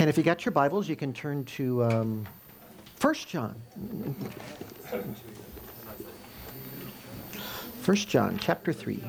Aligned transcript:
And 0.00 0.08
if 0.08 0.16
you 0.16 0.22
got 0.22 0.44
your 0.44 0.52
Bibles, 0.52 0.88
you 0.88 0.94
can 0.94 1.12
turn 1.12 1.44
to 1.44 1.82
um, 1.82 2.24
1 3.00 3.14
John. 3.14 3.60
1 7.84 7.96
John 7.96 8.38
chapter 8.40 8.72
3. 8.72 9.02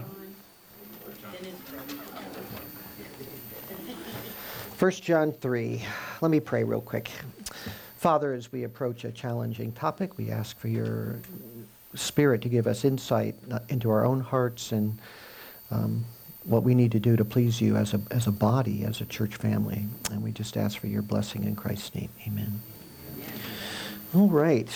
1 4.79 4.91
John 4.93 5.31
3. 5.31 5.85
Let 6.21 6.31
me 6.31 6.39
pray 6.39 6.63
real 6.63 6.81
quick. 6.81 7.11
Father, 7.97 8.33
as 8.33 8.51
we 8.51 8.63
approach 8.63 9.03
a 9.03 9.11
challenging 9.11 9.71
topic, 9.73 10.17
we 10.17 10.31
ask 10.31 10.57
for 10.57 10.69
your 10.69 11.19
Spirit 11.93 12.41
to 12.41 12.49
give 12.49 12.65
us 12.65 12.83
insight 12.83 13.35
into 13.67 13.91
our 13.91 14.05
own 14.05 14.21
hearts 14.21 14.71
and 14.71 14.97
um, 15.69 16.03
what 16.45 16.63
we 16.63 16.73
need 16.73 16.91
to 16.93 16.99
do 16.99 17.15
to 17.15 17.25
please 17.25 17.61
you 17.61 17.75
as 17.75 17.93
a, 17.93 18.01
as 18.11 18.27
a 18.27 18.31
body, 18.31 18.83
as 18.83 19.01
a 19.01 19.05
church 19.05 19.35
family. 19.35 19.85
And 20.11 20.23
we 20.23 20.31
just 20.31 20.57
ask 20.57 20.79
for 20.79 20.87
your 20.87 21.01
blessing 21.01 21.43
in 21.43 21.55
Christ's 21.55 21.93
name. 21.95 22.09
Amen. 22.27 22.61
All 24.15 24.29
right. 24.29 24.69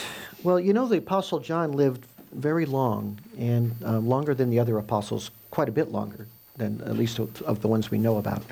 Well, 0.44 0.60
you 0.60 0.74
know, 0.74 0.88
the 0.88 0.98
Apostle 0.98 1.40
John 1.40 1.72
lived 1.72 2.06
very 2.34 2.66
long, 2.66 3.20
and 3.38 3.76
uh, 3.86 4.00
longer 4.00 4.34
than 4.34 4.50
the 4.50 4.60
other 4.60 4.78
apostles, 4.78 5.32
quite 5.52 5.70
a 5.70 5.72
bit 5.72 5.92
longer 5.92 6.28
than 6.58 6.82
at 6.82 6.98
least 6.98 7.20
of, 7.20 7.62
the 7.62 7.68
ones 7.68 7.90
we 7.90 7.98
know 7.98 8.18
about. 8.18 8.44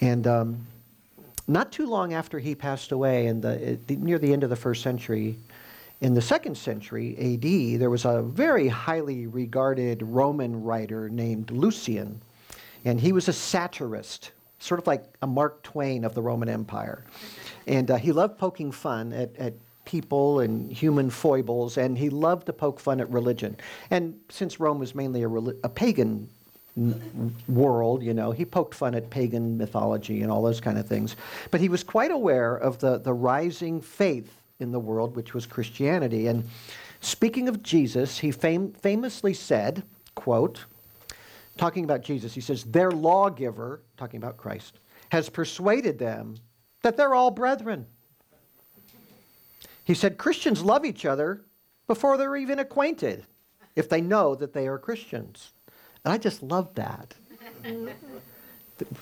And 0.00 0.26
um, 0.26 0.66
not 1.46 1.72
too 1.72 1.86
long 1.86 2.14
after 2.14 2.38
he 2.38 2.54
passed 2.54 2.92
away, 2.92 3.26
and 3.26 3.42
the, 3.42 3.78
near 3.88 4.18
the 4.18 4.32
end 4.32 4.44
of 4.44 4.50
the 4.50 4.56
first 4.56 4.82
century, 4.82 5.36
in 6.00 6.14
the 6.14 6.22
second 6.22 6.56
century 6.56 7.16
AD, 7.18 7.80
there 7.80 7.90
was 7.90 8.04
a 8.04 8.22
very 8.22 8.68
highly 8.68 9.26
regarded 9.26 10.02
Roman 10.02 10.62
writer 10.62 11.08
named 11.08 11.50
Lucian, 11.50 12.22
and 12.84 13.00
he 13.00 13.12
was 13.12 13.28
a 13.28 13.32
satirist, 13.32 14.32
sort 14.58 14.80
of 14.80 14.86
like 14.86 15.04
a 15.22 15.26
Mark 15.26 15.62
Twain 15.62 16.04
of 16.04 16.14
the 16.14 16.22
Roman 16.22 16.48
Empire. 16.48 17.04
And 17.66 17.90
uh, 17.90 17.96
he 17.96 18.12
loved 18.12 18.38
poking 18.38 18.72
fun 18.72 19.12
at, 19.12 19.36
at 19.36 19.54
people 19.84 20.40
and 20.40 20.70
human 20.70 21.10
foibles, 21.10 21.78
and 21.78 21.98
he 21.98 22.10
loved 22.10 22.46
to 22.46 22.52
poke 22.52 22.78
fun 22.80 23.00
at 23.00 23.10
religion. 23.10 23.56
And 23.90 24.18
since 24.28 24.60
Rome 24.60 24.78
was 24.78 24.94
mainly 24.94 25.22
a, 25.22 25.28
a 25.28 25.68
pagan 25.68 26.28
world, 27.48 28.02
you 28.02 28.14
know, 28.14 28.30
he 28.30 28.44
poked 28.44 28.74
fun 28.74 28.94
at 28.94 29.10
pagan 29.10 29.58
mythology 29.58 30.22
and 30.22 30.30
all 30.30 30.42
those 30.42 30.60
kind 30.60 30.78
of 30.78 30.86
things. 30.86 31.16
But 31.50 31.60
he 31.60 31.68
was 31.68 31.82
quite 31.82 32.10
aware 32.10 32.54
of 32.54 32.78
the, 32.78 32.98
the 32.98 33.12
rising 33.12 33.80
faith 33.80 34.40
in 34.60 34.72
the 34.72 34.78
world, 34.78 35.16
which 35.16 35.34
was 35.34 35.46
Christianity. 35.46 36.26
And 36.26 36.48
speaking 37.00 37.48
of 37.48 37.62
Jesus, 37.62 38.18
he 38.18 38.30
fam- 38.30 38.72
famously 38.72 39.34
said, 39.34 39.82
quote, 40.14 40.64
talking 41.56 41.84
about 41.84 42.02
Jesus, 42.02 42.34
he 42.34 42.40
says, 42.40 42.64
their 42.64 42.90
lawgiver, 42.90 43.82
talking 43.96 44.18
about 44.18 44.36
Christ, 44.36 44.78
has 45.10 45.28
persuaded 45.28 45.98
them 45.98 46.36
that 46.82 46.96
they're 46.96 47.14
all 47.14 47.30
brethren. 47.30 47.86
He 49.84 49.94
said, 49.94 50.18
Christians 50.18 50.62
love 50.62 50.84
each 50.84 51.04
other 51.04 51.44
before 51.86 52.16
they're 52.16 52.36
even 52.36 52.58
acquainted, 52.60 53.26
if 53.74 53.88
they 53.88 54.00
know 54.00 54.34
that 54.36 54.52
they 54.52 54.68
are 54.68 54.78
Christians. 54.78 55.52
And 56.04 56.12
I 56.12 56.18
just 56.18 56.42
love 56.42 56.74
that. 56.76 57.14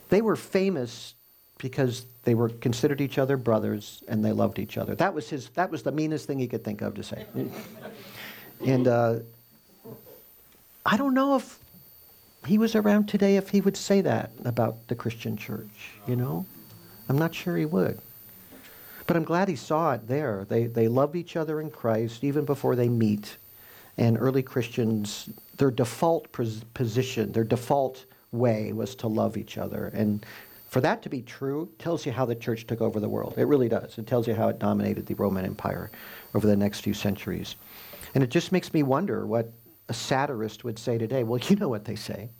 they 0.08 0.22
were 0.22 0.36
famous 0.36 1.14
because 1.58 2.06
they 2.22 2.34
were 2.34 2.48
considered 2.48 3.00
each 3.00 3.18
other 3.18 3.36
brothers 3.36 4.02
and 4.08 4.24
they 4.24 4.32
loved 4.32 4.58
each 4.58 4.78
other. 4.78 4.94
That 4.94 5.12
was 5.12 5.28
his. 5.28 5.48
That 5.50 5.70
was 5.70 5.82
the 5.82 5.92
meanest 5.92 6.26
thing 6.26 6.38
he 6.38 6.46
could 6.46 6.64
think 6.64 6.82
of 6.82 6.94
to 6.94 7.02
say. 7.02 7.26
and 8.64 8.88
uh, 8.88 9.16
I 10.86 10.96
don't 10.96 11.14
know 11.14 11.36
if 11.36 11.58
he 12.48 12.58
was 12.58 12.74
around 12.74 13.06
today 13.06 13.36
if 13.36 13.50
he 13.50 13.60
would 13.60 13.76
say 13.76 14.00
that 14.00 14.32
about 14.44 14.88
the 14.88 14.94
Christian 14.94 15.36
church. 15.36 15.92
You 16.06 16.16
know, 16.16 16.46
I'm 17.08 17.18
not 17.18 17.34
sure 17.34 17.56
he 17.56 17.66
would. 17.66 18.00
But 19.06 19.16
I'm 19.16 19.24
glad 19.24 19.48
he 19.48 19.56
saw 19.56 19.92
it 19.92 20.08
there. 20.08 20.46
They 20.48 20.66
they 20.66 20.88
love 20.88 21.14
each 21.14 21.36
other 21.36 21.60
in 21.60 21.70
Christ 21.70 22.24
even 22.24 22.44
before 22.44 22.74
they 22.74 22.88
meet. 22.88 23.36
And 23.96 24.16
early 24.18 24.42
Christians, 24.42 25.28
their 25.56 25.70
default 25.70 26.32
position, 26.32 27.32
their 27.32 27.44
default 27.44 28.06
way 28.32 28.72
was 28.72 28.94
to 28.96 29.08
love 29.08 29.36
each 29.36 29.58
other. 29.58 29.90
And 29.92 30.24
for 30.68 30.80
that 30.82 31.02
to 31.02 31.08
be 31.08 31.22
true 31.22 31.68
tells 31.78 32.06
you 32.06 32.12
how 32.12 32.24
the 32.24 32.34
church 32.34 32.66
took 32.66 32.80
over 32.80 33.00
the 33.00 33.08
world. 33.08 33.34
It 33.36 33.44
really 33.44 33.68
does. 33.68 33.98
It 33.98 34.06
tells 34.06 34.28
you 34.28 34.34
how 34.34 34.48
it 34.48 34.58
dominated 34.58 35.06
the 35.06 35.14
Roman 35.14 35.44
Empire 35.44 35.90
over 36.34 36.46
the 36.46 36.56
next 36.56 36.80
few 36.80 36.94
centuries. 36.94 37.56
And 38.14 38.22
it 38.22 38.30
just 38.30 38.52
makes 38.52 38.72
me 38.72 38.82
wonder 38.82 39.26
what 39.26 39.52
a 39.88 39.94
satirist 39.94 40.64
would 40.64 40.78
say 40.78 40.98
today. 40.98 41.24
Well, 41.24 41.40
you 41.48 41.56
know 41.56 41.68
what 41.68 41.84
they 41.84 41.96
say. 41.96 42.30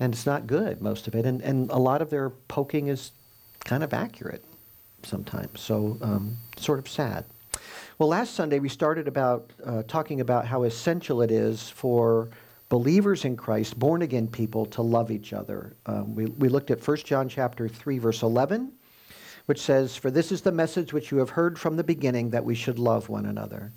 And 0.00 0.12
it's 0.12 0.26
not 0.26 0.46
good, 0.46 0.82
most 0.82 1.06
of 1.06 1.14
it. 1.14 1.24
And, 1.24 1.40
and 1.42 1.70
a 1.70 1.78
lot 1.78 2.02
of 2.02 2.10
their 2.10 2.30
poking 2.30 2.88
is 2.88 3.12
kind 3.64 3.82
of 3.82 3.94
accurate 3.94 4.44
sometimes. 5.02 5.60
So, 5.60 5.98
um, 6.00 6.36
sort 6.56 6.78
of 6.78 6.88
sad. 6.88 7.24
Well, 7.98 8.08
last 8.08 8.34
Sunday 8.34 8.58
we 8.58 8.68
started 8.68 9.06
about 9.06 9.52
uh, 9.64 9.84
talking 9.86 10.20
about 10.20 10.46
how 10.46 10.64
essential 10.64 11.22
it 11.22 11.30
is 11.30 11.68
for 11.70 12.28
believers 12.68 13.24
in 13.24 13.36
Christ, 13.36 13.78
born 13.78 14.02
again 14.02 14.26
people, 14.26 14.66
to 14.66 14.82
love 14.82 15.10
each 15.10 15.32
other. 15.32 15.74
Um, 15.86 16.14
we, 16.14 16.26
we 16.26 16.48
looked 16.48 16.70
at 16.70 16.86
1 16.86 16.96
John 16.98 17.28
chapter 17.28 17.68
3, 17.68 17.98
verse 17.98 18.22
11, 18.22 18.72
which 19.46 19.60
says, 19.60 19.96
For 19.96 20.10
this 20.10 20.32
is 20.32 20.40
the 20.40 20.50
message 20.50 20.92
which 20.92 21.12
you 21.12 21.18
have 21.18 21.30
heard 21.30 21.58
from 21.58 21.76
the 21.76 21.84
beginning, 21.84 22.30
that 22.30 22.44
we 22.44 22.54
should 22.56 22.78
love 22.78 23.08
one 23.08 23.26
another. 23.26 23.72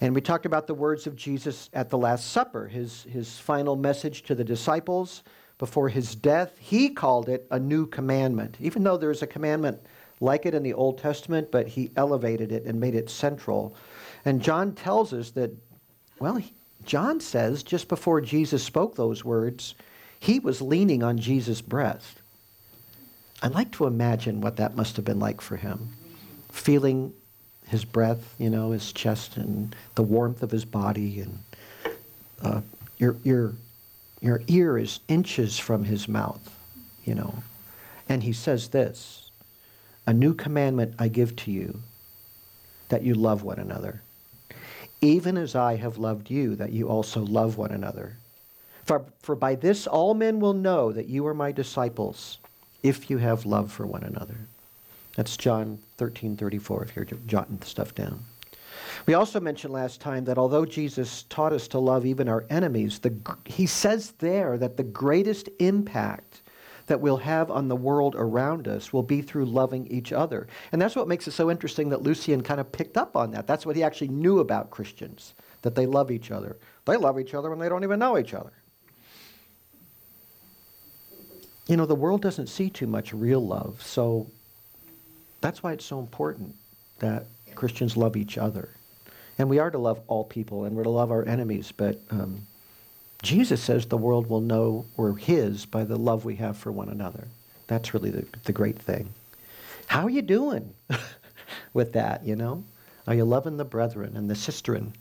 And 0.00 0.14
we 0.14 0.22
talked 0.22 0.46
about 0.46 0.66
the 0.66 0.74
words 0.74 1.06
of 1.06 1.14
Jesus 1.14 1.68
at 1.74 1.90
the 1.90 1.98
Last 1.98 2.30
Supper, 2.30 2.66
his, 2.66 3.02
his 3.02 3.38
final 3.38 3.76
message 3.76 4.22
to 4.22 4.34
the 4.34 4.44
disciples 4.44 5.22
before 5.60 5.90
his 5.90 6.14
death. 6.14 6.56
He 6.58 6.88
called 6.88 7.28
it 7.28 7.46
a 7.50 7.58
new 7.60 7.86
commandment, 7.86 8.56
even 8.60 8.82
though 8.82 8.96
there's 8.96 9.20
a 9.20 9.26
commandment 9.26 9.78
like 10.18 10.46
it 10.46 10.54
in 10.54 10.62
the 10.62 10.72
Old 10.72 10.96
Testament, 10.96 11.50
but 11.52 11.68
he 11.68 11.90
elevated 11.96 12.50
it 12.50 12.64
and 12.64 12.80
made 12.80 12.94
it 12.94 13.10
central. 13.10 13.76
And 14.24 14.42
John 14.42 14.72
tells 14.72 15.12
us 15.12 15.30
that, 15.32 15.50
well, 16.18 16.36
he, 16.36 16.54
John 16.84 17.20
says 17.20 17.62
just 17.62 17.88
before 17.88 18.22
Jesus 18.22 18.64
spoke 18.64 18.96
those 18.96 19.22
words, 19.22 19.74
he 20.18 20.38
was 20.38 20.62
leaning 20.62 21.02
on 21.02 21.18
Jesus' 21.18 21.60
breast. 21.60 22.22
I'd 23.42 23.52
like 23.52 23.70
to 23.72 23.86
imagine 23.86 24.40
what 24.40 24.56
that 24.56 24.76
must 24.76 24.96
have 24.96 25.04
been 25.04 25.20
like 25.20 25.42
for 25.42 25.56
him. 25.56 25.90
Feeling 26.50 27.12
his 27.68 27.84
breath, 27.84 28.34
you 28.38 28.48
know, 28.48 28.70
his 28.70 28.92
chest 28.92 29.36
and 29.36 29.76
the 29.94 30.02
warmth 30.02 30.42
of 30.42 30.50
his 30.50 30.64
body, 30.64 31.20
and 31.20 31.38
uh, 32.42 32.60
your, 32.96 33.16
your, 33.24 33.54
your 34.20 34.42
ear 34.48 34.78
is 34.78 35.00
inches 35.08 35.58
from 35.58 35.84
his 35.84 36.08
mouth, 36.08 36.54
you 37.04 37.14
know. 37.14 37.42
And 38.08 38.22
he 38.22 38.32
says 38.32 38.68
this 38.68 39.30
A 40.06 40.12
new 40.12 40.34
commandment 40.34 40.94
I 40.98 41.08
give 41.08 41.36
to 41.36 41.50
you, 41.50 41.82
that 42.88 43.02
you 43.02 43.14
love 43.14 43.42
one 43.42 43.58
another 43.58 44.02
even 45.00 45.36
as 45.36 45.54
I 45.54 45.76
have 45.76 45.98
loved 45.98 46.30
you, 46.30 46.56
that 46.56 46.72
you 46.72 46.88
also 46.88 47.20
love 47.20 47.56
one 47.56 47.70
another. 47.70 48.16
For, 48.84 49.04
for 49.20 49.34
by 49.34 49.54
this 49.54 49.86
all 49.86 50.14
men 50.14 50.40
will 50.40 50.52
know 50.52 50.92
that 50.92 51.08
you 51.08 51.26
are 51.26 51.34
my 51.34 51.52
disciples, 51.52 52.38
if 52.82 53.10
you 53.10 53.18
have 53.18 53.46
love 53.46 53.72
for 53.72 53.86
one 53.86 54.02
another. 54.02 54.36
That's 55.16 55.36
John 55.36 55.78
13, 55.96 56.36
34, 56.36 56.84
if 56.84 56.96
you're 56.96 57.04
jotting 57.26 57.58
the 57.58 57.66
stuff 57.66 57.94
down. 57.94 58.24
We 59.06 59.14
also 59.14 59.40
mentioned 59.40 59.72
last 59.72 60.00
time 60.00 60.24
that 60.24 60.38
although 60.38 60.64
Jesus 60.64 61.24
taught 61.24 61.52
us 61.52 61.68
to 61.68 61.78
love 61.78 62.06
even 62.06 62.28
our 62.28 62.44
enemies, 62.50 62.98
the, 62.98 63.14
he 63.44 63.66
says 63.66 64.12
there 64.18 64.58
that 64.58 64.76
the 64.76 64.82
greatest 64.82 65.48
impact 65.58 66.42
that 66.86 67.00
we'll 67.00 67.18
have 67.18 67.50
on 67.52 67.68
the 67.68 67.76
world 67.76 68.16
around 68.18 68.66
us 68.66 68.92
will 68.92 69.04
be 69.04 69.22
through 69.22 69.44
loving 69.44 69.86
each 69.86 70.12
other. 70.12 70.48
And 70.72 70.82
that's 70.82 70.96
what 70.96 71.06
makes 71.06 71.28
it 71.28 71.32
so 71.32 71.48
interesting 71.48 71.88
that 71.90 72.02
Lucian 72.02 72.42
kind 72.42 72.60
of 72.60 72.72
picked 72.72 72.96
up 72.96 73.16
on 73.16 73.30
that. 73.30 73.46
That's 73.46 73.64
what 73.64 73.76
he 73.76 73.84
actually 73.84 74.08
knew 74.08 74.40
about 74.40 74.70
Christians, 74.70 75.34
that 75.62 75.76
they 75.76 75.86
love 75.86 76.10
each 76.10 76.32
other. 76.32 76.56
They 76.86 76.96
love 76.96 77.20
each 77.20 77.32
other 77.32 77.48
when 77.48 77.60
they 77.60 77.68
don't 77.68 77.84
even 77.84 78.00
know 78.00 78.18
each 78.18 78.34
other. 78.34 78.52
You 81.68 81.76
know, 81.76 81.86
the 81.86 81.94
world 81.94 82.22
doesn't 82.22 82.48
see 82.48 82.68
too 82.68 82.88
much 82.88 83.12
real 83.12 83.46
love, 83.46 83.80
so 83.80 84.26
that's 85.40 85.62
why 85.62 85.72
it's 85.72 85.84
so 85.84 86.00
important 86.00 86.56
that 86.98 87.26
Christians 87.60 87.94
love 87.94 88.16
each 88.16 88.38
other. 88.38 88.70
And 89.36 89.50
we 89.50 89.58
are 89.58 89.70
to 89.70 89.76
love 89.76 90.00
all 90.06 90.24
people, 90.24 90.64
and 90.64 90.74
we're 90.74 90.84
to 90.84 90.88
love 90.88 91.10
our 91.10 91.28
enemies, 91.28 91.74
but 91.76 92.00
um, 92.08 92.46
Jesus 93.20 93.62
says 93.62 93.84
the 93.84 93.98
world 93.98 94.30
will 94.30 94.40
know 94.40 94.86
we're 94.96 95.14
his 95.14 95.66
by 95.66 95.84
the 95.84 95.96
love 95.96 96.24
we 96.24 96.36
have 96.36 96.56
for 96.56 96.72
one 96.72 96.88
another. 96.88 97.28
That's 97.66 97.92
really 97.92 98.08
the, 98.08 98.24
the 98.44 98.52
great 98.52 98.78
thing. 98.78 99.12
How 99.88 100.04
are 100.04 100.10
you 100.10 100.22
doing 100.22 100.72
with 101.74 101.92
that, 101.92 102.24
you 102.24 102.34
know? 102.34 102.64
Are 103.06 103.14
you 103.14 103.26
loving 103.26 103.58
the 103.58 103.64
brethren 103.66 104.16
and 104.16 104.30
the 104.30 104.34
sisterin? 104.34 104.92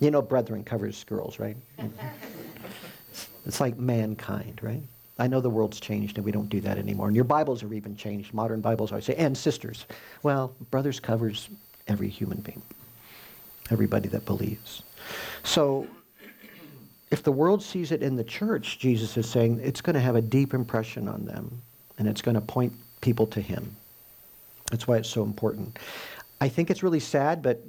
You 0.00 0.10
know, 0.10 0.20
brethren 0.20 0.64
covers 0.64 1.04
girls, 1.04 1.38
right? 1.38 1.56
it's 3.46 3.60
like 3.60 3.78
mankind, 3.78 4.58
right? 4.62 4.82
I 5.16 5.28
know 5.28 5.40
the 5.40 5.48
world's 5.50 5.78
changed 5.78 6.16
and 6.16 6.24
we 6.24 6.32
don't 6.32 6.48
do 6.48 6.60
that 6.62 6.76
anymore. 6.76 7.06
And 7.06 7.14
your 7.14 7.24
Bibles 7.24 7.62
are 7.62 7.72
even 7.72 7.94
changed. 7.94 8.34
Modern 8.34 8.60
Bibles 8.60 8.92
I 8.92 8.98
say, 8.98 9.14
and 9.14 9.38
sisters. 9.38 9.86
Well, 10.24 10.56
brothers 10.72 10.98
covers 10.98 11.48
every 11.88 12.08
human 12.08 12.40
being, 12.40 12.62
everybody 13.70 14.08
that 14.10 14.24
believes. 14.24 14.82
So 15.42 15.86
if 17.10 17.22
the 17.22 17.32
world 17.32 17.62
sees 17.62 17.90
it 17.90 18.02
in 18.02 18.16
the 18.16 18.24
church, 18.24 18.78
Jesus 18.78 19.16
is 19.16 19.28
saying 19.28 19.60
it's 19.62 19.80
going 19.80 19.94
to 19.94 20.00
have 20.00 20.16
a 20.16 20.22
deep 20.22 20.54
impression 20.54 21.08
on 21.08 21.24
them 21.24 21.62
and 21.98 22.06
it's 22.06 22.22
going 22.22 22.34
to 22.34 22.40
point 22.40 22.72
people 23.00 23.26
to 23.28 23.40
him. 23.40 23.74
That's 24.70 24.86
why 24.86 24.98
it's 24.98 25.08
so 25.08 25.22
important. 25.22 25.78
I 26.40 26.48
think 26.48 26.70
it's 26.70 26.82
really 26.82 27.00
sad, 27.00 27.42
but 27.42 27.64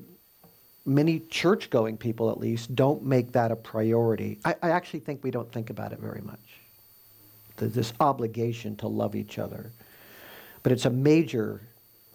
many 0.86 1.20
church 1.20 1.70
going 1.70 1.98
people, 1.98 2.30
at 2.30 2.40
least, 2.40 2.76
don't 2.76 3.04
make 3.04 3.32
that 3.32 3.52
a 3.52 3.56
priority. 3.56 4.40
I, 4.44 4.56
I, 4.62 4.70
actually 4.72 5.00
think 5.00 5.24
we 5.24 5.32
don't 5.32 5.52
think 5.52 5.70
about 5.70 5.94
it 5.94 6.00
very 6.00 6.22
much. 6.22 6.40
The, 7.58 7.68
this 7.68 7.94
obligation 8.00 8.76
to 8.78 8.88
love 8.88 9.16
each 9.16 9.40
other. 9.40 9.72
But 10.62 10.74
it's 10.74 10.86
a 10.86 10.90
major 10.90 11.62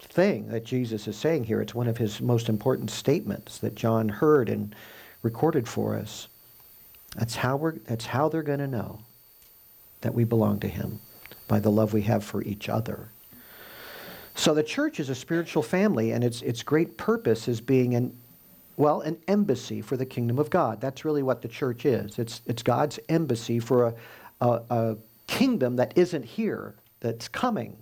thing 0.00 0.48
that 0.48 0.64
Jesus 0.64 1.08
is 1.08 1.16
saying 1.16 1.44
here. 1.44 1.60
It's 1.60 1.74
one 1.74 1.88
of 1.88 1.96
his 1.96 2.20
most 2.20 2.48
important 2.48 2.90
statements 2.90 3.58
that 3.58 3.74
John 3.74 4.08
heard 4.08 4.48
and 4.48 4.74
recorded 5.22 5.66
for 5.66 5.96
us. 5.96 6.28
That's 7.16 7.36
how, 7.36 7.56
we're, 7.56 7.78
that's 7.78 8.06
how 8.06 8.28
they're 8.28 8.42
going 8.42 8.58
to 8.58 8.66
know 8.66 9.00
that 10.00 10.14
we 10.14 10.24
belong 10.24 10.60
to 10.60 10.68
him, 10.68 11.00
by 11.48 11.60
the 11.60 11.70
love 11.70 11.92
we 11.92 12.02
have 12.02 12.24
for 12.24 12.42
each 12.42 12.68
other. 12.68 13.08
So 14.34 14.52
the 14.52 14.62
church 14.62 14.98
is 15.00 15.08
a 15.08 15.14
spiritual 15.14 15.62
family, 15.62 16.10
and 16.10 16.24
its, 16.24 16.42
its 16.42 16.62
great 16.62 16.96
purpose 16.96 17.46
is 17.46 17.60
being 17.60 17.94
an, 17.94 18.18
well, 18.76 19.00
an 19.02 19.16
embassy 19.28 19.80
for 19.80 19.96
the 19.96 20.04
kingdom 20.04 20.38
of 20.38 20.50
God. 20.50 20.80
That's 20.80 21.04
really 21.04 21.22
what 21.22 21.40
the 21.40 21.48
church 21.48 21.86
is. 21.86 22.18
It's, 22.18 22.42
it's 22.46 22.62
God's 22.62 22.98
embassy 23.08 23.60
for 23.60 23.86
a, 23.86 23.94
a, 24.40 24.60
a 24.70 24.96
kingdom 25.28 25.76
that 25.76 25.96
isn't 25.96 26.24
here, 26.24 26.74
that's 27.00 27.28
coming. 27.28 27.76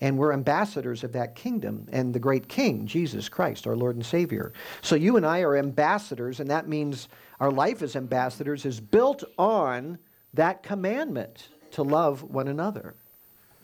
And 0.00 0.18
we're 0.18 0.32
ambassadors 0.32 1.04
of 1.04 1.12
that 1.12 1.34
kingdom 1.34 1.86
and 1.90 2.12
the 2.12 2.18
great 2.18 2.48
king, 2.48 2.86
Jesus 2.86 3.28
Christ, 3.28 3.66
our 3.66 3.76
Lord 3.76 3.96
and 3.96 4.04
Savior. 4.04 4.52
So 4.82 4.94
you 4.94 5.16
and 5.16 5.24
I 5.24 5.40
are 5.40 5.56
ambassadors, 5.56 6.40
and 6.40 6.50
that 6.50 6.68
means 6.68 7.08
our 7.40 7.50
life 7.50 7.80
as 7.80 7.96
ambassadors 7.96 8.66
is 8.66 8.78
built 8.78 9.24
on 9.38 9.98
that 10.34 10.62
commandment 10.62 11.48
to 11.72 11.82
love 11.82 12.22
one 12.22 12.48
another. 12.48 12.94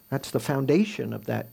That's 0.08 0.30
the 0.30 0.40
foundation 0.40 1.12
of 1.12 1.26
that 1.26 1.48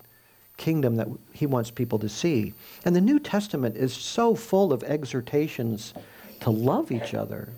kingdom 0.57 0.95
that 0.95 1.07
he 1.33 1.45
wants 1.45 1.71
people 1.71 1.99
to 1.99 2.09
see. 2.09 2.53
And 2.85 2.95
the 2.95 3.01
New 3.01 3.19
Testament 3.19 3.77
is 3.77 3.93
so 3.93 4.35
full 4.35 4.71
of 4.71 4.83
exhortations 4.83 5.93
to 6.41 6.49
love 6.49 6.91
each 6.91 7.13
other. 7.13 7.49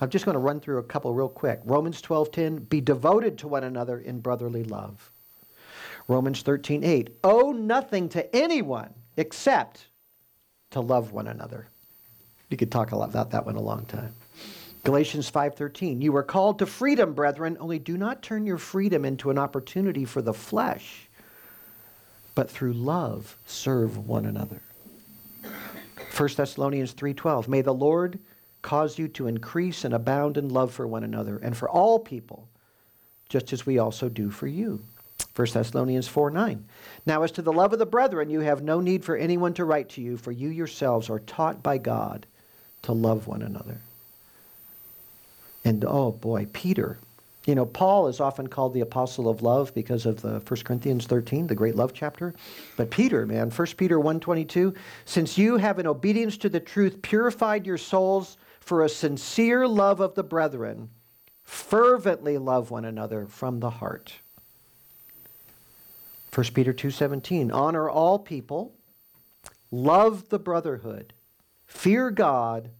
I'm 0.00 0.10
just 0.10 0.24
going 0.24 0.34
to 0.34 0.40
run 0.40 0.60
through 0.60 0.78
a 0.78 0.82
couple 0.82 1.12
real 1.12 1.28
quick. 1.28 1.60
Romans 1.64 2.00
12:10, 2.00 2.68
be 2.68 2.80
devoted 2.80 3.36
to 3.38 3.48
one 3.48 3.64
another 3.64 3.98
in 3.98 4.20
brotherly 4.20 4.64
love. 4.64 5.10
Romans 6.10 6.42
13:8, 6.42 7.10
owe 7.22 7.52
nothing 7.52 8.08
to 8.08 8.34
anyone 8.34 8.92
except 9.16 9.86
to 10.70 10.80
love 10.80 11.12
one 11.12 11.28
another. 11.28 11.68
You 12.48 12.56
could 12.56 12.72
talk 12.72 12.90
about 12.90 13.30
that 13.30 13.46
one 13.46 13.54
a 13.54 13.60
long 13.60 13.84
time. 13.84 14.12
Galatians 14.82 15.30
5:13 15.30 16.02
You 16.02 16.16
are 16.16 16.24
called 16.24 16.58
to 16.58 16.66
freedom, 16.66 17.14
brethren, 17.14 17.56
only 17.60 17.78
do 17.78 17.96
not 17.96 18.22
turn 18.22 18.44
your 18.44 18.58
freedom 18.58 19.04
into 19.04 19.30
an 19.30 19.38
opportunity 19.38 20.04
for 20.04 20.20
the 20.20 20.34
flesh, 20.34 21.08
but 22.34 22.50
through 22.50 22.72
love 22.72 23.36
serve 23.46 24.08
one 24.08 24.26
another. 24.26 24.62
1 26.10 26.36
Thessalonians 26.36 26.92
3:12 26.92 27.46
May 27.46 27.62
the 27.62 27.72
Lord 27.72 28.18
cause 28.62 28.98
you 28.98 29.06
to 29.06 29.28
increase 29.28 29.84
and 29.84 29.94
abound 29.94 30.36
in 30.36 30.48
love 30.48 30.72
for 30.72 30.88
one 30.88 31.04
another 31.04 31.38
and 31.38 31.56
for 31.56 31.70
all 31.70 32.00
people, 32.00 32.48
just 33.28 33.52
as 33.52 33.64
we 33.64 33.78
also 33.78 34.08
do 34.08 34.28
for 34.28 34.48
you. 34.48 34.80
1 35.40 35.54
Thessalonians 35.54 36.06
4 36.06 36.30
9. 36.30 36.66
Now, 37.06 37.22
as 37.22 37.30
to 37.32 37.40
the 37.40 37.52
love 37.52 37.72
of 37.72 37.78
the 37.78 37.86
brethren, 37.86 38.28
you 38.28 38.40
have 38.40 38.62
no 38.62 38.78
need 38.80 39.02
for 39.02 39.16
anyone 39.16 39.54
to 39.54 39.64
write 39.64 39.88
to 39.90 40.02
you, 40.02 40.18
for 40.18 40.32
you 40.32 40.50
yourselves 40.50 41.08
are 41.08 41.20
taught 41.20 41.62
by 41.62 41.78
God 41.78 42.26
to 42.82 42.92
love 42.92 43.26
one 43.26 43.40
another. 43.40 43.78
And 45.64 45.82
oh 45.86 46.12
boy, 46.12 46.46
Peter. 46.52 46.98
You 47.46 47.54
know, 47.54 47.64
Paul 47.64 48.08
is 48.08 48.20
often 48.20 48.48
called 48.48 48.74
the 48.74 48.82
apostle 48.82 49.26
of 49.26 49.40
love 49.40 49.72
because 49.72 50.04
of 50.04 50.20
the 50.20 50.40
1 50.40 50.60
Corinthians 50.62 51.06
13, 51.06 51.46
the 51.46 51.54
great 51.54 51.74
love 51.74 51.94
chapter. 51.94 52.34
But 52.76 52.90
Peter, 52.90 53.24
man, 53.24 53.50
1 53.50 53.66
Peter 53.78 53.98
1:22, 53.98 54.74
since 55.06 55.38
you 55.38 55.56
have 55.56 55.78
in 55.78 55.86
obedience 55.86 56.36
to 56.36 56.50
the 56.50 56.60
truth 56.60 57.00
purified 57.00 57.66
your 57.66 57.78
souls 57.78 58.36
for 58.60 58.84
a 58.84 58.90
sincere 58.90 59.66
love 59.66 60.00
of 60.00 60.14
the 60.14 60.22
brethren, 60.22 60.90
fervently 61.42 62.36
love 62.36 62.70
one 62.70 62.84
another 62.84 63.24
from 63.24 63.60
the 63.60 63.70
heart. 63.70 64.12
1 66.34 66.54
Peter 66.54 66.72
2:17 66.72 67.52
Honor 67.52 67.88
all 67.88 68.18
people, 68.18 68.74
love 69.70 70.28
the 70.28 70.38
brotherhood, 70.38 71.12
fear 71.66 72.10
God, 72.10 72.70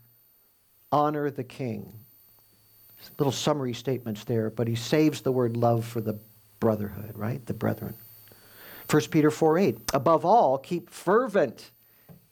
honor 0.93 1.31
the 1.31 1.45
king 1.45 2.01
little 3.19 3.33
summary 3.33 3.75
statements 3.75 4.25
there, 4.25 4.51
but 4.51 4.69
he 4.69 4.75
saves 4.75 5.21
the 5.21 5.33
word 5.33 5.57
love 5.57 5.85
for 5.85 6.01
the 6.01 6.19
brotherhood, 6.59 7.13
right? 7.17 7.45
The 7.47 7.55
brethren. 7.55 7.95
1 8.89 9.03
Peter 9.11 9.31
4 9.31 9.59
8. 9.59 9.79
Above 9.95 10.25
all, 10.25 10.59
keep 10.59 10.91
fervent 10.91 11.71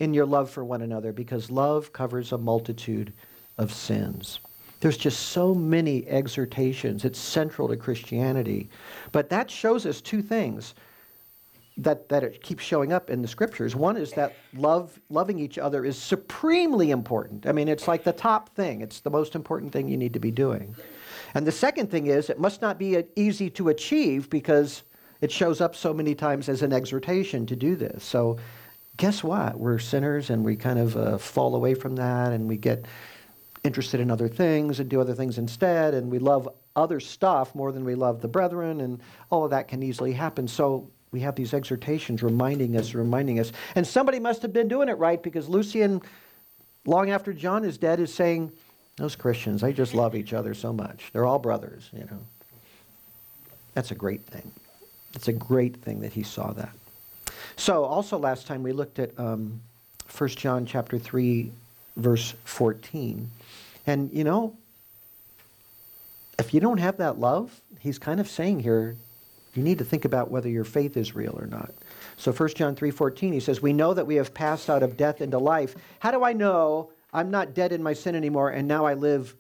in 0.00 0.14
your 0.14 0.26
love 0.26 0.50
for 0.50 0.64
one 0.64 0.82
another 0.82 1.12
because 1.12 1.50
love 1.50 1.92
covers 1.92 2.32
a 2.32 2.38
multitude 2.38 3.12
of 3.56 3.72
sins. 3.72 4.40
There's 4.80 4.96
just 4.96 5.20
so 5.30 5.54
many 5.54 6.06
exhortations. 6.06 7.04
It's 7.04 7.18
central 7.18 7.68
to 7.68 7.76
Christianity. 7.76 8.70
But 9.10 9.28
that 9.30 9.50
shows 9.50 9.86
us 9.86 10.00
two 10.00 10.22
things 10.22 10.74
that, 11.78 12.08
that 12.08 12.24
it 12.24 12.42
keeps 12.42 12.64
showing 12.64 12.92
up 12.92 13.08
in 13.08 13.22
the 13.22 13.28
scriptures. 13.28 13.76
One 13.76 13.96
is 13.96 14.10
that 14.12 14.34
love, 14.54 15.00
loving 15.10 15.38
each 15.38 15.58
other 15.58 15.84
is 15.84 15.96
supremely 15.96 16.90
important. 16.90 17.46
I 17.46 17.52
mean, 17.52 17.68
it's 17.68 17.86
like 17.86 18.02
the 18.02 18.12
top 18.12 18.54
thing, 18.54 18.80
it's 18.80 19.00
the 19.00 19.10
most 19.10 19.36
important 19.36 19.72
thing 19.72 19.88
you 19.88 19.96
need 19.96 20.12
to 20.12 20.20
be 20.20 20.32
doing. 20.32 20.74
And 21.34 21.46
the 21.46 21.52
second 21.52 21.90
thing 21.90 22.06
is, 22.06 22.30
it 22.30 22.40
must 22.40 22.60
not 22.60 22.78
be 22.78 23.04
easy 23.14 23.48
to 23.50 23.68
achieve 23.68 24.28
because 24.28 24.82
it 25.20 25.30
shows 25.30 25.60
up 25.60 25.76
so 25.76 25.94
many 25.94 26.14
times 26.14 26.48
as 26.48 26.62
an 26.62 26.72
exhortation 26.72 27.46
to 27.46 27.56
do 27.56 27.76
this. 27.76 28.02
So, 28.02 28.38
guess 28.96 29.22
what? 29.22 29.56
We're 29.58 29.78
sinners 29.78 30.30
and 30.30 30.44
we 30.44 30.56
kind 30.56 30.78
of 30.78 30.96
uh, 30.96 31.18
fall 31.18 31.54
away 31.54 31.74
from 31.74 31.94
that 31.96 32.32
and 32.32 32.48
we 32.48 32.56
get 32.56 32.86
interested 33.62 34.00
in 34.00 34.10
other 34.10 34.28
things 34.28 34.80
and 34.80 34.88
do 34.88 35.00
other 35.00 35.14
things 35.14 35.38
instead 35.38 35.94
and 35.94 36.10
we 36.10 36.18
love 36.18 36.48
other 36.74 36.98
stuff 36.98 37.54
more 37.54 37.70
than 37.70 37.84
we 37.84 37.94
love 37.94 38.20
the 38.20 38.28
brethren 38.28 38.80
and 38.80 39.00
all 39.30 39.44
of 39.44 39.50
that 39.50 39.68
can 39.68 39.82
easily 39.82 40.12
happen. 40.12 40.48
So, 40.48 40.90
we 41.10 41.20
have 41.20 41.34
these 41.34 41.54
exhortations 41.54 42.22
reminding 42.22 42.76
us, 42.76 42.94
reminding 42.94 43.40
us. 43.40 43.52
And 43.74 43.86
somebody 43.86 44.20
must 44.20 44.42
have 44.42 44.52
been 44.52 44.68
doing 44.68 44.88
it 44.88 44.98
right 44.98 45.22
because 45.22 45.48
Lucian, 45.48 46.02
long 46.84 47.10
after 47.10 47.32
John 47.32 47.64
is 47.64 47.78
dead, 47.78 48.00
is 48.00 48.12
saying, 48.12 48.52
Those 48.96 49.16
Christians, 49.16 49.62
they 49.62 49.72
just 49.72 49.94
love 49.94 50.14
each 50.14 50.32
other 50.32 50.54
so 50.54 50.72
much. 50.72 51.10
They're 51.12 51.24
all 51.24 51.38
brothers, 51.38 51.88
you 51.92 52.04
know. 52.04 52.20
That's 53.74 53.90
a 53.90 53.94
great 53.94 54.24
thing. 54.26 54.50
It's 55.14 55.28
a 55.28 55.32
great 55.32 55.76
thing 55.76 56.00
that 56.00 56.12
he 56.12 56.22
saw 56.22 56.52
that. 56.52 56.72
So, 57.56 57.84
also 57.84 58.18
last 58.18 58.46
time 58.46 58.62
we 58.62 58.72
looked 58.72 58.98
at 58.98 59.18
um, 59.18 59.60
1 60.16 60.30
John 60.30 60.66
chapter 60.66 60.98
3, 60.98 61.50
verse 61.96 62.34
14. 62.44 63.30
And, 63.86 64.12
you 64.12 64.24
know, 64.24 64.56
if 66.38 66.52
you 66.52 66.60
don't 66.60 66.78
have 66.78 66.98
that 66.98 67.18
love, 67.18 67.60
he's 67.80 67.98
kind 67.98 68.20
of 68.20 68.28
saying 68.28 68.60
here, 68.60 68.96
you 69.54 69.62
need 69.62 69.78
to 69.78 69.84
think 69.84 70.04
about 70.04 70.30
whether 70.30 70.48
your 70.48 70.64
faith 70.64 70.96
is 70.96 71.14
real 71.14 71.36
or 71.38 71.46
not. 71.46 71.72
So 72.16 72.32
1 72.32 72.56
John 72.56 72.74
3:14 72.74 73.32
he 73.32 73.40
says, 73.40 73.62
"We 73.62 73.72
know 73.72 73.94
that 73.94 74.06
we 74.06 74.16
have 74.16 74.34
passed 74.34 74.68
out 74.68 74.82
of 74.82 74.96
death 74.96 75.20
into 75.20 75.38
life. 75.38 75.74
How 76.00 76.10
do 76.10 76.22
I 76.24 76.32
know 76.32 76.90
I'm 77.12 77.30
not 77.30 77.54
dead 77.54 77.72
in 77.72 77.82
my 77.82 77.92
sin 77.92 78.14
anymore 78.14 78.50
and 78.50 78.68
now 78.68 78.84
I 78.84 78.94
live 78.94 79.36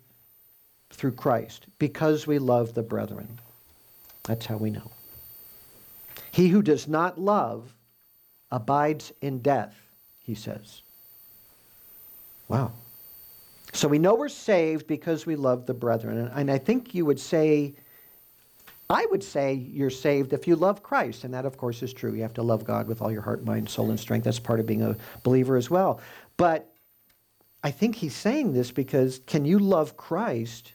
through 0.90 1.12
Christ? 1.12 1.66
Because 1.78 2.26
we 2.26 2.38
love 2.38 2.74
the 2.74 2.82
brethren." 2.82 3.38
That's 4.24 4.46
how 4.46 4.56
we 4.56 4.70
know. 4.70 4.90
He 6.30 6.48
who 6.48 6.62
does 6.62 6.86
not 6.86 7.18
love 7.18 7.74
abides 8.50 9.12
in 9.20 9.40
death, 9.40 9.74
he 10.18 10.34
says. 10.34 10.82
Wow. 12.48 12.72
So 13.72 13.88
we 13.88 13.98
know 13.98 14.14
we're 14.14 14.28
saved 14.28 14.86
because 14.86 15.26
we 15.26 15.36
love 15.36 15.66
the 15.66 15.74
brethren. 15.74 16.30
And 16.34 16.50
I 16.50 16.58
think 16.58 16.94
you 16.94 17.04
would 17.04 17.20
say 17.20 17.74
I 18.90 19.06
would 19.06 19.22
say 19.22 19.52
you're 19.52 19.90
saved 19.90 20.32
if 20.32 20.48
you 20.48 20.56
love 20.56 20.82
Christ, 20.82 21.24
and 21.24 21.34
that, 21.34 21.44
of 21.44 21.58
course, 21.58 21.82
is 21.82 21.92
true. 21.92 22.14
You 22.14 22.22
have 22.22 22.34
to 22.34 22.42
love 22.42 22.64
God 22.64 22.88
with 22.88 23.02
all 23.02 23.12
your 23.12 23.20
heart, 23.20 23.44
mind, 23.44 23.68
soul, 23.68 23.90
and 23.90 24.00
strength. 24.00 24.24
That's 24.24 24.38
part 24.38 24.60
of 24.60 24.66
being 24.66 24.82
a 24.82 24.96
believer 25.22 25.56
as 25.56 25.68
well. 25.68 26.00
But 26.38 26.72
I 27.62 27.70
think 27.70 27.96
he's 27.96 28.14
saying 28.14 28.54
this 28.54 28.70
because 28.70 29.20
can 29.26 29.44
you 29.44 29.58
love 29.58 29.96
Christ 29.96 30.72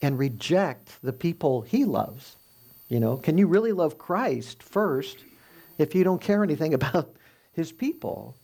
and 0.00 0.18
reject 0.18 0.98
the 1.02 1.12
people 1.12 1.60
he 1.60 1.84
loves? 1.84 2.36
You 2.88 3.00
know, 3.00 3.18
can 3.18 3.36
you 3.36 3.46
really 3.46 3.72
love 3.72 3.98
Christ 3.98 4.62
first 4.62 5.18
if 5.78 5.94
you 5.94 6.04
don't 6.04 6.20
care 6.20 6.42
anything 6.42 6.72
about 6.80 7.14
his 7.52 7.70
people? 7.70 8.34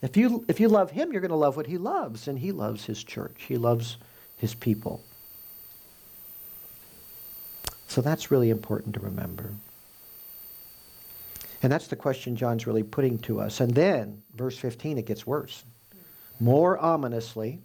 If 0.00 0.16
you, 0.16 0.44
if 0.46 0.60
you 0.60 0.68
love 0.68 0.92
him, 0.92 1.12
you're 1.12 1.20
going 1.20 1.30
to 1.30 1.36
love 1.36 1.56
what 1.56 1.66
he 1.66 1.76
loves, 1.76 2.28
and 2.28 2.38
he 2.38 2.52
loves 2.52 2.84
his 2.86 3.02
church. 3.02 3.44
He 3.48 3.58
loves 3.58 3.98
his 4.36 4.54
people. 4.54 5.02
So 7.90 8.00
that's 8.00 8.30
really 8.30 8.50
important 8.50 8.94
to 8.94 9.00
remember. 9.00 9.50
And 11.60 11.72
that's 11.72 11.88
the 11.88 11.96
question 11.96 12.36
John's 12.36 12.64
really 12.64 12.84
putting 12.84 13.18
to 13.18 13.40
us. 13.40 13.58
And 13.58 13.74
then, 13.74 14.22
verse 14.36 14.56
15, 14.56 14.96
it 14.96 15.06
gets 15.06 15.26
worse. 15.26 15.64
More 16.38 16.78
ominously, 16.78 17.58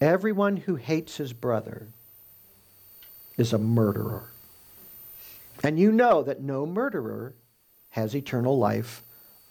everyone 0.00 0.56
who 0.56 0.76
hates 0.76 1.18
his 1.18 1.34
brother 1.34 1.88
is 3.36 3.52
a 3.52 3.58
murderer. 3.58 4.30
And 5.62 5.78
you 5.78 5.92
know 5.92 6.22
that 6.22 6.40
no 6.40 6.64
murderer 6.64 7.34
has 7.90 8.16
eternal 8.16 8.56
life 8.56 9.02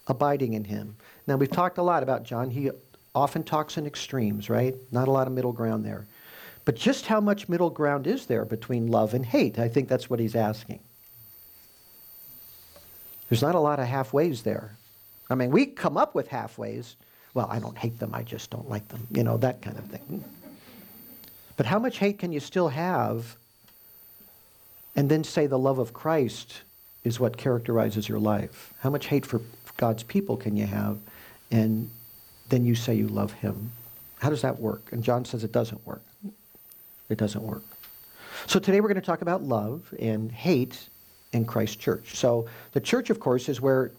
abiding 0.07 0.53
in 0.53 0.63
him. 0.63 0.95
Now, 1.27 1.35
we've 1.35 1.51
talked 1.51 1.77
a 1.77 1.83
lot 1.83 2.01
about 2.01 2.23
John. 2.23 2.49
He 2.49 2.71
often 3.13 3.43
talks 3.43 3.77
in 3.77 3.85
extremes, 3.85 4.49
right? 4.49 4.73
Not 4.91 5.07
a 5.07 5.11
lot 5.11 5.27
of 5.27 5.33
middle 5.33 5.53
ground 5.53 5.85
there. 5.85 6.07
But 6.67 6.75
just 6.75 7.05
how 7.05 7.21
much 7.21 7.47
middle 7.47 7.69
ground 7.69 8.07
is 8.07 8.25
there 8.25 8.43
between 8.43 8.91
love 8.91 9.13
and 9.13 9.25
hate? 9.25 9.57
I 9.57 9.69
think 9.69 9.87
that's 9.87 10.09
what 10.09 10.19
he's 10.19 10.35
asking. 10.35 10.81
There's 13.29 13.41
not 13.41 13.55
a 13.55 13.59
lot 13.59 13.79
of 13.79 13.87
halfways 13.87 14.43
there. 14.43 14.75
I 15.29 15.35
mean, 15.35 15.51
we 15.51 15.65
come 15.65 15.95
up 15.95 16.13
with 16.13 16.27
halfways. 16.27 16.95
Well, 17.33 17.47
I 17.49 17.59
don't 17.59 17.77
hate 17.77 17.99
them, 17.99 18.13
I 18.13 18.23
just 18.23 18.49
don't 18.49 18.69
like 18.69 18.85
them. 18.89 19.07
You 19.11 19.23
know, 19.23 19.37
that 19.37 19.61
kind 19.61 19.77
of 19.77 19.85
thing. 19.85 20.25
But 21.55 21.67
how 21.67 21.79
much 21.79 21.99
hate 21.99 22.19
can 22.19 22.33
you 22.33 22.41
still 22.41 22.67
have 22.67 23.37
and 24.93 25.07
then 25.07 25.23
say 25.23 25.47
the 25.47 25.57
love 25.57 25.79
of 25.79 25.93
Christ 25.93 26.63
is 27.05 27.17
what 27.17 27.37
characterizes 27.37 28.09
your 28.09 28.19
life? 28.19 28.73
How 28.81 28.89
much 28.89 29.05
hate 29.05 29.25
for 29.25 29.39
God's 29.77 30.03
people 30.03 30.35
can 30.35 30.57
you 30.57 30.65
have 30.65 30.97
and 31.49 31.89
then 32.49 32.65
you 32.65 32.75
say 32.75 32.93
you 32.93 33.07
love 33.07 33.31
him? 33.31 33.71
How 34.19 34.29
does 34.29 34.41
that 34.41 34.59
work? 34.59 34.89
And 34.91 35.01
John 35.01 35.23
says 35.23 35.45
it 35.45 35.53
doesn't 35.53 35.87
work. 35.87 36.01
It 37.09 37.17
doesn't 37.17 37.43
work. 37.43 37.63
So 38.45 38.59
today 38.59 38.81
we're 38.81 38.89
going 38.89 39.01
to 39.01 39.05
talk 39.05 39.21
about 39.21 39.43
love 39.43 39.93
and 39.99 40.31
hate 40.31 40.89
in 41.33 41.45
Christ 41.45 41.79
Church. 41.79 42.15
So 42.15 42.47
the 42.71 42.79
church, 42.79 43.09
of 43.09 43.19
course, 43.19 43.49
is 43.49 43.59
where 43.61 43.91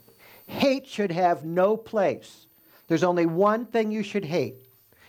hate 0.47 0.87
should 0.87 1.13
have 1.13 1.45
no 1.45 1.77
place. 1.77 2.47
There's 2.87 3.05
only 3.05 3.27
one 3.27 3.67
thing 3.67 3.91
you 3.91 4.03
should 4.03 4.25
hate 4.25 4.57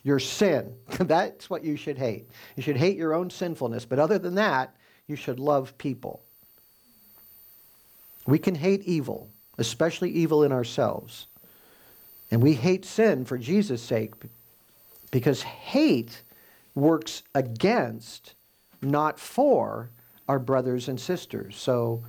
your 0.04 0.20
sin. 0.20 0.74
That's 1.00 1.50
what 1.50 1.64
you 1.64 1.76
should 1.76 1.98
hate. 1.98 2.30
You 2.56 2.64
should 2.64 2.78
hate 2.78 2.98
your 2.98 3.14
own 3.14 3.30
sinfulness. 3.30 3.86
But 3.86 4.00
other 4.00 4.20
than 4.20 4.36
that, 4.36 4.76
you 5.08 5.16
should 5.16 5.40
love 5.40 5.78
people. 5.78 6.22
We 8.28 8.40
can 8.40 8.56
hate 8.56 8.84
evil, 8.84 9.30
especially 9.58 10.12
evil 10.12 10.44
in 10.44 10.52
ourselves. 10.52 11.28
And 12.32 12.44
we 12.44 12.54
hate 12.54 12.86
sin 12.86 13.26
for 13.26 13.38
Jesus' 13.38 13.82
sake 13.82 14.14
because 15.12 15.42
hate 15.42 16.22
works 16.80 17.24
against, 17.36 18.36
not 18.82 19.20
for, 19.20 19.92
our 20.28 20.40
brothers 20.40 20.88
and 20.88 21.00
sisters. 21.00 21.58
So 21.58 22.04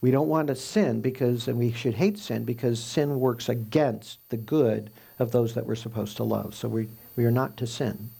we 0.00 0.12
don't 0.12 0.28
want 0.28 0.48
to 0.48 0.54
sin 0.54 1.00
because, 1.00 1.48
and 1.48 1.58
we 1.58 1.72
should 1.72 1.94
hate 1.94 2.16
sin 2.18 2.44
because 2.44 2.82
sin 2.82 3.18
works 3.18 3.48
against 3.48 4.20
the 4.28 4.36
good 4.36 4.90
of 5.18 5.32
those 5.32 5.54
that 5.54 5.66
we're 5.66 5.74
supposed 5.74 6.16
to 6.18 6.24
love. 6.24 6.54
So 6.54 6.68
we, 6.68 6.88
we 7.16 7.24
are 7.24 7.30
not 7.30 7.56
to 7.56 7.66
sin. 7.66 8.10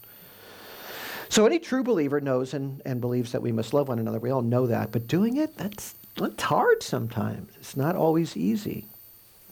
So 1.29 1.45
any 1.45 1.59
true 1.59 1.83
believer 1.83 2.19
knows 2.19 2.53
and, 2.53 2.81
and 2.85 2.99
believes 2.99 3.31
that 3.31 3.41
we 3.41 3.51
must 3.51 3.73
love 3.73 3.87
one 3.87 3.99
another. 3.99 4.19
We 4.19 4.31
all 4.31 4.41
know 4.41 4.67
that. 4.67 4.91
But 4.91 5.07
doing 5.07 5.37
it, 5.37 5.55
that's, 5.57 5.95
that's 6.15 6.43
hard 6.43 6.83
sometimes. 6.83 7.53
It's 7.57 7.77
not 7.77 7.95
always 7.95 8.35
easy. 8.35 8.85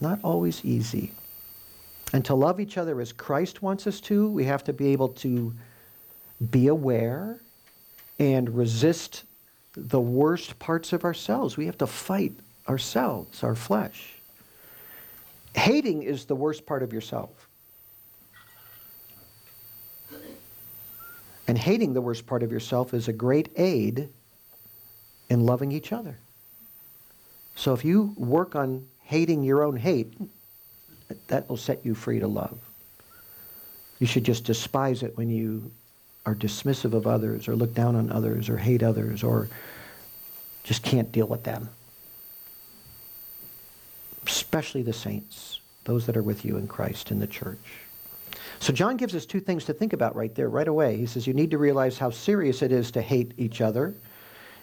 Not 0.02 0.20
always 0.24 0.64
easy. 0.66 1.12
And 2.14 2.24
to 2.26 2.36
love 2.36 2.60
each 2.60 2.78
other 2.78 3.00
as 3.00 3.14
Christ 3.14 3.62
wants 3.62 3.88
us 3.88 4.00
to, 4.02 4.30
we 4.30 4.44
have 4.46 4.64
to 4.66 4.74
be 4.74 4.88
able 4.88 5.10
to 5.10 5.54
be 6.52 6.68
aware 6.68 7.40
and 8.20 8.50
resist 8.56 9.24
the 9.76 10.00
worst 10.00 10.58
parts 10.60 10.94
of 10.94 11.04
ourselves. 11.04 11.58
We 11.58 11.66
have 11.66 11.78
to 11.80 11.88
fight 11.88 12.34
ourselves, 12.68 13.44
our 13.44 13.56
flesh. 13.56 14.14
Hating 15.54 16.04
is 16.04 16.26
the 16.26 16.36
worst 16.36 16.66
part 16.66 16.84
of 16.84 16.92
yourself. 16.92 17.48
And 21.48 21.58
hating 21.58 21.94
the 21.94 22.02
worst 22.02 22.26
part 22.26 22.42
of 22.44 22.52
yourself 22.52 22.94
is 22.94 23.08
a 23.08 23.14
great 23.14 23.50
aid 23.56 24.10
in 25.30 25.46
loving 25.46 25.72
each 25.72 25.92
other. 25.92 26.18
So 27.56 27.74
if 27.74 27.86
you 27.86 28.14
work 28.18 28.56
on 28.56 28.88
hating 29.02 29.44
your 29.44 29.64
own 29.64 29.78
hate, 29.78 30.14
that 31.28 31.48
will 31.48 31.58
set 31.58 31.86
you 31.86 31.94
free 31.94 32.20
to 32.20 32.28
love. 32.28 32.58
You 34.00 34.08
should 34.08 34.24
just 34.24 34.44
despise 34.44 35.04
it 35.04 35.16
when 35.16 35.30
you 35.30 35.72
are 36.26 36.36
dismissive 36.36 36.94
of 36.94 37.06
others 37.08 37.48
or 37.48 37.56
look 37.56 37.74
down 37.74 37.96
on 37.96 38.12
others 38.12 38.50
or 38.50 38.58
hate 38.58 38.84
others 38.84 39.24
or 39.24 39.48
just 40.64 40.84
can't 40.84 41.12
deal 41.12 41.28
with 41.28 41.44
them. 41.44 41.70
Especially 44.26 44.82
the 44.82 44.94
saints, 44.94 45.60
those 45.84 46.06
that 46.08 46.18
are 46.18 46.24
with 46.24 46.44
you 46.44 46.58
in 46.58 46.68
Christ 46.68 47.12
in 47.12 47.20
the 47.20 47.28
church. 47.28 47.60
So 48.60 48.74
John 48.74 48.98
gives 48.98 49.14
us 49.14 49.26
two 49.26 49.40
things 49.40 49.66
to 49.66 49.74
think 49.74 49.94
about 49.94 50.16
right 50.16 50.34
there, 50.34 50.50
right 50.50 50.68
away. 50.68 50.98
He 50.98 51.06
says 51.06 51.28
you 51.28 51.34
need 51.34 51.52
to 51.52 51.60
realize 51.60 52.00
how 52.00 52.10
serious 52.10 52.62
it 52.64 52.72
is 52.72 52.90
to 52.92 53.02
hate 53.02 53.34
each 53.38 53.62
other. 53.62 53.94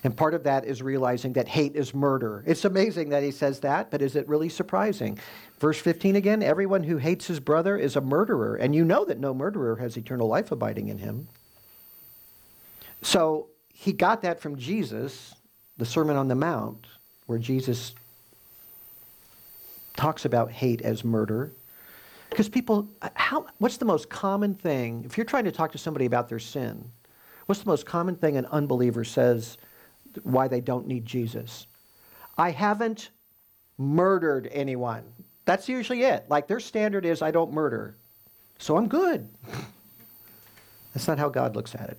And 0.05 0.17
part 0.17 0.35
of 0.35 0.43
that 0.43 0.65
is 0.65 0.83
realizing 0.83 1.35
that 1.35 1.47
hate 1.47 1.77
is 1.77 1.95
murder. 1.95 2.43
It's 2.45 2.65
amazing 2.65 3.11
that 3.11 3.23
he 3.23 3.31
says 3.31 3.61
that, 3.61 3.93
but 3.93 4.03
is 4.03 4.17
it 4.17 4.27
really 4.27 4.49
surprising? 4.49 5.19
Verse 5.61 5.79
15 5.79 6.17
again 6.17 6.43
everyone 6.43 6.83
who 6.83 6.97
hates 6.97 7.29
his 7.29 7.39
brother 7.39 7.77
is 7.77 7.95
a 7.95 8.01
murderer, 8.01 8.57
and 8.57 8.75
you 8.75 8.85
know 8.85 9.05
that 9.05 9.21
no 9.21 9.33
murderer 9.33 9.77
has 9.77 9.97
eternal 9.97 10.27
life 10.27 10.51
abiding 10.51 10.89
in 10.89 10.99
him. 10.99 11.29
So 13.03 13.49
he 13.69 13.93
got 13.93 14.23
that 14.23 14.41
from 14.41 14.57
Jesus, 14.57 15.35
the 15.77 15.85
Sermon 15.85 16.17
on 16.17 16.29
the 16.29 16.35
Mount, 16.35 16.87
where 17.27 17.39
Jesus 17.39 17.95
talks 19.97 20.25
about 20.25 20.51
hate 20.51 20.83
as 20.83 21.05
murder. 21.05 21.53
Because 22.31 22.49
people, 22.49 22.89
how, 23.15 23.47
what's 23.59 23.77
the 23.77 23.85
most 23.85 24.09
common 24.09 24.55
thing, 24.55 25.03
if 25.05 25.17
you're 25.17 25.27
trying 25.27 25.45
to 25.45 25.53
talk 25.53 25.73
to 25.73 25.79
somebody 25.79 26.07
about 26.07 26.29
their 26.29 26.39
sin, 26.39 26.91
what's 27.47 27.61
the 27.61 27.69
most 27.69 27.85
common 27.85 28.17
thing 28.17 28.37
an 28.37 28.47
unbeliever 28.47 29.05
says 29.05 29.59
why 30.23 30.49
they 30.49 30.61
don't 30.61 30.87
need 30.87 31.05
Jesus? 31.05 31.67
I 32.39 32.51
haven't 32.51 33.11
murdered 33.77 34.49
anyone. 34.53 35.05
That's 35.45 35.69
usually 35.69 36.05
it. 36.05 36.25
Like 36.29 36.47
their 36.47 36.61
standard 36.61 37.05
is, 37.05 37.21
I 37.21 37.31
don't 37.31 37.53
murder. 37.53 37.97
So 38.59 38.77
I'm 38.77 38.89
good. 38.89 39.29
That's 40.95 41.09
not 41.09 41.19
how 41.19 41.29
God 41.29 41.57
looks 41.57 41.75
at 41.75 41.91
it. 41.91 41.99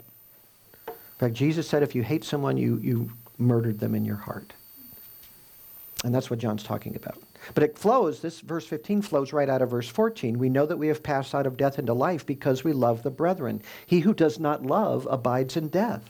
In 1.23 1.29
fact, 1.29 1.37
Jesus 1.37 1.69
said 1.69 1.83
if 1.83 1.95
you 1.95 2.03
hate 2.03 2.25
someone, 2.25 2.57
you, 2.57 2.81
you 2.83 3.09
murdered 3.37 3.79
them 3.79 3.95
in 3.95 4.03
your 4.03 4.17
heart. 4.17 4.51
And 6.03 6.13
that's 6.13 6.29
what 6.29 6.39
John's 6.39 6.63
talking 6.63 6.97
about. 6.97 7.17
But 7.53 7.63
it 7.63 7.77
flows, 7.77 8.19
this 8.19 8.41
verse 8.41 8.65
15 8.65 9.01
flows 9.03 9.31
right 9.31 9.47
out 9.47 9.61
of 9.61 9.69
verse 9.69 9.87
14. 9.87 10.37
We 10.37 10.49
know 10.49 10.65
that 10.65 10.75
we 10.75 10.89
have 10.89 11.01
passed 11.01 11.33
out 11.33 11.47
of 11.47 11.55
death 11.55 11.79
into 11.79 11.93
life 11.93 12.25
because 12.25 12.65
we 12.65 12.73
love 12.73 13.03
the 13.03 13.09
brethren. 13.09 13.61
He 13.85 14.01
who 14.01 14.13
does 14.13 14.37
not 14.37 14.65
love 14.65 15.07
abides 15.09 15.55
in 15.55 15.69
death. 15.69 16.03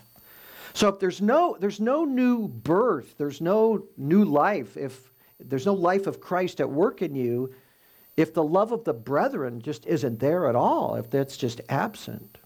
So 0.74 0.88
if 0.88 1.00
there's 1.00 1.22
no 1.22 1.58
there's 1.60 1.80
no 1.80 2.06
new 2.06 2.48
birth, 2.48 3.14
there's 3.20 3.40
no 3.40 3.86
new 3.96 4.26
life, 4.26 4.76
if 4.78 5.12
there's 5.40 5.68
no 5.68 5.76
life 5.76 6.08
of 6.08 6.22
Christ 6.22 6.60
at 6.60 6.72
work 6.72 7.04
in 7.04 7.14
you, 7.14 7.54
if 8.18 8.34
the 8.34 8.44
love 8.44 8.72
of 8.72 8.84
the 8.84 8.94
brethren 8.94 9.62
just 9.62 9.86
isn't 9.86 10.20
there 10.20 10.48
at 10.48 10.56
all, 10.56 10.96
if 10.96 11.12
that's 11.12 11.38
just 11.38 11.62
absent. 11.70 12.40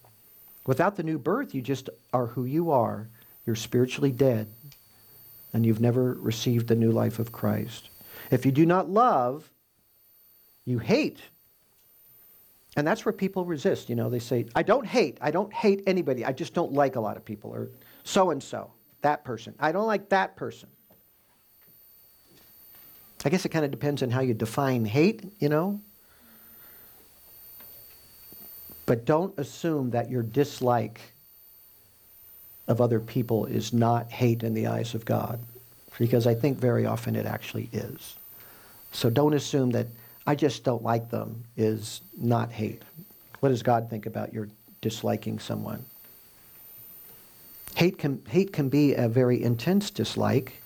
Without 0.67 0.97
the 0.97 1.03
new 1.03 1.17
birth, 1.17 1.55
you 1.55 1.61
just 1.61 1.89
are 2.13 2.27
who 2.27 2.45
you 2.45 2.69
are. 2.69 3.09
You're 3.45 3.55
spiritually 3.55 4.11
dead 4.11 4.47
and 5.53 5.65
you've 5.65 5.79
never 5.79 6.13
received 6.13 6.67
the 6.67 6.75
new 6.75 6.91
life 6.91 7.17
of 7.17 7.31
Christ. 7.31 7.89
If 8.29 8.45
you 8.45 8.51
do 8.51 8.65
not 8.65 8.89
love, 8.89 9.49
you 10.65 10.77
hate. 10.77 11.19
And 12.75 12.85
that's 12.85 13.05
where 13.05 13.13
people 13.13 13.45
resist. 13.45 13.89
You 13.89 13.95
know, 13.95 14.09
they 14.09 14.19
say, 14.19 14.45
I 14.53 14.61
don't 14.61 14.85
hate. 14.85 15.17
I 15.21 15.31
don't 15.31 15.51
hate 15.51 15.83
anybody. 15.87 16.25
I 16.25 16.33
just 16.33 16.53
don't 16.53 16.73
like 16.73 16.97
a 16.97 16.99
lot 16.99 17.15
of 17.17 17.23
people. 17.23 17.49
Or 17.51 17.69
so 18.03 18.29
and 18.31 18.43
so, 18.43 18.71
that 19.01 19.23
person. 19.23 19.55
I 19.59 19.71
don't 19.71 19.87
like 19.87 20.09
that 20.09 20.35
person. 20.35 20.69
I 23.25 23.29
guess 23.29 23.45
it 23.45 23.49
kind 23.49 23.65
of 23.65 23.71
depends 23.71 24.03
on 24.03 24.11
how 24.11 24.21
you 24.21 24.33
define 24.33 24.85
hate, 24.85 25.23
you 25.39 25.49
know. 25.49 25.81
But 28.87 29.05
don't 29.05 29.37
assume 29.37 29.91
that 29.91 30.09
your 30.09 30.23
dislike 30.23 31.01
of 32.67 32.81
other 32.81 32.99
people 32.99 33.45
is 33.45 33.71
not 33.71 34.09
hate 34.09 34.41
in 34.41 34.55
the 34.55 34.67
eyes 34.67 34.95
of 34.95 35.05
God, 35.05 35.39
because 35.99 36.25
I 36.25 36.33
think 36.33 36.57
very 36.57 36.85
often 36.85 37.15
it 37.15 37.25
actually 37.25 37.69
is. 37.71 38.15
So 38.91 39.09
don't 39.09 39.33
assume 39.33 39.71
that 39.71 39.87
I 40.25 40.35
just 40.35 40.63
don't 40.63 40.83
like 40.83 41.09
them 41.09 41.43
is 41.55 42.01
not 42.17 42.51
hate. 42.51 42.81
What 43.41 43.49
does 43.49 43.61
God 43.61 43.89
think 43.89 44.05
about 44.05 44.33
your 44.33 44.47
disliking 44.81 45.39
someone? 45.39 45.85
Hate 47.75 47.97
can, 47.97 48.23
hate 48.27 48.53
can 48.53 48.69
be 48.69 48.93
a 48.95 49.07
very 49.07 49.43
intense 49.43 49.91
dislike. 49.91 50.61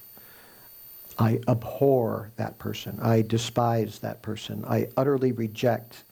I 1.17 1.39
abhor 1.47 2.31
that 2.37 2.57
person. 2.59 2.99
I 3.01 3.23
despise 3.23 3.99
that 3.99 4.21
person. 4.21 4.63
I 4.67 4.89
utterly 4.95 5.31
reject 5.31 6.03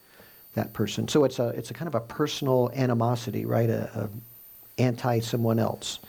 that 0.53 0.73
person. 0.73 1.07
So 1.07 1.23
it's 1.23 1.39
a, 1.39 1.49
it's 1.49 1.71
a 1.71 1.73
kind 1.73 1.87
of 1.87 1.95
a 1.95 1.99
personal 2.01 2.71
animosity, 2.73 3.45
right? 3.45 3.69
A, 3.69 3.89
a 3.95 4.81
anti 4.81 5.19
someone 5.19 5.59
else. 5.59 5.99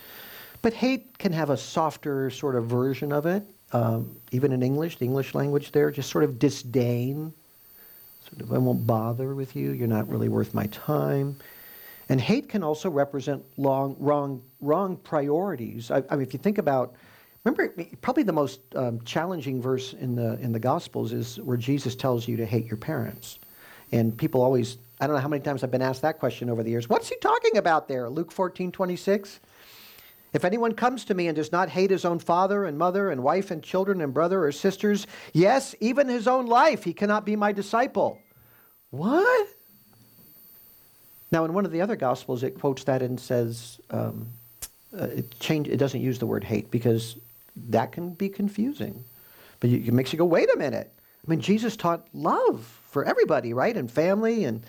But 0.62 0.73
hate 0.75 1.18
can 1.18 1.32
have 1.32 1.50
a 1.50 1.56
softer 1.56 2.30
sort 2.30 2.54
of 2.54 2.66
version 2.66 3.12
of 3.12 3.26
it, 3.26 3.42
um, 3.73 4.16
even 4.30 4.52
in 4.52 4.62
English, 4.62 4.99
the 4.99 5.04
English 5.04 5.35
language 5.35 5.73
there, 5.73 5.90
just 5.90 6.11
sort 6.11 6.25
of 6.25 6.38
disdain. 6.38 7.32
Sort 8.28 8.42
of, 8.42 8.52
I 8.52 8.59
won't 8.59 8.87
bother 8.87 9.35
with 9.35 9.56
you. 9.56 9.73
You're 9.73 9.88
not 9.88 10.09
really 10.09 10.28
worth 10.28 10.54
my 10.54 10.66
time. 10.66 11.37
And 12.09 12.20
hate 12.20 12.49
can 12.49 12.62
also 12.62 12.90
represent 12.90 13.42
long, 13.56 13.97
wrong, 13.99 14.42
wrong 14.61 14.97
priorities. 14.97 15.90
I, 15.90 16.02
I 16.11 16.16
mean, 16.16 16.26
if 16.26 16.32
you 16.32 16.38
think 16.38 16.59
about 16.59 16.94
Remember, 17.44 17.75
probably 18.02 18.23
the 18.23 18.35
most 18.35 18.61
um, 18.76 19.00
challenging 19.02 19.62
verse 19.62 19.94
in 19.94 20.14
the 20.14 20.38
in 20.40 20.52
the 20.52 20.59
Gospels 20.59 21.12
is 21.12 21.40
where 21.40 21.56
Jesus 21.56 21.97
tells 21.97 22.28
you 22.28 22.37
to 22.37 22.44
hate 22.44 22.66
your 22.66 22.76
parents, 22.76 23.38
and 23.92 24.16
people 24.16 24.42
always. 24.42 24.78
I 25.00 25.06
don't 25.06 25.16
know 25.16 25.23
how 25.23 25.28
many 25.28 25.42
times 25.42 25.64
I've 25.64 25.70
been 25.70 25.82
asked 25.82 26.02
that 26.02 26.18
question 26.18 26.50
over 26.50 26.62
the 26.62 26.70
years. 26.70 26.88
What's 26.88 27.09
he 27.09 27.16
talking 27.16 27.56
about 27.56 27.88
there? 27.88 28.11
Luke 28.11 28.30
14, 28.30 28.70
26? 28.70 29.40
If 30.32 30.44
anyone 30.44 30.75
comes 30.75 31.04
to 31.06 31.14
me 31.14 31.26
and 31.26 31.35
does 31.35 31.50
not 31.50 31.70
hate 31.70 31.90
his 31.90 32.04
own 32.04 32.18
father 32.18 32.64
and 32.64 32.78
mother 32.78 33.11
and 33.11 33.23
wife 33.23 33.50
and 33.50 33.62
children 33.62 34.00
and 34.00 34.14
brother 34.14 34.44
or 34.44 34.52
sisters, 34.52 35.06
yes, 35.32 35.75
even 35.80 36.09
his 36.09 36.28
own 36.28 36.47
life, 36.47 36.85
he 36.85 36.92
cannot 36.92 37.25
be 37.25 37.35
my 37.35 37.50
disciple. 37.52 38.18
What? 38.90 39.49
Now, 41.32 41.44
in 41.44 41.52
one 41.52 41.64
of 41.64 41.73
the 41.73 41.80
other 41.80 41.97
Gospels, 41.97 42.42
it 42.42 42.59
quotes 42.59 42.85
that 42.85 43.02
and 43.02 43.18
says, 43.18 43.80
um, 43.90 44.28
uh, 44.99 45.04
it, 45.04 45.38
change, 45.40 45.68
it 45.68 45.76
doesn't 45.76 46.00
use 46.00 46.18
the 46.18 46.26
word 46.26 46.44
hate 46.44 46.70
because 46.70 47.16
that 47.68 47.92
can 47.92 48.11
be 48.11 48.28
confusing. 48.28 49.04
But 49.61 49.70
it 49.70 49.92
makes 49.92 50.12
you 50.12 50.18
go, 50.18 50.25
wait 50.25 50.52
a 50.52 50.56
minute. 50.56 50.92
I 51.27 51.31
mean, 51.31 51.41
Jesus 51.41 51.77
taught 51.77 52.07
love 52.12 52.81
for 52.85 53.05
everybody, 53.05 53.53
right? 53.53 53.77
And 53.77 53.91
family. 53.91 54.45
And, 54.45 54.65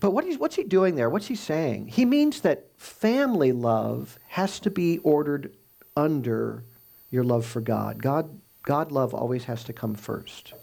but 0.00 0.12
what 0.12 0.24
he's, 0.24 0.38
what's 0.38 0.56
he 0.56 0.64
doing 0.64 0.94
there? 0.94 1.10
What's 1.10 1.26
he 1.26 1.36
saying? 1.36 1.88
He 1.88 2.04
means 2.04 2.40
that 2.40 2.68
family 2.76 3.52
love 3.52 4.18
has 4.28 4.58
to 4.60 4.70
be 4.70 4.98
ordered 4.98 5.52
under 5.96 6.64
your 7.10 7.24
love 7.24 7.46
for 7.46 7.60
God. 7.60 8.02
God, 8.02 8.40
God 8.62 8.92
love 8.92 9.14
always 9.14 9.44
has 9.44 9.64
to 9.64 9.72
come 9.72 9.94
first. 9.94 10.54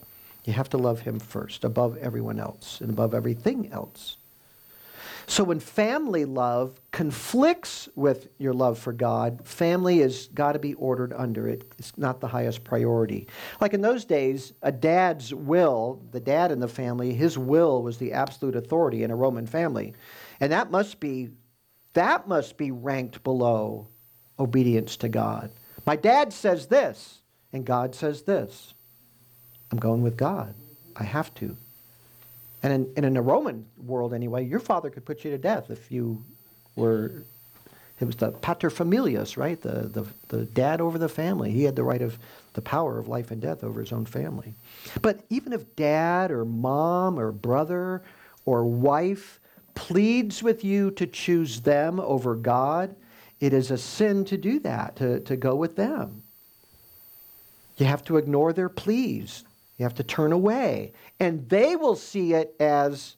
You 0.45 0.53
have 0.53 0.69
to 0.69 0.77
love 0.77 1.01
him 1.01 1.19
first, 1.19 1.63
above 1.63 1.97
everyone 1.97 2.39
else 2.39 2.81
and 2.81 2.89
above 2.89 3.13
everything 3.13 3.71
else. 3.71 4.17
So 5.27 5.43
when 5.43 5.59
family 5.59 6.25
love 6.25 6.79
conflicts 6.91 7.87
with 7.95 8.27
your 8.37 8.53
love 8.53 8.77
for 8.77 8.93
God, 8.93 9.47
family 9.47 9.99
has 9.99 10.27
got 10.33 10.53
to 10.53 10.59
be 10.59 10.73
ordered 10.75 11.13
under 11.13 11.47
it. 11.47 11.71
It's 11.77 11.97
not 11.97 12.19
the 12.19 12.27
highest 12.27 12.63
priority. 12.63 13.27
Like 13.61 13.73
in 13.73 13.81
those 13.81 14.05
days, 14.05 14.53
a 14.61 14.71
dad's 14.71 15.33
will, 15.33 16.01
the 16.11 16.19
dad 16.19 16.51
in 16.51 16.59
the 16.59 16.67
family, 16.67 17.13
his 17.13 17.37
will 17.37 17.81
was 17.81 17.97
the 17.97 18.13
absolute 18.13 18.55
authority 18.55 19.03
in 19.03 19.11
a 19.11 19.15
Roman 19.15 19.47
family. 19.47 19.93
And 20.39 20.51
that 20.51 20.71
must 20.71 20.99
be 20.99 21.29
that 21.93 22.27
must 22.27 22.57
be 22.57 22.71
ranked 22.71 23.23
below 23.23 23.87
obedience 24.39 24.97
to 24.97 25.09
God. 25.09 25.51
My 25.85 25.95
dad 25.95 26.33
says 26.33 26.67
this, 26.67 27.19
and 27.51 27.65
God 27.65 27.93
says 27.93 28.23
this. 28.23 28.73
I'm 29.71 29.77
going 29.77 30.01
with 30.01 30.17
God. 30.17 30.55
I 30.95 31.03
have 31.03 31.33
to. 31.35 31.55
And 32.63 32.73
in, 32.73 32.93
and 32.95 33.05
in 33.05 33.17
a 33.17 33.21
Roman 33.21 33.65
world, 33.77 34.13
anyway, 34.13 34.45
your 34.45 34.59
father 34.59 34.89
could 34.89 35.05
put 35.05 35.23
you 35.23 35.31
to 35.31 35.37
death 35.37 35.69
if 35.69 35.91
you 35.91 36.23
were. 36.75 37.23
It 37.99 38.05
was 38.05 38.15
the 38.15 38.31
paterfamilias, 38.31 39.37
right? 39.37 39.61
The, 39.61 39.87
the, 39.87 40.05
the 40.29 40.45
dad 40.45 40.81
over 40.81 40.97
the 40.97 41.07
family. 41.07 41.51
He 41.51 41.63
had 41.63 41.75
the 41.75 41.83
right 41.83 42.01
of 42.01 42.17
the 42.53 42.61
power 42.61 42.97
of 42.97 43.07
life 43.07 43.31
and 43.31 43.41
death 43.41 43.63
over 43.63 43.79
his 43.79 43.91
own 43.91 44.05
family. 44.05 44.55
But 45.01 45.23
even 45.29 45.53
if 45.53 45.75
dad 45.75 46.31
or 46.31 46.43
mom 46.43 47.19
or 47.19 47.31
brother 47.31 48.01
or 48.45 48.65
wife 48.65 49.39
pleads 49.75 50.41
with 50.41 50.63
you 50.63 50.91
to 50.91 51.05
choose 51.05 51.61
them 51.61 51.99
over 51.99 52.35
God, 52.35 52.95
it 53.39 53.53
is 53.53 53.71
a 53.71 53.77
sin 53.77 54.25
to 54.25 54.37
do 54.37 54.59
that, 54.61 54.95
to, 54.97 55.19
to 55.21 55.35
go 55.35 55.55
with 55.55 55.75
them. 55.75 56.23
You 57.77 57.85
have 57.85 58.03
to 58.05 58.17
ignore 58.17 58.53
their 58.53 58.69
pleas. 58.69 59.43
You 59.77 59.83
have 59.83 59.95
to 59.95 60.03
turn 60.03 60.31
away. 60.31 60.93
And 61.19 61.47
they 61.49 61.75
will 61.75 61.95
see 61.95 62.33
it 62.33 62.55
as 62.59 63.15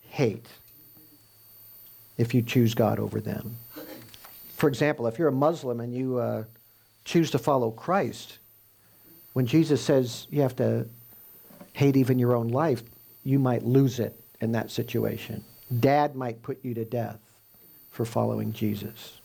hate 0.00 0.48
if 2.18 2.34
you 2.34 2.42
choose 2.42 2.74
God 2.74 2.98
over 2.98 3.20
them. 3.20 3.56
For 4.56 4.68
example, 4.68 5.06
if 5.06 5.18
you're 5.18 5.28
a 5.28 5.32
Muslim 5.32 5.80
and 5.80 5.94
you 5.94 6.18
uh, 6.18 6.44
choose 7.04 7.30
to 7.30 7.38
follow 7.38 7.70
Christ, 7.70 8.38
when 9.32 9.46
Jesus 9.46 9.80
says 9.80 10.26
you 10.30 10.42
have 10.42 10.56
to 10.56 10.86
hate 11.72 11.96
even 11.96 12.18
your 12.18 12.36
own 12.36 12.48
life, 12.48 12.82
you 13.24 13.38
might 13.38 13.62
lose 13.62 14.00
it 14.00 14.20
in 14.40 14.52
that 14.52 14.70
situation. 14.70 15.44
Dad 15.78 16.14
might 16.14 16.42
put 16.42 16.62
you 16.64 16.74
to 16.74 16.84
death 16.84 17.20
for 17.90 18.04
following 18.04 18.52
Jesus 18.52 19.20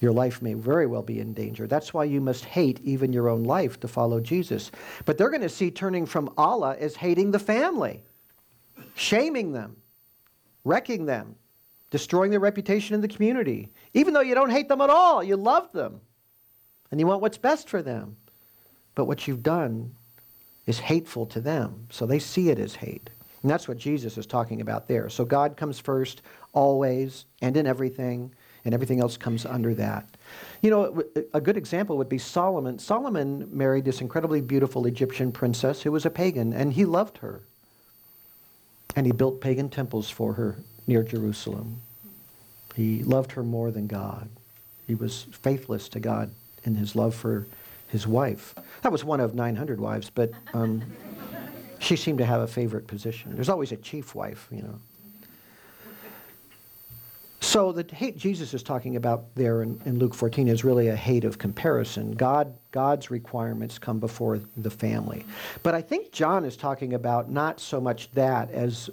your 0.00 0.12
life 0.12 0.40
may 0.40 0.54
very 0.54 0.86
well 0.86 1.02
be 1.02 1.20
in 1.20 1.34
danger. 1.34 1.66
That's 1.66 1.92
why 1.92 2.04
you 2.04 2.20
must 2.20 2.44
hate 2.44 2.80
even 2.82 3.12
your 3.12 3.28
own 3.28 3.44
life 3.44 3.78
to 3.80 3.88
follow 3.88 4.20
Jesus. 4.20 4.70
But 5.04 5.18
they're 5.18 5.30
going 5.30 5.42
to 5.42 5.48
see 5.48 5.70
turning 5.70 6.06
from 6.06 6.32
Allah 6.38 6.76
as 6.78 6.96
hating 6.96 7.30
the 7.30 7.38
family, 7.38 8.02
shaming 8.94 9.52
them, 9.52 9.76
wrecking 10.64 11.04
them, 11.04 11.36
destroying 11.90 12.30
their 12.30 12.40
reputation 12.40 12.94
in 12.94 13.02
the 13.02 13.08
community. 13.08 13.68
Even 13.92 14.14
though 14.14 14.20
you 14.20 14.34
don't 14.34 14.50
hate 14.50 14.68
them 14.68 14.80
at 14.80 14.90
all, 14.90 15.22
you 15.22 15.36
love 15.36 15.70
them 15.72 16.00
and 16.90 16.98
you 16.98 17.06
want 17.06 17.20
what's 17.20 17.38
best 17.38 17.68
for 17.68 17.82
them. 17.82 18.16
But 18.94 19.04
what 19.04 19.28
you've 19.28 19.42
done 19.42 19.94
is 20.66 20.78
hateful 20.78 21.26
to 21.26 21.40
them, 21.40 21.86
so 21.90 22.06
they 22.06 22.18
see 22.18 22.50
it 22.50 22.58
as 22.58 22.74
hate. 22.74 23.10
And 23.42 23.50
that's 23.50 23.68
what 23.68 23.78
Jesus 23.78 24.18
is 24.18 24.26
talking 24.26 24.60
about 24.60 24.88
there. 24.88 25.08
So 25.08 25.24
God 25.24 25.56
comes 25.56 25.78
first, 25.78 26.22
always, 26.52 27.26
and 27.40 27.56
in 27.56 27.66
everything 27.66 28.32
and 28.64 28.74
everything 28.74 29.00
else 29.00 29.16
comes 29.16 29.46
under 29.46 29.74
that. 29.74 30.08
You 30.62 30.70
know, 30.70 31.02
a 31.32 31.40
good 31.40 31.56
example 31.56 31.96
would 31.98 32.08
be 32.08 32.18
Solomon. 32.18 32.78
Solomon 32.78 33.48
married 33.50 33.84
this 33.84 34.00
incredibly 34.00 34.40
beautiful 34.40 34.86
Egyptian 34.86 35.32
princess 35.32 35.82
who 35.82 35.92
was 35.92 36.04
a 36.04 36.10
pagan, 36.10 36.52
and 36.52 36.72
he 36.72 36.84
loved 36.84 37.18
her. 37.18 37.42
And 38.96 39.06
he 39.06 39.12
built 39.12 39.40
pagan 39.40 39.68
temples 39.68 40.10
for 40.10 40.34
her 40.34 40.56
near 40.86 41.02
Jerusalem. 41.02 41.80
He 42.74 43.02
loved 43.02 43.32
her 43.32 43.42
more 43.42 43.70
than 43.70 43.86
God. 43.86 44.28
He 44.86 44.94
was 44.94 45.26
faithless 45.30 45.88
to 45.90 46.00
God 46.00 46.32
in 46.64 46.74
his 46.74 46.94
love 46.94 47.14
for 47.14 47.46
his 47.88 48.06
wife. 48.06 48.54
That 48.82 48.92
was 48.92 49.04
one 49.04 49.20
of 49.20 49.34
900 49.34 49.80
wives, 49.80 50.10
but 50.10 50.30
um, 50.52 50.82
she 51.78 51.96
seemed 51.96 52.18
to 52.18 52.26
have 52.26 52.40
a 52.40 52.46
favorite 52.46 52.86
position. 52.86 53.34
There's 53.34 53.48
always 53.48 53.72
a 53.72 53.76
chief 53.76 54.14
wife, 54.14 54.48
you 54.50 54.62
know. 54.62 54.78
So 57.42 57.72
the 57.72 57.86
hate 57.94 58.18
Jesus 58.18 58.52
is 58.52 58.62
talking 58.62 58.96
about 58.96 59.34
there 59.34 59.62
in, 59.62 59.80
in, 59.86 59.98
Luke 59.98 60.14
14 60.14 60.46
is 60.46 60.62
really 60.62 60.88
a 60.88 60.96
hate 60.96 61.24
of 61.24 61.38
comparison. 61.38 62.12
God, 62.12 62.54
God's 62.70 63.10
requirements 63.10 63.78
come 63.78 63.98
before 63.98 64.40
the 64.58 64.70
family. 64.70 65.24
But 65.62 65.74
I 65.74 65.80
think 65.80 66.12
John 66.12 66.44
is 66.44 66.54
talking 66.54 66.94
about 66.94 67.30
not 67.30 67.58
so 67.58 67.80
much 67.80 68.10
that 68.12 68.50
as 68.50 68.90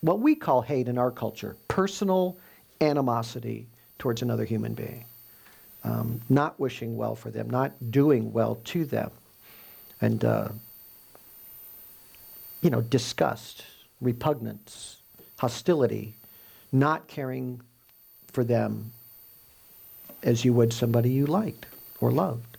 what 0.00 0.20
we 0.20 0.36
call 0.36 0.62
hate 0.62 0.86
in 0.86 0.98
our 0.98 1.10
culture, 1.10 1.56
personal 1.66 2.38
animosity 2.80 3.66
towards 3.98 4.22
another 4.22 4.44
human 4.44 4.74
being. 4.74 5.04
Um, 5.82 6.20
not 6.28 6.58
wishing 6.60 6.96
well 6.96 7.16
for 7.16 7.30
them, 7.30 7.50
not 7.50 7.72
doing 7.90 8.32
well 8.32 8.56
to 8.66 8.84
them. 8.84 9.10
And, 10.00 10.24
uh, 10.24 10.48
you 12.62 12.70
know, 12.70 12.80
disgust, 12.82 13.64
repugnance, 14.00 15.02
hostility, 15.38 16.17
not 16.72 17.08
caring 17.08 17.60
for 18.30 18.44
them 18.44 18.92
as 20.22 20.44
you 20.44 20.52
would 20.52 20.72
somebody 20.72 21.10
you 21.10 21.26
liked 21.26 21.66
or 22.00 22.10
loved. 22.10 22.56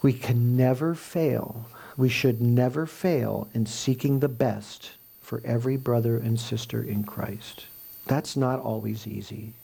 We 0.00 0.12
can 0.12 0.56
never 0.56 0.94
fail. 0.94 1.66
We 1.96 2.08
should 2.08 2.40
never 2.40 2.86
fail 2.86 3.48
in 3.54 3.66
seeking 3.66 4.18
the 4.18 4.28
best 4.28 4.92
for 5.20 5.40
every 5.44 5.76
brother 5.76 6.16
and 6.16 6.38
sister 6.38 6.82
in 6.82 7.04
Christ. 7.04 7.66
That's 8.06 8.36
not 8.36 8.60
always 8.60 9.06
easy, 9.06 9.54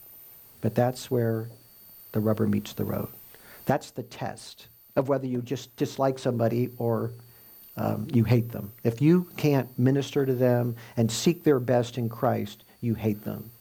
but 0.61 0.75
that's 0.75 1.11
where 1.11 1.49
the 2.13 2.19
rubber 2.19 2.47
meets 2.47 2.73
the 2.73 2.85
road. 2.85 3.09
That's 3.65 3.91
the 3.91 4.03
test 4.03 4.67
of 4.95 5.09
whether 5.09 5.27
you 5.27 5.41
just 5.41 5.75
dislike 5.75 6.17
somebody 6.17 6.69
or 6.77 7.11
um, 7.77 8.07
you 8.11 8.23
hate 8.23 8.51
them. 8.51 8.71
If 8.83 9.01
you 9.01 9.27
can't 9.37 9.77
minister 9.77 10.25
to 10.25 10.33
them 10.33 10.75
and 10.97 11.11
seek 11.11 11.43
their 11.43 11.59
best 11.59 11.97
in 11.97 12.09
Christ, 12.09 12.63
you 12.81 12.93
hate 12.93 13.23
them. 13.23 13.51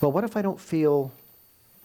Well, 0.00 0.12
what 0.12 0.24
if 0.24 0.36
I 0.36 0.42
don't 0.42 0.60
feel 0.60 1.12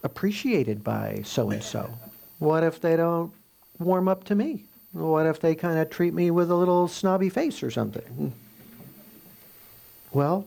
appreciated 0.02 0.82
by 0.82 1.22
so 1.24 1.50
and 1.50 1.62
so? 1.62 1.90
What 2.38 2.64
if 2.64 2.80
they 2.80 2.96
don't 2.96 3.32
warm 3.78 4.08
up 4.08 4.24
to 4.24 4.34
me? 4.34 4.64
What 4.92 5.26
if 5.26 5.40
they 5.40 5.54
kind 5.54 5.78
of 5.78 5.90
treat 5.90 6.14
me 6.14 6.30
with 6.30 6.50
a 6.50 6.54
little 6.54 6.88
snobby 6.88 7.28
face 7.28 7.62
or 7.62 7.70
something? 7.70 8.32
Well, 10.12 10.46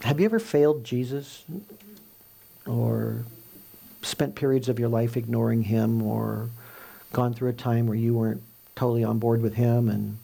have 0.00 0.18
you 0.18 0.24
ever 0.24 0.38
failed 0.38 0.84
Jesus 0.84 1.44
or 2.66 3.24
spent 4.00 4.34
periods 4.34 4.68
of 4.68 4.78
your 4.78 4.88
life 4.88 5.16
ignoring 5.16 5.62
him 5.64 6.02
or 6.02 6.48
gone 7.12 7.34
through 7.34 7.50
a 7.50 7.54
time 7.54 7.86
where 7.86 7.96
you 7.96 8.14
weren't 8.14 8.42
totally 8.74 9.04
on 9.04 9.18
board 9.18 9.42
with 9.42 9.54
him 9.54 9.88
and 9.88 10.18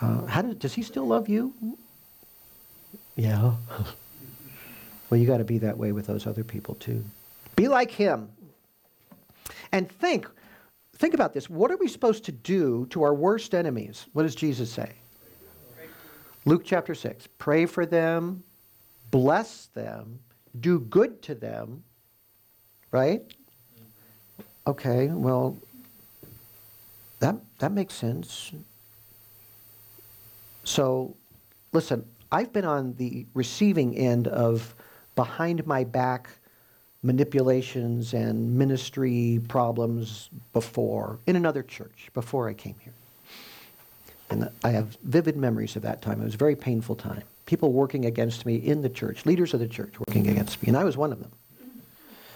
uh, 0.00 0.26
how 0.26 0.42
does 0.42 0.72
he 0.72 0.82
still 0.82 1.06
love 1.06 1.28
you? 1.28 1.52
Yeah. 3.16 3.54
Well 5.10 5.20
you 5.20 5.26
got 5.26 5.38
to 5.38 5.44
be 5.44 5.58
that 5.58 5.76
way 5.76 5.92
with 5.92 6.06
those 6.06 6.26
other 6.26 6.42
people 6.42 6.74
too. 6.76 7.04
Be 7.54 7.68
like 7.68 7.90
him. 7.90 8.30
And 9.70 9.90
think 9.90 10.26
think 10.96 11.12
about 11.12 11.34
this. 11.34 11.50
What 11.50 11.70
are 11.70 11.76
we 11.76 11.86
supposed 11.86 12.24
to 12.24 12.32
do 12.32 12.86
to 12.86 13.02
our 13.02 13.12
worst 13.12 13.54
enemies? 13.54 14.06
What 14.14 14.22
does 14.22 14.34
jesus 14.34 14.72
say? 14.72 14.90
Luke 16.46 16.62
chapter 16.64 16.94
6. 16.94 17.28
Pray 17.36 17.66
for 17.66 17.84
them, 17.84 18.42
bless 19.10 19.66
them, 19.66 20.18
do 20.58 20.80
good 20.80 21.20
to 21.22 21.34
them, 21.34 21.84
right? 22.90 23.22
Okay, 24.66 25.08
well, 25.08 25.56
that, 27.22 27.36
that 27.60 27.70
makes 27.70 27.94
sense. 27.94 28.52
So, 30.64 31.14
listen, 31.72 32.04
I've 32.32 32.52
been 32.52 32.64
on 32.64 32.94
the 32.94 33.26
receiving 33.32 33.96
end 33.96 34.26
of 34.26 34.74
behind 35.14 35.64
my 35.64 35.84
back 35.84 36.30
manipulations 37.04 38.12
and 38.12 38.58
ministry 38.58 39.40
problems 39.48 40.30
before 40.52 41.20
in 41.26 41.36
another 41.36 41.62
church 41.62 42.10
before 42.12 42.48
I 42.48 42.54
came 42.54 42.74
here. 42.80 42.94
And 44.30 44.48
I 44.64 44.70
have 44.70 44.96
vivid 45.04 45.36
memories 45.36 45.76
of 45.76 45.82
that 45.82 46.02
time. 46.02 46.20
It 46.20 46.24
was 46.24 46.34
a 46.34 46.38
very 46.38 46.56
painful 46.56 46.96
time. 46.96 47.22
People 47.46 47.72
working 47.72 48.06
against 48.06 48.46
me 48.46 48.56
in 48.56 48.82
the 48.82 48.88
church, 48.88 49.26
leaders 49.26 49.54
of 49.54 49.60
the 49.60 49.68
church 49.68 49.94
working 50.08 50.26
against 50.26 50.60
me, 50.60 50.68
and 50.68 50.76
I 50.76 50.82
was 50.82 50.96
one 50.96 51.12
of 51.12 51.20
them. 51.20 51.30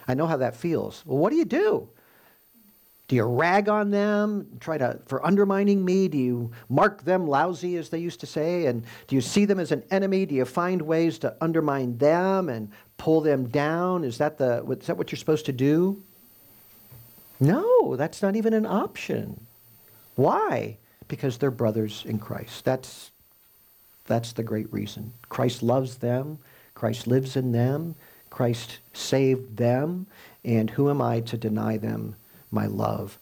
I 0.07 0.15
know 0.15 0.29
how 0.29 0.37
that 0.37 0.55
feels. 0.55 1.03
Well, 1.07 1.19
what 1.19 1.31
do 1.31 1.37
you 1.37 1.45
do? 1.45 1.89
Do 3.09 3.15
you 3.15 3.25
rag 3.25 3.69
on 3.69 3.91
them, 3.91 4.49
try 4.59 4.79
to 4.79 4.99
for 5.07 5.25
undermining 5.25 5.85
me? 5.85 6.09
Do 6.09 6.19
you 6.19 6.51
mark 6.69 7.05
them 7.05 7.29
lousy, 7.29 7.77
as 7.77 7.89
they 7.89 7.99
used 7.99 8.19
to 8.21 8.27
say? 8.27 8.67
And 8.67 8.83
do 9.07 9.15
you 9.15 9.21
see 9.21 9.45
them 9.45 9.61
as 9.61 9.71
an 9.71 9.85
enemy? 9.91 10.27
Do 10.27 10.35
you 10.35 10.45
find 10.45 10.83
ways 10.83 11.19
to 11.21 11.35
undermine 11.41 11.99
them 11.99 12.49
and 12.49 12.71
pull 12.99 13.21
them 13.21 13.47
down? 13.49 14.03
Is 14.03 14.19
that 14.19 14.39
the 14.39 14.65
is 14.81 14.87
that 14.87 14.97
what 14.97 15.13
you're 15.13 15.19
supposed 15.19 15.47
to 15.47 15.53
do? 15.53 16.03
No, 17.39 17.95
that's 17.97 18.23
not 18.23 18.35
even 18.35 18.53
an 18.53 18.67
option. 18.67 19.47
Why? 20.17 20.79
Because 21.07 21.39
they're 21.39 21.51
brothers 21.53 22.03
in 22.07 22.19
Christ. 22.19 22.65
That's 22.65 23.13
that's 24.07 24.33
the 24.33 24.43
great 24.43 24.73
reason. 24.73 25.13
Christ 25.29 25.63
loves 25.63 25.97
them. 25.99 26.39
Christ 26.75 27.07
lives 27.07 27.37
in 27.37 27.53
them. 27.53 27.95
Christ 28.31 28.79
saved 28.93 29.57
them. 29.57 30.07
And 30.45 30.71
who 30.71 30.91
am 30.91 31.01
I 31.01 31.21
to 31.21 31.37
deny 31.37 31.77
them? 31.77 32.17
My 32.51 32.67
love. 32.67 33.19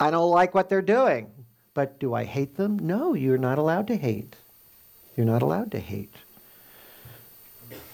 I 0.00 0.10
don't 0.10 0.30
like 0.30 0.54
what 0.54 0.68
they're 0.68 0.82
doing, 0.82 1.30
but 1.74 1.98
do 1.98 2.14
I 2.14 2.24
hate 2.24 2.56
them? 2.56 2.78
No, 2.78 3.14
you're 3.14 3.38
not 3.38 3.58
allowed 3.58 3.86
to 3.88 3.96
hate. 3.96 4.36
You're 5.16 5.26
not 5.26 5.42
allowed 5.42 5.72
to 5.72 5.80
hate. 5.80 6.14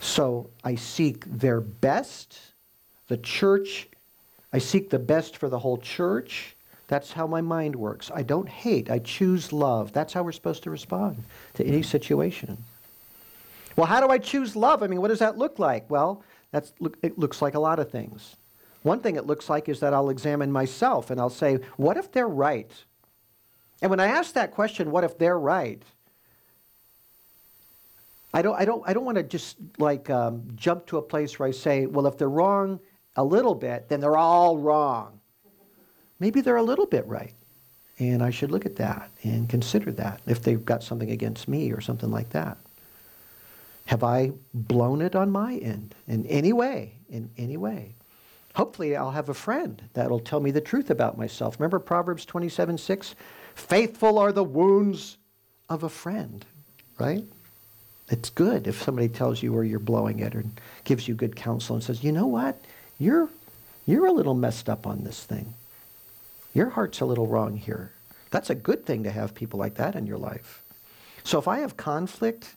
So 0.00 0.50
I 0.62 0.74
seek 0.74 1.24
their 1.24 1.60
best, 1.60 2.38
the 3.08 3.16
church, 3.16 3.88
I 4.52 4.58
seek 4.58 4.90
the 4.90 4.98
best 4.98 5.36
for 5.36 5.48
the 5.48 5.58
whole 5.58 5.78
church. 5.78 6.54
That's 6.86 7.10
how 7.10 7.26
my 7.26 7.40
mind 7.40 7.74
works. 7.74 8.10
I 8.14 8.22
don't 8.22 8.48
hate, 8.48 8.90
I 8.90 8.98
choose 8.98 9.52
love. 9.52 9.92
That's 9.92 10.12
how 10.12 10.22
we're 10.22 10.32
supposed 10.32 10.62
to 10.64 10.70
respond 10.70 11.24
to 11.54 11.64
any 11.64 11.82
situation. 11.82 12.58
Well, 13.76 13.86
how 13.86 14.00
do 14.00 14.08
I 14.08 14.18
choose 14.18 14.54
love? 14.54 14.82
I 14.82 14.86
mean, 14.86 15.00
what 15.00 15.08
does 15.08 15.18
that 15.18 15.38
look 15.38 15.58
like? 15.58 15.90
Well, 15.90 16.22
that's, 16.52 16.72
it 17.02 17.18
looks 17.18 17.42
like 17.42 17.54
a 17.54 17.58
lot 17.58 17.78
of 17.78 17.90
things. 17.90 18.36
One 18.84 19.00
thing 19.00 19.16
it 19.16 19.26
looks 19.26 19.48
like 19.48 19.70
is 19.70 19.80
that 19.80 19.94
I'll 19.94 20.10
examine 20.10 20.52
myself 20.52 21.10
and 21.10 21.18
I'll 21.18 21.30
say, 21.30 21.58
what 21.78 21.96
if 21.96 22.12
they're 22.12 22.28
right? 22.28 22.70
And 23.80 23.88
when 23.88 23.98
I 23.98 24.08
ask 24.08 24.34
that 24.34 24.50
question, 24.50 24.90
what 24.90 25.04
if 25.04 25.16
they're 25.16 25.38
right? 25.38 25.82
I 28.34 28.42
don't, 28.42 28.60
I 28.60 28.66
don't, 28.66 28.82
I 28.86 28.92
don't 28.92 29.06
want 29.06 29.16
to 29.16 29.22
just 29.22 29.56
like 29.78 30.10
um, 30.10 30.42
jump 30.54 30.84
to 30.88 30.98
a 30.98 31.02
place 31.02 31.38
where 31.38 31.48
I 31.48 31.52
say, 31.52 31.86
well, 31.86 32.06
if 32.06 32.18
they're 32.18 32.28
wrong 32.28 32.78
a 33.16 33.24
little 33.24 33.54
bit, 33.54 33.88
then 33.88 34.00
they're 34.00 34.18
all 34.18 34.58
wrong. 34.58 35.18
Maybe 36.20 36.42
they're 36.42 36.56
a 36.56 36.62
little 36.62 36.86
bit 36.86 37.06
right. 37.06 37.32
And 37.98 38.22
I 38.22 38.28
should 38.28 38.50
look 38.50 38.66
at 38.66 38.76
that 38.76 39.10
and 39.22 39.48
consider 39.48 39.92
that 39.92 40.20
if 40.26 40.42
they've 40.42 40.62
got 40.62 40.82
something 40.82 41.10
against 41.10 41.48
me 41.48 41.72
or 41.72 41.80
something 41.80 42.10
like 42.10 42.28
that. 42.30 42.58
Have 43.86 44.04
I 44.04 44.32
blown 44.52 45.00
it 45.00 45.16
on 45.16 45.30
my 45.30 45.54
end 45.54 45.94
in 46.06 46.26
any 46.26 46.52
way? 46.52 46.98
In 47.08 47.30
any 47.38 47.56
way? 47.56 47.94
Hopefully, 48.54 48.96
I'll 48.96 49.10
have 49.10 49.28
a 49.28 49.34
friend 49.34 49.82
that'll 49.94 50.20
tell 50.20 50.40
me 50.40 50.50
the 50.50 50.60
truth 50.60 50.90
about 50.90 51.18
myself. 51.18 51.58
Remember 51.58 51.78
Proverbs 51.78 52.24
27 52.24 52.78
6? 52.78 53.14
Faithful 53.54 54.18
are 54.18 54.32
the 54.32 54.44
wounds 54.44 55.18
of 55.68 55.82
a 55.82 55.88
friend, 55.88 56.44
right? 56.98 57.24
It's 58.10 58.30
good 58.30 58.66
if 58.66 58.82
somebody 58.82 59.08
tells 59.08 59.42
you 59.42 59.52
where 59.52 59.64
you're 59.64 59.78
blowing 59.78 60.20
it 60.20 60.34
or 60.34 60.44
gives 60.84 61.08
you 61.08 61.14
good 61.14 61.34
counsel 61.34 61.74
and 61.74 61.82
says, 61.82 62.04
you 62.04 62.12
know 62.12 62.26
what? 62.26 62.60
You're, 62.98 63.28
you're 63.86 64.06
a 64.06 64.12
little 64.12 64.34
messed 64.34 64.68
up 64.68 64.86
on 64.86 65.04
this 65.04 65.24
thing. 65.24 65.54
Your 66.52 66.68
heart's 66.68 67.00
a 67.00 67.06
little 67.06 67.26
wrong 67.26 67.56
here. 67.56 67.92
That's 68.30 68.50
a 68.50 68.54
good 68.54 68.84
thing 68.84 69.04
to 69.04 69.10
have 69.10 69.34
people 69.34 69.58
like 69.58 69.74
that 69.76 69.96
in 69.96 70.06
your 70.06 70.18
life. 70.18 70.62
So 71.24 71.38
if 71.38 71.48
I 71.48 71.60
have 71.60 71.76
conflict, 71.76 72.56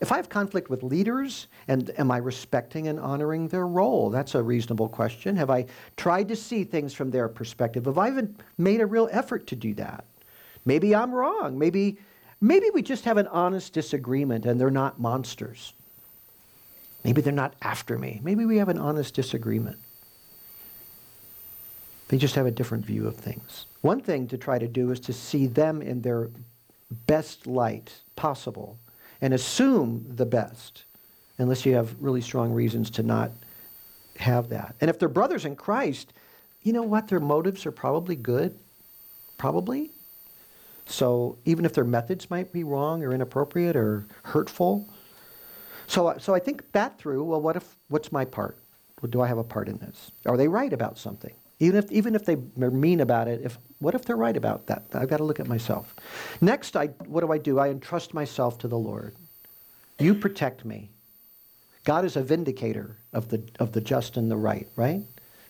if 0.00 0.12
I 0.12 0.16
have 0.16 0.28
conflict 0.28 0.70
with 0.70 0.82
leaders, 0.82 1.48
and 1.66 1.90
am 1.98 2.10
I 2.10 2.18
respecting 2.18 2.86
and 2.86 3.00
honoring 3.00 3.48
their 3.48 3.66
role? 3.66 4.10
That's 4.10 4.34
a 4.34 4.42
reasonable 4.42 4.88
question. 4.88 5.36
Have 5.36 5.50
I 5.50 5.66
tried 5.96 6.28
to 6.28 6.36
see 6.36 6.64
things 6.64 6.94
from 6.94 7.10
their 7.10 7.28
perspective? 7.28 7.86
Have 7.86 7.98
I 7.98 8.08
even 8.08 8.36
made 8.58 8.80
a 8.80 8.86
real 8.86 9.08
effort 9.10 9.46
to 9.48 9.56
do 9.56 9.74
that? 9.74 10.04
Maybe 10.64 10.94
I'm 10.94 11.12
wrong. 11.12 11.58
Maybe, 11.58 11.98
maybe 12.40 12.70
we 12.72 12.82
just 12.82 13.04
have 13.06 13.16
an 13.16 13.26
honest 13.28 13.72
disagreement 13.72 14.46
and 14.46 14.60
they're 14.60 14.70
not 14.70 15.00
monsters. 15.00 15.72
Maybe 17.02 17.20
they're 17.20 17.32
not 17.32 17.54
after 17.62 17.98
me. 17.98 18.20
Maybe 18.22 18.44
we 18.44 18.58
have 18.58 18.68
an 18.68 18.78
honest 18.78 19.14
disagreement. 19.14 19.78
They 22.08 22.18
just 22.18 22.36
have 22.36 22.46
a 22.46 22.50
different 22.50 22.86
view 22.86 23.06
of 23.06 23.16
things. 23.16 23.66
One 23.80 24.00
thing 24.00 24.28
to 24.28 24.38
try 24.38 24.58
to 24.58 24.68
do 24.68 24.90
is 24.92 25.00
to 25.00 25.12
see 25.12 25.46
them 25.46 25.82
in 25.82 26.02
their 26.02 26.30
best 27.06 27.46
light 27.46 27.92
possible 28.16 28.78
and 29.20 29.34
assume 29.34 30.06
the 30.08 30.26
best, 30.26 30.84
unless 31.38 31.66
you 31.66 31.74
have 31.74 31.94
really 32.00 32.20
strong 32.20 32.52
reasons 32.52 32.90
to 32.90 33.02
not 33.02 33.30
have 34.18 34.48
that. 34.48 34.74
And 34.80 34.90
if 34.90 34.98
they're 34.98 35.08
brothers 35.08 35.44
in 35.44 35.56
Christ, 35.56 36.12
you 36.62 36.72
know 36.72 36.82
what? 36.82 37.08
Their 37.08 37.20
motives 37.20 37.66
are 37.66 37.72
probably 37.72 38.16
good. 38.16 38.58
Probably. 39.36 39.90
So 40.86 41.38
even 41.44 41.64
if 41.64 41.74
their 41.74 41.84
methods 41.84 42.30
might 42.30 42.52
be 42.52 42.64
wrong 42.64 43.04
or 43.04 43.12
inappropriate 43.12 43.76
or 43.76 44.06
hurtful. 44.24 44.88
So, 45.86 46.16
so 46.18 46.34
I 46.34 46.38
think 46.38 46.72
that 46.72 46.98
through, 46.98 47.24
well, 47.24 47.40
what 47.40 47.56
if, 47.56 47.76
what's 47.88 48.10
my 48.10 48.24
part? 48.24 48.58
Well, 49.00 49.10
do 49.10 49.20
I 49.20 49.28
have 49.28 49.38
a 49.38 49.44
part 49.44 49.68
in 49.68 49.78
this? 49.78 50.10
Are 50.26 50.36
they 50.36 50.48
right 50.48 50.72
about 50.72 50.98
something? 50.98 51.34
Even 51.60 51.78
if, 51.78 51.90
even 51.90 52.14
if 52.14 52.24
they 52.24 52.36
are 52.60 52.70
mean 52.70 53.00
about 53.00 53.26
it, 53.26 53.40
if, 53.42 53.58
what 53.80 53.94
if 53.94 54.04
they're 54.04 54.16
right 54.16 54.36
about 54.36 54.66
that? 54.68 54.84
I've 54.92 55.08
got 55.08 55.16
to 55.16 55.24
look 55.24 55.40
at 55.40 55.48
myself. 55.48 55.94
Next, 56.40 56.76
I, 56.76 56.86
what 57.06 57.20
do 57.20 57.32
I 57.32 57.38
do? 57.38 57.58
I 57.58 57.68
entrust 57.68 58.14
myself 58.14 58.58
to 58.58 58.68
the 58.68 58.78
Lord. 58.78 59.16
You 59.98 60.14
protect 60.14 60.64
me. 60.64 60.90
God 61.84 62.04
is 62.04 62.16
a 62.16 62.22
vindicator 62.22 62.96
of 63.12 63.28
the, 63.28 63.42
of 63.58 63.72
the 63.72 63.80
just 63.80 64.16
and 64.16 64.30
the 64.30 64.36
right, 64.36 64.68
right? 64.76 65.02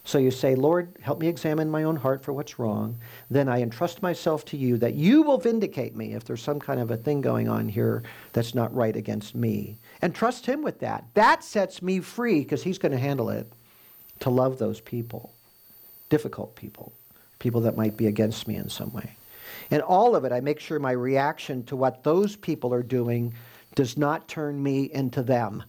So 0.04 0.16
you 0.16 0.30
say, 0.30 0.54
Lord, 0.54 0.96
help 1.02 1.20
me 1.20 1.28
examine 1.28 1.68
my 1.68 1.82
own 1.82 1.96
heart 1.96 2.22
for 2.22 2.32
what's 2.32 2.58
wrong. 2.58 2.98
Then 3.28 3.46
I 3.46 3.60
entrust 3.60 4.00
myself 4.00 4.46
to 4.46 4.56
you 4.56 4.78
that 4.78 4.94
you 4.94 5.22
will 5.22 5.36
vindicate 5.36 5.94
me 5.94 6.14
if 6.14 6.24
there's 6.24 6.42
some 6.42 6.58
kind 6.58 6.80
of 6.80 6.90
a 6.90 6.96
thing 6.96 7.20
going 7.20 7.46
on 7.46 7.68
here 7.68 8.02
that's 8.32 8.54
not 8.54 8.74
right 8.74 8.96
against 8.96 9.34
me. 9.34 9.76
And 10.00 10.14
trust 10.14 10.46
Him 10.46 10.62
with 10.62 10.78
that. 10.80 11.04
That 11.12 11.44
sets 11.44 11.82
me 11.82 12.00
free 12.00 12.38
because 12.38 12.62
He's 12.62 12.78
going 12.78 12.92
to 12.92 12.98
handle 12.98 13.28
it 13.28 13.52
to 14.20 14.30
love 14.30 14.58
those 14.58 14.80
people 14.80 15.34
difficult 16.08 16.56
people, 16.56 16.92
people 17.38 17.60
that 17.62 17.76
might 17.76 17.96
be 17.96 18.06
against 18.06 18.48
me 18.48 18.56
in 18.56 18.68
some 18.68 18.92
way. 18.92 19.16
And 19.70 19.82
all 19.82 20.16
of 20.16 20.24
it, 20.24 20.32
I 20.32 20.40
make 20.40 20.60
sure 20.60 20.78
my 20.78 20.92
reaction 20.92 21.64
to 21.64 21.76
what 21.76 22.02
those 22.02 22.36
people 22.36 22.72
are 22.72 22.82
doing 22.82 23.34
does 23.74 23.96
not 23.96 24.28
turn 24.28 24.62
me 24.62 24.90
into 24.92 25.22
them, 25.22 25.62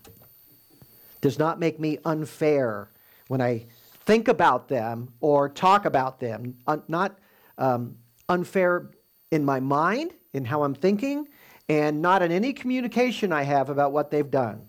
does 1.22 1.38
not 1.38 1.60
make 1.60 1.80
me 1.80 2.00
unfair 2.06 2.90
when 3.28 3.42
I 3.42 3.66
think 4.06 4.28
about 4.28 4.68
them 4.68 5.10
or 5.20 5.50
talk 5.50 5.86
about 5.86 6.20
them, 6.20 6.58
Un- 6.66 6.84
not 6.88 7.20
um, 7.58 7.98
unfair 8.28 8.90
in 9.32 9.44
my 9.46 9.60
mind, 9.60 10.14
in 10.34 10.46
how 10.46 10.64
I'm 10.64 10.74
thinking, 10.74 11.28
and 11.68 12.02
not 12.02 12.22
in 12.22 12.32
any 12.32 12.54
communication 12.54 13.32
I 13.32 13.44
have 13.44 13.70
about 13.70 13.92
what 13.92 14.10
they've 14.10 14.30
done. 14.30 14.68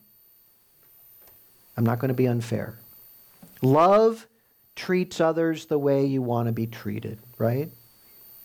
I'm 1.76 1.84
not 1.84 1.98
going 1.98 2.08
to 2.08 2.14
be 2.14 2.26
unfair. 2.26 2.78
Love 3.62 4.26
treats 4.80 5.20
others 5.20 5.66
the 5.66 5.78
way 5.78 6.06
you 6.06 6.22
want 6.22 6.46
to 6.46 6.52
be 6.52 6.66
treated, 6.66 7.18
right? 7.36 7.70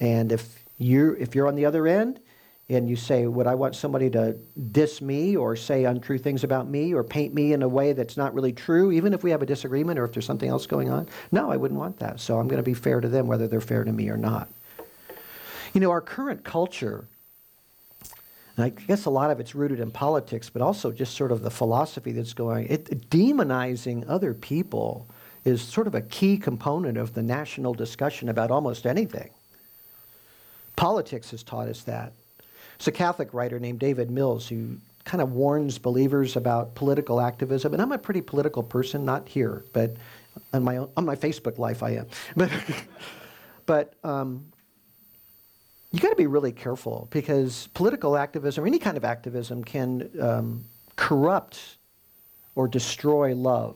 And 0.01 0.33
if 0.33 0.65
you're, 0.77 1.15
if 1.15 1.33
you're 1.33 1.47
on 1.47 1.55
the 1.55 1.65
other 1.65 1.87
end 1.87 2.19
and 2.67 2.89
you 2.89 2.97
say, 2.97 3.25
Would 3.25 3.47
I 3.47 3.55
want 3.55 3.73
somebody 3.73 4.09
to 4.09 4.33
diss 4.73 5.01
me 5.01 5.37
or 5.37 5.55
say 5.55 5.85
untrue 5.85 6.17
things 6.17 6.43
about 6.43 6.67
me 6.67 6.93
or 6.93 7.05
paint 7.05 7.33
me 7.33 7.53
in 7.53 7.63
a 7.63 7.69
way 7.69 7.93
that's 7.93 8.17
not 8.17 8.33
really 8.33 8.51
true, 8.51 8.91
even 8.91 9.13
if 9.13 9.23
we 9.23 9.31
have 9.31 9.41
a 9.43 9.45
disagreement 9.45 9.97
or 9.97 10.03
if 10.03 10.11
there's 10.11 10.25
something 10.25 10.49
else 10.49 10.67
going 10.67 10.89
on? 10.89 11.07
No, 11.31 11.49
I 11.49 11.55
wouldn't 11.55 11.79
want 11.79 11.99
that. 11.99 12.19
So 12.19 12.37
I'm 12.37 12.49
going 12.49 12.57
to 12.57 12.63
be 12.63 12.73
fair 12.73 12.99
to 12.99 13.07
them 13.07 13.27
whether 13.27 13.47
they're 13.47 13.61
fair 13.61 13.85
to 13.85 13.91
me 13.93 14.09
or 14.09 14.17
not. 14.17 14.49
You 15.73 15.79
know, 15.79 15.91
our 15.91 16.01
current 16.01 16.43
culture, 16.43 17.05
and 18.57 18.65
I 18.65 18.69
guess 18.69 19.05
a 19.05 19.09
lot 19.09 19.31
of 19.31 19.39
it's 19.39 19.55
rooted 19.55 19.79
in 19.79 19.89
politics, 19.89 20.49
but 20.49 20.61
also 20.61 20.91
just 20.91 21.15
sort 21.15 21.31
of 21.31 21.43
the 21.43 21.51
philosophy 21.51 22.11
that's 22.11 22.33
going, 22.33 22.67
it, 22.67 23.09
demonizing 23.09 24.03
other 24.09 24.33
people 24.33 25.07
is 25.45 25.61
sort 25.61 25.87
of 25.87 25.95
a 25.95 26.01
key 26.01 26.37
component 26.37 26.97
of 26.97 27.13
the 27.13 27.21
national 27.21 27.73
discussion 27.73 28.29
about 28.29 28.51
almost 28.51 28.85
anything. 28.85 29.29
Politics 30.75 31.31
has 31.31 31.43
taught 31.43 31.67
us 31.67 31.83
that. 31.83 32.11
It's 32.75 32.87
a 32.87 32.91
Catholic 32.91 33.33
writer 33.33 33.59
named 33.59 33.79
David 33.79 34.11
Mills 34.11 34.47
who 34.47 34.77
kind 35.05 35.21
of 35.21 35.31
warns 35.31 35.77
believers 35.77 36.35
about 36.35 36.73
political 36.75 37.21
activism. 37.21 37.73
And 37.73 37.81
I'm 37.81 37.91
a 37.91 37.97
pretty 37.97 38.21
political 38.21 38.63
person, 38.63 39.05
not 39.05 39.29
here, 39.29 39.63
but 39.71 39.95
on 40.51 40.63
my, 40.63 40.77
own, 40.77 40.89
on 40.97 41.05
my 41.05 41.15
Facebook 41.15 41.57
life 41.57 41.83
I 41.83 41.91
am. 41.91 42.07
But, 42.35 42.51
but 43.67 43.93
um, 44.03 44.45
you 45.91 45.99
got 45.99 46.09
to 46.09 46.15
be 46.15 46.27
really 46.27 46.51
careful 46.51 47.07
because 47.11 47.69
political 47.73 48.17
activism, 48.17 48.63
or 48.63 48.67
any 48.67 48.79
kind 48.79 48.97
of 48.97 49.05
activism, 49.05 49.63
can 49.63 50.09
um, 50.21 50.65
corrupt 50.95 51.77
or 52.55 52.67
destroy 52.67 53.33
love. 53.33 53.75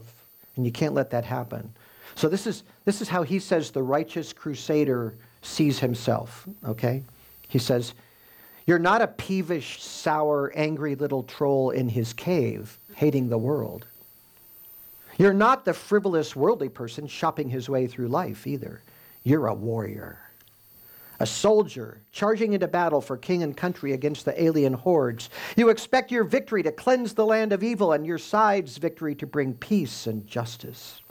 And 0.59 0.65
you 0.65 0.73
can't 0.73 0.93
let 0.93 1.11
that 1.11 1.23
happen. 1.23 1.73
So 2.15 2.27
this 2.27 2.45
is, 2.45 2.63
this 2.83 2.99
is 3.01 3.07
how 3.07 3.23
he 3.23 3.39
says 3.39 3.71
the 3.71 3.81
righteous 3.81 4.33
crusader 4.33 5.15
sees 5.41 5.79
himself, 5.79 6.45
okay? 6.67 7.01
He 7.47 7.59
says, 7.59 7.93
You're 8.65 8.77
not 8.77 9.01
a 9.01 9.07
peevish, 9.07 9.81
sour, 9.81 10.51
angry 10.53 10.95
little 10.95 11.23
troll 11.23 11.69
in 11.69 11.87
his 11.87 12.11
cave, 12.11 12.77
hating 12.93 13.29
the 13.29 13.37
world. 13.37 13.85
You're 15.17 15.31
not 15.31 15.63
the 15.63 15.73
frivolous, 15.73 16.35
worldly 16.35 16.67
person 16.67 17.07
shopping 17.07 17.47
his 17.47 17.69
way 17.69 17.87
through 17.87 18.09
life 18.09 18.45
either. 18.45 18.81
You're 19.23 19.47
a 19.47 19.53
warrior, 19.53 20.19
a 21.19 21.25
soldier 21.25 22.01
charging 22.11 22.53
into 22.53 22.67
battle 22.67 23.01
for 23.01 23.17
king 23.17 23.43
and 23.43 23.55
country 23.55 23.93
against 23.93 24.25
the 24.25 24.41
alien 24.41 24.73
hordes. 24.73 25.29
You 25.55 25.69
expect 25.69 26.11
your 26.11 26.23
victory 26.23 26.63
to 26.63 26.71
cleanse 26.71 27.13
the 27.13 27.25
land 27.25 27.51
of 27.51 27.63
evil 27.63 27.91
and 27.91 28.05
your 28.05 28.17
side's 28.17 28.77
victory 28.77 29.15
to 29.15 29.27
bring 29.27 29.53
peace 29.53 30.07
and 30.07 30.25
justice. 30.25 31.01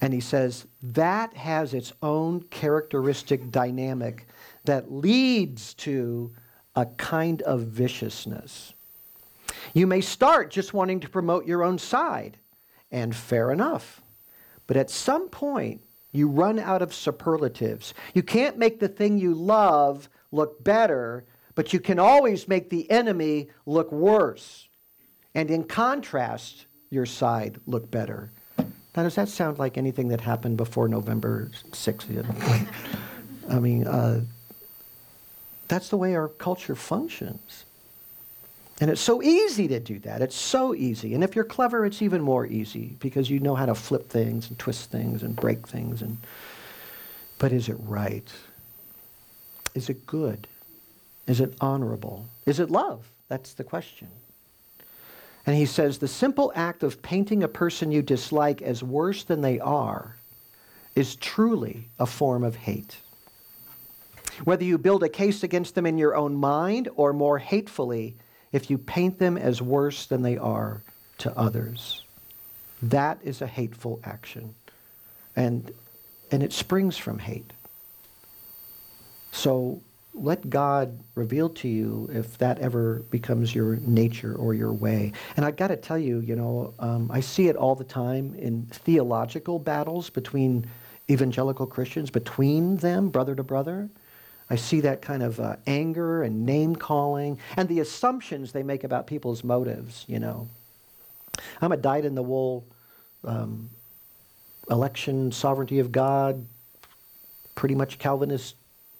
And 0.00 0.12
he 0.12 0.20
says 0.20 0.66
that 0.82 1.34
has 1.34 1.74
its 1.74 1.92
own 2.02 2.42
characteristic 2.44 3.50
dynamic 3.50 4.26
that 4.64 4.92
leads 4.92 5.74
to 5.74 6.32
a 6.76 6.86
kind 6.86 7.42
of 7.42 7.62
viciousness. 7.62 8.74
You 9.72 9.86
may 9.86 10.00
start 10.00 10.50
just 10.50 10.74
wanting 10.74 11.00
to 11.00 11.08
promote 11.08 11.46
your 11.46 11.62
own 11.62 11.78
side, 11.78 12.38
and 12.90 13.14
fair 13.14 13.50
enough. 13.50 14.02
But 14.66 14.76
at 14.76 14.90
some 14.90 15.28
point, 15.28 15.82
you 16.14 16.28
run 16.28 16.60
out 16.60 16.80
of 16.80 16.94
superlatives. 16.94 17.92
You 18.14 18.22
can't 18.22 18.56
make 18.56 18.78
the 18.78 18.88
thing 18.88 19.18
you 19.18 19.34
love 19.34 20.08
look 20.30 20.62
better, 20.62 21.24
but 21.56 21.72
you 21.72 21.80
can 21.80 21.98
always 21.98 22.46
make 22.48 22.70
the 22.70 22.88
enemy 22.90 23.48
look 23.66 23.90
worse. 23.90 24.68
And 25.34 25.50
in 25.50 25.64
contrast, 25.64 26.66
your 26.88 27.04
side 27.04 27.60
look 27.66 27.90
better. 27.90 28.30
Now, 28.96 29.02
does 29.02 29.16
that 29.16 29.28
sound 29.28 29.58
like 29.58 29.76
anything 29.76 30.08
that 30.08 30.20
happened 30.20 30.56
before 30.56 30.86
November 30.86 31.50
6th? 31.72 32.68
I 33.50 33.58
mean, 33.58 33.88
uh, 33.88 34.20
that's 35.66 35.88
the 35.88 35.96
way 35.96 36.14
our 36.14 36.28
culture 36.28 36.76
functions. 36.76 37.64
And 38.80 38.90
it's 38.90 39.00
so 39.00 39.22
easy 39.22 39.68
to 39.68 39.78
do 39.78 40.00
that. 40.00 40.20
It's 40.20 40.34
so 40.34 40.74
easy. 40.74 41.14
And 41.14 41.22
if 41.22 41.36
you're 41.36 41.44
clever, 41.44 41.86
it's 41.86 42.02
even 42.02 42.20
more 42.20 42.44
easy 42.46 42.96
because 42.98 43.30
you 43.30 43.38
know 43.38 43.54
how 43.54 43.66
to 43.66 43.74
flip 43.74 44.08
things 44.08 44.48
and 44.48 44.58
twist 44.58 44.90
things 44.90 45.22
and 45.22 45.36
break 45.36 45.68
things. 45.68 46.02
And, 46.02 46.18
but 47.38 47.52
is 47.52 47.68
it 47.68 47.76
right? 47.80 48.28
Is 49.74 49.88
it 49.88 50.06
good? 50.06 50.48
Is 51.26 51.40
it 51.40 51.54
honorable? 51.60 52.26
Is 52.46 52.58
it 52.58 52.70
love? 52.70 53.08
That's 53.28 53.54
the 53.54 53.64
question. 53.64 54.08
And 55.46 55.56
he 55.56 55.66
says 55.66 55.98
the 55.98 56.08
simple 56.08 56.52
act 56.54 56.82
of 56.82 57.02
painting 57.02 57.42
a 57.42 57.48
person 57.48 57.92
you 57.92 58.02
dislike 58.02 58.60
as 58.62 58.82
worse 58.82 59.24
than 59.24 59.40
they 59.40 59.60
are 59.60 60.16
is 60.96 61.16
truly 61.16 61.88
a 61.98 62.06
form 62.06 62.44
of 62.44 62.56
hate. 62.56 62.96
Whether 64.44 64.64
you 64.64 64.78
build 64.78 65.02
a 65.02 65.08
case 65.08 65.42
against 65.42 65.74
them 65.74 65.86
in 65.86 65.98
your 65.98 66.16
own 66.16 66.34
mind 66.34 66.88
or 66.96 67.12
more 67.12 67.38
hatefully, 67.38 68.16
if 68.54 68.70
you 68.70 68.78
paint 68.78 69.18
them 69.18 69.36
as 69.36 69.60
worse 69.60 70.06
than 70.06 70.22
they 70.22 70.38
are 70.38 70.80
to 71.18 71.36
others, 71.36 72.04
that 72.80 73.18
is 73.24 73.42
a 73.42 73.48
hateful 73.48 73.98
action. 74.04 74.54
And, 75.34 75.72
and 76.30 76.40
it 76.40 76.52
springs 76.52 76.96
from 76.96 77.18
hate. 77.18 77.52
So 79.32 79.82
let 80.14 80.48
God 80.48 81.00
reveal 81.16 81.48
to 81.48 81.68
you 81.68 82.08
if 82.12 82.38
that 82.38 82.60
ever 82.60 83.02
becomes 83.10 83.52
your 83.52 83.74
nature 83.74 84.36
or 84.36 84.54
your 84.54 84.72
way. 84.72 85.10
And 85.36 85.44
I've 85.44 85.56
got 85.56 85.68
to 85.68 85.76
tell 85.76 85.98
you, 85.98 86.20
you 86.20 86.36
know, 86.36 86.74
um, 86.78 87.10
I 87.12 87.18
see 87.18 87.48
it 87.48 87.56
all 87.56 87.74
the 87.74 87.82
time 87.82 88.36
in 88.36 88.66
theological 88.66 89.58
battles 89.58 90.10
between 90.10 90.70
evangelical 91.10 91.66
Christians, 91.66 92.08
between 92.08 92.76
them, 92.76 93.08
brother 93.08 93.34
to 93.34 93.42
brother. 93.42 93.90
I 94.50 94.56
see 94.56 94.80
that 94.80 95.00
kind 95.00 95.22
of 95.22 95.40
uh, 95.40 95.56
anger 95.66 96.22
and 96.22 96.44
name 96.44 96.76
calling 96.76 97.38
and 97.56 97.68
the 97.68 97.80
assumptions 97.80 98.52
they 98.52 98.62
make 98.62 98.84
about 98.84 99.06
people's 99.06 99.42
motives, 99.42 100.04
you 100.06 100.18
know. 100.18 100.48
I'm 101.60 101.72
a 101.72 101.76
dyed 101.76 102.04
in 102.04 102.14
the 102.14 102.22
wool 102.22 102.64
um, 103.24 103.70
election, 104.70 105.32
sovereignty 105.32 105.78
of 105.78 105.92
God, 105.92 106.46
pretty 107.54 107.74
much 107.74 107.98
Calvinist 107.98 108.56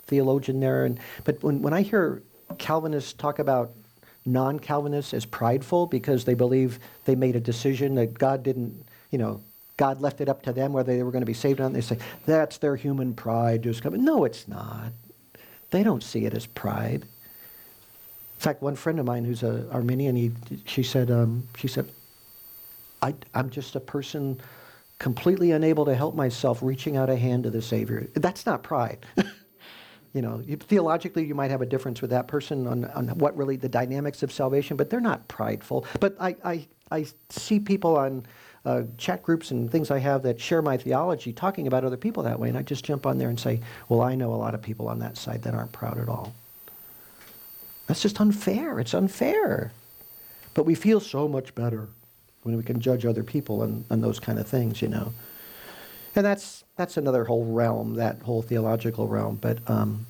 theologian 0.07 0.61
there. 0.61 0.85
And, 0.85 0.99
but 1.25 1.43
when, 1.43 1.63
when 1.63 1.73
I 1.73 1.83
hear 1.83 2.23
Calvinists 2.59 3.13
talk 3.13 3.39
about 3.39 3.73
non 4.25 4.59
Calvinists 4.59 5.13
as 5.15 5.27
prideful 5.27 5.87
because 5.87 6.25
they 6.25 6.35
believe 6.35 6.79
they 7.05 7.15
made 7.15 7.37
a 7.37 7.41
decision 7.41 7.95
that 7.97 8.19
God 8.19 8.43
didn't, 8.43 8.87
you 9.11 9.19
know, 9.19 9.41
God 9.77 10.01
left 10.01 10.21
it 10.21 10.29
up 10.29 10.43
to 10.43 10.53
them 10.53 10.73
whether 10.73 10.97
they 10.97 11.03
were 11.03 11.11
going 11.11 11.23
to 11.23 11.27
be 11.27 11.35
saved 11.35 11.61
or 11.61 11.65
not, 11.65 11.73
they 11.73 11.81
say, 11.81 11.99
that's 12.27 12.59
their 12.59 12.77
human 12.77 13.13
pride 13.15 13.63
just. 13.63 13.85
No, 13.85 14.25
it's 14.25 14.47
not. 14.47 14.93
They 15.75 15.83
don't 15.83 16.05
see 16.05 16.25
it 16.25 16.35
as 16.35 16.47
pride. 16.47 17.03
In 17.03 18.39
fact, 18.39 18.63
one 18.63 18.77
friend 18.77 19.01
of 19.01 19.07
mine 19.07 19.25
who's 19.25 19.43
an 19.43 19.69
Arminian, 19.73 20.15
he, 20.15 20.31
she 20.67 20.85
said, 20.85 21.11
um, 21.11 21.49
she 21.57 21.67
said, 21.67 21.91
I, 23.03 23.13
I'm 23.35 23.51
just 23.51 23.75
a 23.75 23.81
person 23.81 24.41
completely 25.01 25.51
unable 25.51 25.85
to 25.87 25.97
help 25.97 26.15
myself 26.15 26.61
reaching 26.63 26.97
out 26.97 27.11
a 27.11 27.17
hand 27.17 27.43
to 27.43 27.51
the 27.51 27.61
Savior. 27.61 28.07
That's 28.15 28.47
not 28.47 28.63
pride. 28.63 29.05
you 30.13 30.23
know, 30.23 30.41
you, 30.47 30.59
theologically, 30.59 31.25
you 31.25 31.35
might 31.35 31.51
have 31.51 31.61
a 31.61 31.67
difference 31.67 32.01
with 32.01 32.11
that 32.11 32.29
person 32.29 32.69
on, 32.69 32.85
on 32.85 33.09
what 33.19 33.37
really 33.37 33.57
the 33.57 33.69
dynamics 33.69 34.23
of 34.23 34.31
salvation, 34.31 34.77
but 34.77 34.91
they're 34.91 35.01
not 35.01 35.27
prideful. 35.27 35.87
But 35.99 36.15
I, 36.21 36.37
I, 36.45 36.69
I 36.93 37.07
see 37.31 37.59
people 37.59 37.97
on 37.97 38.27
uh, 38.65 38.83
chat 38.97 39.23
groups 39.23 39.51
and 39.51 39.71
things 39.71 39.91
I 39.91 39.99
have 39.99 40.23
that 40.23 40.41
share 40.41 40.63
my 40.63 40.77
theology 40.77 41.33
talking 41.33 41.67
about 41.67 41.85
other 41.85 41.97
people 41.97 42.23
that 42.23 42.39
way, 42.39 42.49
and 42.49 42.57
I 42.57 42.63
just 42.63 42.85
jump 42.85 43.07
on 43.07 43.19
there 43.19 43.29
and 43.29 43.39
say, 43.39 43.61
well, 43.89 44.01
I 44.01 44.15
know 44.15 44.33
a 44.33 44.37
lot 44.37 44.55
of 44.55 44.63
people 44.63 44.89
on 44.89 44.99
that 45.01 45.17
side 45.17 45.43
that 45.43 45.55
aren't 45.55 45.73
proud 45.73 45.99
at 45.99 46.09
all. 46.09 46.35
That's 47.87 48.01
just 48.01 48.21
unfair. 48.21 48.81
It's 48.81 48.95
unfair. 48.95 49.73
But 50.55 50.65
we 50.65 50.75
feel 50.75 51.01
so 51.01 51.29
much 51.29 51.55
better 51.55 51.89
when 52.43 52.57
we 52.57 52.63
can 52.63 52.81
judge 52.81 53.05
other 53.05 53.23
people 53.23 53.63
and, 53.63 53.85
and 53.91 54.03
those 54.03 54.21
kind 54.21 54.39
of 54.39 54.47
things, 54.47 54.81
you 54.81 54.89
know. 54.89 55.13
And 56.17 56.25
that's, 56.25 56.65
that's 56.77 56.97
another 56.97 57.25
whole 57.25 57.45
realm, 57.45 57.95
that 57.95 58.23
whole 58.23 58.41
theological 58.41 59.09
realm. 59.09 59.37
But 59.37 59.59
um, 59.69 60.07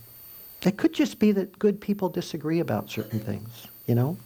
it 0.63 0.77
could 0.77 0.93
just 0.93 1.19
be 1.19 1.33
that 1.33 1.59
good 1.59 1.81
people 1.81 2.09
disagree 2.09 2.61
about 2.61 2.91
certain 2.91 3.19
things, 3.19 3.67
you 3.87 3.95
know? 3.95 4.17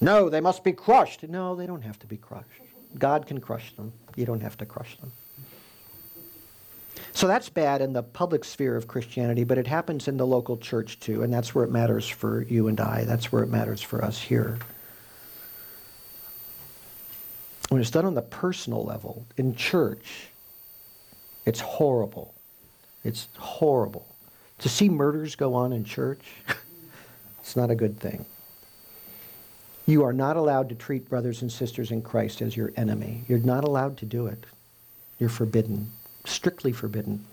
No, 0.00 0.28
they 0.28 0.40
must 0.40 0.62
be 0.62 0.72
crushed. 0.72 1.22
No, 1.24 1.56
they 1.56 1.66
don't 1.66 1.82
have 1.82 1.98
to 2.00 2.06
be 2.06 2.16
crushed. 2.16 2.46
God 2.96 3.26
can 3.26 3.40
crush 3.40 3.74
them. 3.76 3.92
You 4.16 4.24
don't 4.24 4.40
have 4.40 4.56
to 4.58 4.66
crush 4.66 4.96
them. 4.98 5.12
So 7.12 7.26
that's 7.26 7.48
bad 7.48 7.80
in 7.80 7.92
the 7.92 8.02
public 8.02 8.44
sphere 8.44 8.76
of 8.76 8.86
Christianity, 8.86 9.44
but 9.44 9.58
it 9.58 9.66
happens 9.66 10.08
in 10.08 10.16
the 10.16 10.26
local 10.26 10.56
church 10.56 11.00
too, 11.00 11.22
and 11.22 11.32
that's 11.32 11.54
where 11.54 11.64
it 11.64 11.70
matters 11.70 12.08
for 12.08 12.42
you 12.42 12.68
and 12.68 12.80
I. 12.80 13.04
That's 13.04 13.32
where 13.32 13.42
it 13.42 13.48
matters 13.48 13.82
for 13.82 14.04
us 14.04 14.20
here. 14.20 14.58
When 17.68 17.80
it's 17.80 17.90
done 17.90 18.06
on 18.06 18.14
the 18.14 18.22
personal 18.22 18.84
level, 18.84 19.26
in 19.36 19.54
church, 19.54 20.28
it's 21.44 21.60
horrible. 21.60 22.34
It's 23.04 23.28
horrible. 23.36 24.06
To 24.58 24.68
see 24.68 24.88
murders 24.88 25.34
go 25.34 25.54
on 25.54 25.72
in 25.72 25.84
church, 25.84 26.22
it's 27.40 27.56
not 27.56 27.70
a 27.70 27.74
good 27.74 27.98
thing. 27.98 28.26
You 29.88 30.04
are 30.04 30.12
not 30.12 30.36
allowed 30.36 30.68
to 30.68 30.74
treat 30.74 31.08
brothers 31.08 31.40
and 31.40 31.50
sisters 31.50 31.92
in 31.92 32.02
Christ 32.02 32.42
as 32.42 32.54
your 32.54 32.74
enemy. 32.76 33.24
You're 33.26 33.38
not 33.38 33.64
allowed 33.64 33.96
to 33.96 34.04
do 34.04 34.26
it. 34.26 34.44
You're 35.18 35.30
forbidden, 35.30 35.90
strictly 36.26 36.72
forbidden. 36.72 37.24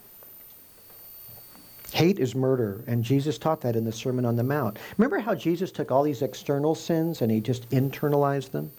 Hate 1.91 2.17
is 2.17 2.33
murder, 2.33 2.81
and 2.87 3.03
Jesus 3.03 3.37
taught 3.37 3.59
that 3.59 3.75
in 3.75 3.83
the 3.83 3.91
Sermon 3.91 4.23
on 4.23 4.37
the 4.37 4.43
Mount. 4.43 4.79
Remember 4.97 5.19
how 5.19 5.35
Jesus 5.35 5.69
took 5.69 5.91
all 5.91 6.01
these 6.01 6.21
external 6.21 6.75
sins 6.75 7.21
and 7.21 7.29
he 7.29 7.41
just 7.41 7.69
internalized 7.71 8.51
them? 8.51 8.71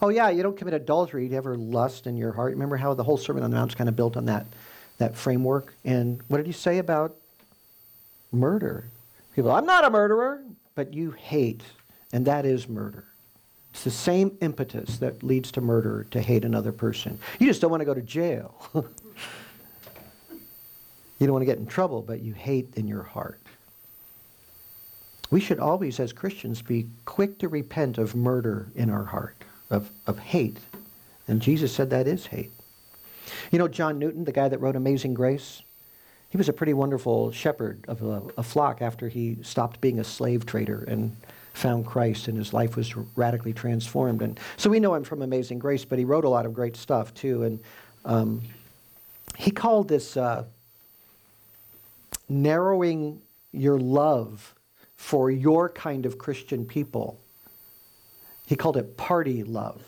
Oh, 0.00 0.08
yeah, 0.08 0.28
you 0.28 0.42
don't 0.42 0.56
commit 0.56 0.74
adultery, 0.74 1.28
you 1.28 1.36
ever 1.36 1.56
lust 1.56 2.08
in 2.08 2.16
your 2.16 2.32
heart. 2.32 2.50
Remember 2.50 2.76
how 2.76 2.92
the 2.92 3.04
whole 3.04 3.16
Sermon 3.16 3.44
on 3.44 3.52
the 3.52 3.56
Mount 3.56 3.70
is 3.70 3.76
kind 3.76 3.88
of 3.88 3.94
built 3.94 4.16
on 4.16 4.24
that 4.24 4.46
that 4.98 5.16
framework. 5.16 5.74
And 5.84 6.20
what 6.26 6.38
did 6.38 6.46
he 6.46 6.52
say 6.52 6.78
about 6.78 7.14
murder? 8.32 8.86
People, 9.36 9.52
I'm 9.52 9.64
not 9.64 9.84
a 9.84 9.90
murderer, 9.90 10.42
but 10.74 10.92
you 10.92 11.12
hate, 11.12 11.62
and 12.12 12.26
that 12.26 12.44
is 12.44 12.68
murder. 12.68 13.04
It's 13.72 13.84
the 13.84 13.90
same 13.90 14.36
impetus 14.42 14.98
that 14.98 15.22
leads 15.22 15.50
to 15.52 15.62
murder, 15.62 16.06
to 16.10 16.20
hate 16.20 16.44
another 16.44 16.72
person. 16.72 17.18
You 17.38 17.46
just 17.46 17.62
don't 17.62 17.70
want 17.70 17.80
to 17.80 17.86
go 17.86 17.94
to 17.94 18.02
jail. 18.02 18.54
you 18.74 18.86
don't 21.20 21.32
want 21.32 21.40
to 21.40 21.46
get 21.46 21.58
in 21.58 21.66
trouble, 21.66 22.02
but 22.02 22.20
you 22.20 22.34
hate 22.34 22.68
in 22.76 22.86
your 22.86 23.02
heart. 23.02 23.40
We 25.30 25.40
should 25.40 25.58
always, 25.58 25.98
as 25.98 26.12
Christians, 26.12 26.60
be 26.60 26.86
quick 27.06 27.38
to 27.38 27.48
repent 27.48 27.96
of 27.96 28.14
murder 28.14 28.70
in 28.74 28.90
our 28.90 29.04
heart, 29.04 29.36
of, 29.70 29.90
of 30.06 30.18
hate. 30.18 30.58
And 31.26 31.40
Jesus 31.40 31.74
said 31.74 31.88
that 31.90 32.06
is 32.06 32.26
hate. 32.26 32.50
You 33.50 33.58
know 33.58 33.68
John 33.68 33.98
Newton, 33.98 34.24
the 34.24 34.32
guy 34.32 34.48
that 34.48 34.60
wrote 34.60 34.76
Amazing 34.76 35.14
Grace? 35.14 35.62
He 36.28 36.36
was 36.36 36.50
a 36.50 36.52
pretty 36.52 36.74
wonderful 36.74 37.32
shepherd 37.32 37.84
of 37.88 38.02
a, 38.02 38.22
a 38.36 38.42
flock 38.42 38.82
after 38.82 39.08
he 39.08 39.38
stopped 39.42 39.80
being 39.80 39.98
a 39.98 40.04
slave 40.04 40.44
trader 40.44 40.84
and 40.86 41.16
found 41.52 41.86
Christ 41.86 42.28
and 42.28 42.36
his 42.36 42.52
life 42.52 42.76
was 42.76 42.96
radically 43.16 43.52
transformed. 43.52 44.22
And 44.22 44.38
so 44.56 44.70
we 44.70 44.80
know 44.80 44.94
him 44.94 45.04
from 45.04 45.22
Amazing 45.22 45.58
Grace, 45.58 45.84
but 45.84 45.98
he 45.98 46.04
wrote 46.04 46.24
a 46.24 46.28
lot 46.28 46.46
of 46.46 46.54
great 46.54 46.76
stuff 46.76 47.12
too. 47.14 47.42
And 47.42 47.60
um, 48.04 48.42
he 49.36 49.50
called 49.50 49.88
this 49.88 50.16
uh, 50.16 50.44
narrowing 52.28 53.20
your 53.52 53.78
love 53.78 54.54
for 54.96 55.30
your 55.30 55.68
kind 55.68 56.06
of 56.06 56.18
Christian 56.18 56.64
people. 56.64 57.18
He 58.46 58.56
called 58.56 58.76
it 58.76 58.96
party 58.96 59.42
love. 59.42 59.82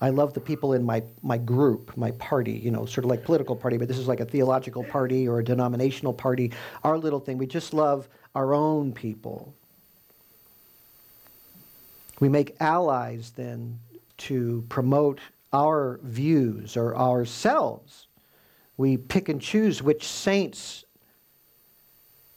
I 0.00 0.10
love 0.10 0.34
the 0.34 0.40
people 0.40 0.74
in 0.74 0.84
my, 0.84 1.02
my 1.22 1.38
group, 1.38 1.96
my 1.96 2.10
party, 2.12 2.52
you 2.52 2.70
know, 2.70 2.84
sort 2.84 3.04
of 3.04 3.10
like 3.10 3.24
political 3.24 3.56
party, 3.56 3.78
but 3.78 3.88
this 3.88 3.96
is 3.96 4.06
like 4.06 4.20
a 4.20 4.24
theological 4.26 4.84
party 4.84 5.26
or 5.26 5.38
a 5.38 5.44
denominational 5.44 6.12
party. 6.12 6.52
Our 6.82 6.98
little 6.98 7.20
thing, 7.20 7.38
we 7.38 7.46
just 7.46 7.72
love 7.72 8.08
our 8.34 8.52
own 8.52 8.92
people. 8.92 9.54
We 12.20 12.28
make 12.28 12.56
allies 12.60 13.32
then 13.34 13.78
to 14.18 14.64
promote 14.68 15.20
our 15.52 16.00
views 16.02 16.76
or 16.76 16.96
ourselves. 16.96 18.06
We 18.76 18.96
pick 18.96 19.28
and 19.28 19.40
choose 19.40 19.82
which 19.82 20.06
saints 20.06 20.84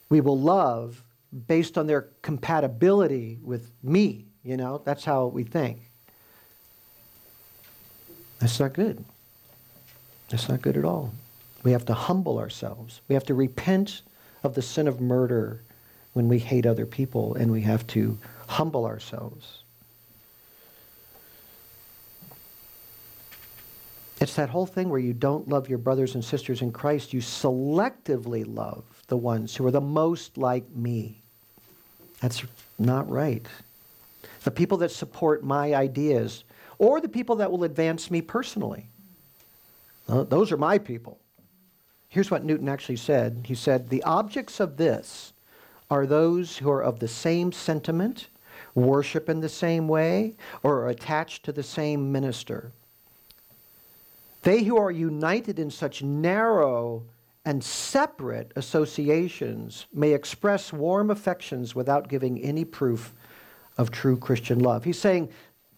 we 0.08 0.20
will 0.20 0.38
love 0.38 1.02
based 1.46 1.76
on 1.76 1.86
their 1.86 2.08
compatibility 2.22 3.38
with 3.42 3.70
me. 3.82 4.26
You 4.42 4.56
know, 4.56 4.80
that's 4.84 5.04
how 5.04 5.26
we 5.26 5.44
think. 5.44 5.90
That's 8.38 8.60
not 8.60 8.72
good. 8.72 9.04
That's 10.28 10.48
not 10.48 10.62
good 10.62 10.76
at 10.76 10.84
all. 10.84 11.12
We 11.64 11.72
have 11.72 11.84
to 11.86 11.94
humble 11.94 12.38
ourselves. 12.38 13.00
We 13.08 13.14
have 13.14 13.24
to 13.24 13.34
repent 13.34 14.02
of 14.42 14.54
the 14.54 14.62
sin 14.62 14.86
of 14.86 15.00
murder 15.00 15.62
when 16.12 16.28
we 16.28 16.38
hate 16.38 16.66
other 16.66 16.86
people, 16.86 17.34
and 17.34 17.50
we 17.50 17.60
have 17.62 17.86
to 17.88 18.16
humble 18.46 18.86
ourselves. 18.86 19.64
It's 24.20 24.34
that 24.34 24.50
whole 24.50 24.66
thing 24.66 24.88
where 24.88 24.98
you 24.98 25.12
don't 25.12 25.48
love 25.48 25.68
your 25.68 25.78
brothers 25.78 26.14
and 26.14 26.24
sisters 26.24 26.60
in 26.60 26.72
Christ. 26.72 27.12
You 27.12 27.20
selectively 27.20 28.44
love 28.46 28.84
the 29.06 29.16
ones 29.16 29.54
who 29.54 29.64
are 29.66 29.70
the 29.70 29.80
most 29.80 30.36
like 30.36 30.68
me. 30.74 31.22
That's 32.20 32.42
not 32.78 33.08
right. 33.08 33.46
The 34.42 34.50
people 34.50 34.78
that 34.78 34.90
support 34.90 35.44
my 35.44 35.74
ideas 35.74 36.42
or 36.78 37.00
the 37.00 37.08
people 37.08 37.36
that 37.36 37.50
will 37.50 37.64
advance 37.64 38.10
me 38.10 38.20
personally. 38.20 38.88
Those 40.08 40.50
are 40.50 40.56
my 40.56 40.78
people. 40.78 41.20
Here's 42.08 42.30
what 42.30 42.44
Newton 42.44 42.68
actually 42.68 42.96
said 42.96 43.44
He 43.46 43.54
said, 43.54 43.88
The 43.88 44.02
objects 44.02 44.58
of 44.58 44.76
this 44.78 45.32
are 45.90 46.06
those 46.06 46.56
who 46.56 46.70
are 46.70 46.82
of 46.82 46.98
the 46.98 47.08
same 47.08 47.52
sentiment, 47.52 48.28
worship 48.74 49.28
in 49.28 49.40
the 49.40 49.48
same 49.48 49.86
way, 49.86 50.34
or 50.62 50.82
are 50.82 50.88
attached 50.88 51.44
to 51.44 51.52
the 51.52 51.62
same 51.62 52.10
minister. 52.10 52.72
They 54.42 54.62
who 54.62 54.76
are 54.76 54.90
united 54.90 55.58
in 55.58 55.70
such 55.70 56.02
narrow 56.02 57.04
and 57.44 57.62
separate 57.62 58.52
associations 58.56 59.86
may 59.92 60.12
express 60.12 60.72
warm 60.72 61.10
affections 61.10 61.74
without 61.74 62.08
giving 62.08 62.38
any 62.42 62.64
proof 62.64 63.14
of 63.78 63.90
true 63.90 64.16
Christian 64.16 64.58
love. 64.58 64.84
He's 64.84 64.98
saying 64.98 65.30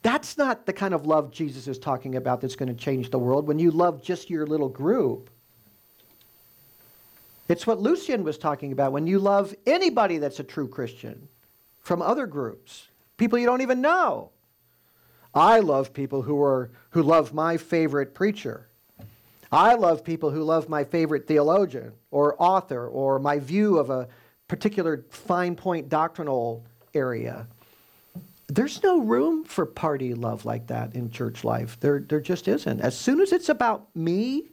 that's 0.03 0.38
not 0.38 0.66
the 0.66 0.73
kind 0.73 0.94
of 0.94 1.07
love 1.07 1.31
Jesus 1.31 1.68
is 1.68 1.79
talking 1.79 2.16
about 2.16 2.40
that's 2.40 2.57
going 2.57 2.75
to 2.75 2.75
change 2.75 3.11
the 3.11 3.18
world 3.18 3.46
when 3.46 3.59
you 3.59 3.70
love 3.70 4.03
just 4.03 4.31
your 4.31 4.46
little 4.46 4.68
group. 4.68 5.31
It's 7.49 7.66
what 7.66 7.81
Lucian 7.81 8.25
was 8.25 8.38
talking 8.38 8.73
about 8.73 8.92
when 8.92 9.07
you 9.07 9.18
love 9.18 9.55
anybody 9.66 10.18
that's 10.18 10.40
a 10.40 10.44
true 10.44 10.68
Christian 10.68 11.29
from 11.81 12.01
other 12.01 12.27
groups, 12.27 12.88
people 13.16 13.38
you 13.38 13.46
don't 13.46 13.61
even 13.61 13.81
know. 13.81 14.31
I 15.35 15.61
love 15.61 15.93
people 15.93 16.23
who 16.23 16.43
are 16.43 16.71
who 16.90 17.03
love 17.03 17.33
my 17.33 17.57
favorite 17.57 18.14
preacher. 18.14 18.69
I 19.53 19.75
love 19.75 20.05
people 20.05 20.31
who 20.31 20.45
love 20.45 20.69
my 20.69 20.85
favorite 20.85 21.27
theologian 21.27 21.93
or 22.11 22.40
author 22.40 22.87
or 22.87 23.19
my 23.19 23.38
view 23.38 23.79
of 23.79 23.90
a 23.90 24.09
particular 24.49 25.05
fine 25.11 25.57
point 25.57 25.88
doctrinal 25.88 26.64
area. 26.95 27.47
There's 28.49 28.83
no 28.83 29.01
room 29.01 29.45
for 29.45 29.64
party 29.64 30.14
love 30.14 30.45
like 30.45 30.66
that 30.69 30.95
in 30.95 31.11
church 31.11 31.45
life. 31.45 31.79
There, 31.79 32.01
there 32.01 32.21
just 32.21 32.49
isn't. 32.49 32.81
As 32.81 32.99
soon 32.99 33.21
as 33.21 33.33
it's 33.33 33.49
about 33.49 33.95
me, 33.95 34.49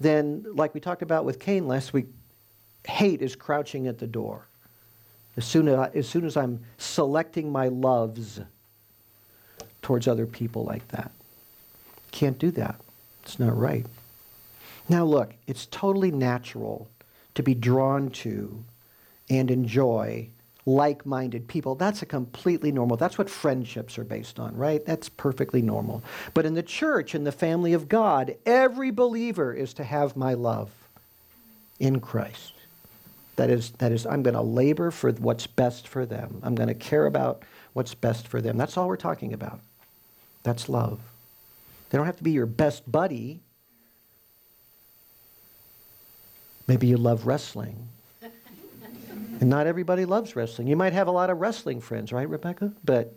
then, 0.00 0.44
like 0.54 0.74
we 0.74 0.80
talked 0.80 1.02
about 1.02 1.24
with 1.24 1.38
Cain 1.38 1.68
last 1.68 1.92
week, 1.92 2.06
hate 2.86 3.22
is 3.22 3.36
crouching 3.36 3.86
at 3.86 3.98
the 3.98 4.06
door. 4.08 4.48
As 5.36 5.44
soon 5.44 5.68
as, 5.68 5.78
I, 5.78 5.90
as 5.94 6.08
soon 6.08 6.24
as 6.24 6.36
I'm 6.36 6.60
selecting 6.78 7.52
my 7.52 7.68
loves, 7.68 8.40
towards 9.86 10.08
other 10.08 10.26
people 10.26 10.64
like 10.64 10.88
that. 10.88 11.12
Can't 12.10 12.40
do 12.40 12.50
that. 12.50 12.74
It's 13.22 13.38
not 13.38 13.56
right. 13.56 13.86
Now, 14.88 15.04
look, 15.04 15.32
it's 15.46 15.66
totally 15.66 16.10
natural 16.10 16.88
to 17.36 17.44
be 17.44 17.54
drawn 17.54 18.10
to 18.10 18.64
and 19.30 19.48
enjoy 19.48 20.28
like 20.64 21.06
minded 21.06 21.46
people. 21.46 21.76
That's 21.76 22.02
a 22.02 22.06
completely 22.06 22.72
normal. 22.72 22.96
That's 22.96 23.16
what 23.16 23.30
friendships 23.30 23.96
are 23.96 24.02
based 24.02 24.40
on, 24.40 24.56
right? 24.56 24.84
That's 24.84 25.08
perfectly 25.08 25.62
normal. 25.62 26.02
But 26.34 26.46
in 26.46 26.54
the 26.54 26.64
church, 26.64 27.14
in 27.14 27.22
the 27.22 27.30
family 27.30 27.72
of 27.72 27.88
God, 27.88 28.34
every 28.44 28.90
believer 28.90 29.54
is 29.54 29.72
to 29.74 29.84
have 29.84 30.16
my 30.16 30.34
love 30.34 30.68
in 31.78 32.00
Christ. 32.00 32.54
That 33.36 33.50
is, 33.50 33.70
that 33.78 33.92
is 33.92 34.04
I'm 34.04 34.24
going 34.24 34.34
to 34.34 34.42
labor 34.42 34.90
for 34.90 35.12
what's 35.12 35.46
best 35.46 35.86
for 35.86 36.04
them. 36.04 36.40
I'm 36.42 36.56
going 36.56 36.66
to 36.70 36.74
care 36.74 37.06
about 37.06 37.44
what's 37.72 37.94
best 37.94 38.26
for 38.26 38.40
them. 38.40 38.56
That's 38.56 38.76
all 38.76 38.88
we're 38.88 38.96
talking 38.96 39.32
about. 39.32 39.60
That's 40.46 40.68
love. 40.68 41.00
They 41.90 41.98
don't 41.98 42.06
have 42.06 42.18
to 42.18 42.22
be 42.22 42.30
your 42.30 42.46
best 42.46 42.88
buddy. 42.90 43.40
Maybe 46.68 46.86
you 46.86 46.98
love 46.98 47.26
wrestling. 47.26 47.88
and 48.22 49.50
not 49.50 49.66
everybody 49.66 50.04
loves 50.04 50.36
wrestling. 50.36 50.68
You 50.68 50.76
might 50.76 50.92
have 50.92 51.08
a 51.08 51.10
lot 51.10 51.30
of 51.30 51.40
wrestling 51.40 51.80
friends, 51.80 52.12
right, 52.12 52.28
Rebecca? 52.28 52.72
But 52.84 53.12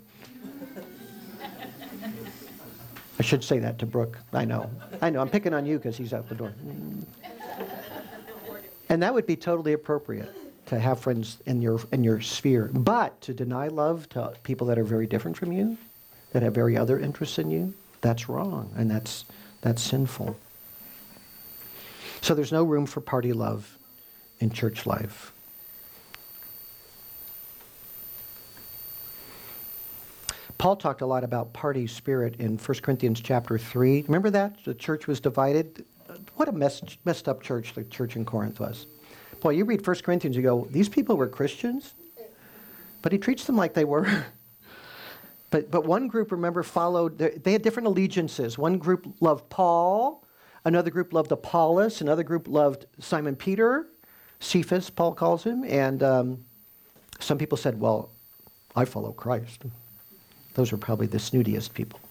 I 3.19 3.21
should 3.21 3.43
say 3.43 3.59
that 3.59 3.77
to 3.77 3.85
Brooke. 3.85 4.17
I 4.33 4.43
know. 4.45 4.71
I 4.99 5.11
know. 5.11 5.21
I'm 5.21 5.29
picking 5.29 5.53
on 5.53 5.67
you 5.67 5.77
because 5.77 5.95
he's 5.95 6.13
out 6.15 6.27
the 6.29 6.35
door. 6.35 6.51
And 8.89 9.03
that 9.03 9.13
would 9.13 9.27
be 9.27 9.35
totally 9.35 9.73
appropriate 9.73 10.33
to 10.65 10.79
have 10.79 10.99
friends 10.99 11.37
in 11.45 11.61
your 11.61 11.79
in 11.91 12.03
your 12.03 12.21
sphere. 12.21 12.71
But 12.73 13.21
to 13.21 13.35
deny 13.35 13.67
love 13.67 14.09
to 14.09 14.33
people 14.41 14.65
that 14.65 14.79
are 14.79 14.83
very 14.83 15.05
different 15.05 15.37
from 15.37 15.51
you, 15.51 15.77
that 16.31 16.43
have 16.43 16.53
very 16.53 16.77
other 16.77 16.99
interests 16.99 17.39
in 17.39 17.49
you, 17.49 17.73
that's 18.01 18.29
wrong 18.29 18.71
and 18.75 18.89
that's, 18.89 19.25
that's 19.61 19.81
sinful. 19.81 20.37
So 22.21 22.33
there's 22.33 22.51
no 22.51 22.63
room 22.63 22.85
for 22.85 23.01
party 23.01 23.33
love 23.33 23.77
in 24.39 24.51
church 24.51 24.85
life. 24.85 25.33
Paul 30.57 30.75
talked 30.75 31.01
a 31.01 31.05
lot 31.05 31.23
about 31.23 31.53
party 31.53 31.87
spirit 31.87 32.35
in 32.37 32.57
1 32.57 32.79
Corinthians 32.81 33.21
chapter 33.21 33.57
3. 33.57 34.03
Remember 34.03 34.29
that? 34.29 34.61
The 34.65 34.73
church 34.73 35.07
was 35.07 35.21
divided. 35.21 35.85
What 36.35 36.49
a 36.49 36.51
messed, 36.51 36.97
messed 37.05 37.29
up 37.29 37.41
church 37.41 37.73
the 37.73 37.85
church 37.85 38.17
in 38.17 38.25
Corinth 38.25 38.59
was. 38.59 38.85
Boy, 39.39 39.51
you 39.51 39.63
read 39.63 39.87
1 39.87 39.95
Corinthians, 39.99 40.35
you 40.35 40.41
go, 40.41 40.67
these 40.69 40.89
people 40.89 41.15
were 41.15 41.27
Christians? 41.27 41.93
But 43.01 43.13
he 43.13 43.17
treats 43.17 43.45
them 43.45 43.55
like 43.55 43.73
they 43.73 43.85
were. 43.85 44.25
But, 45.51 45.71
but 45.71 45.85
one 45.85 46.07
group, 46.07 46.31
remember, 46.31 46.63
followed, 46.63 47.17
they 47.17 47.51
had 47.51 47.61
different 47.61 47.87
allegiances. 47.87 48.57
One 48.57 48.77
group 48.77 49.07
loved 49.19 49.49
Paul, 49.49 50.27
another 50.63 50.91
group 50.91 51.11
loved 51.13 51.31
Apollos, 51.31 52.01
another 52.01 52.23
group 52.23 52.47
loved 52.47 52.85
Simon 52.99 53.35
Peter, 53.35 53.87
Cephas, 54.39 54.89
Paul 54.89 55.13
calls 55.13 55.43
him, 55.43 55.63
and 55.65 56.01
um, 56.03 56.45
some 57.19 57.37
people 57.37 57.57
said, 57.57 57.79
Well, 57.79 58.09
I 58.75 58.85
follow 58.85 59.11
Christ. 59.11 59.63
Those 60.53 60.71
were 60.71 60.77
probably 60.77 61.07
the 61.07 61.17
snootiest 61.17 61.73
people. 61.73 61.99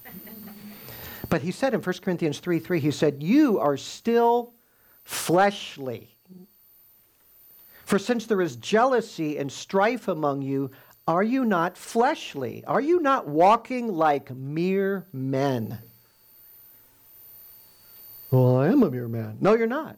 But 1.31 1.43
he 1.43 1.51
said 1.51 1.75
in 1.75 1.83
1 1.83 1.95
Corinthians 2.01 2.39
3 2.39 2.59
3, 2.59 2.81
he 2.81 2.91
said, 2.91 3.23
You 3.23 3.59
are 3.59 3.77
still 3.77 4.55
fleshly. 5.05 6.17
For 7.85 7.99
since 7.99 8.27
there 8.27 8.41
is 8.41 8.57
jealousy 8.57 9.39
and 9.39 9.51
strife 9.51 10.09
among 10.09 10.43
you, 10.43 10.71
are 11.09 11.23
you 11.23 11.47
not 11.47 11.79
fleshly? 11.79 12.63
Are 12.67 12.83
you 12.83 13.01
not 13.01 13.27
walking 13.27 13.89
like 13.89 14.31
mere 14.31 15.07
men? 15.11 15.79
Well, 18.31 18.59
I 18.59 18.69
am 18.69 18.83
a 18.83 18.91
mere 18.91 19.09
man. 19.09 19.39
No, 19.41 19.55
you're 19.55 19.67
not. 19.67 19.97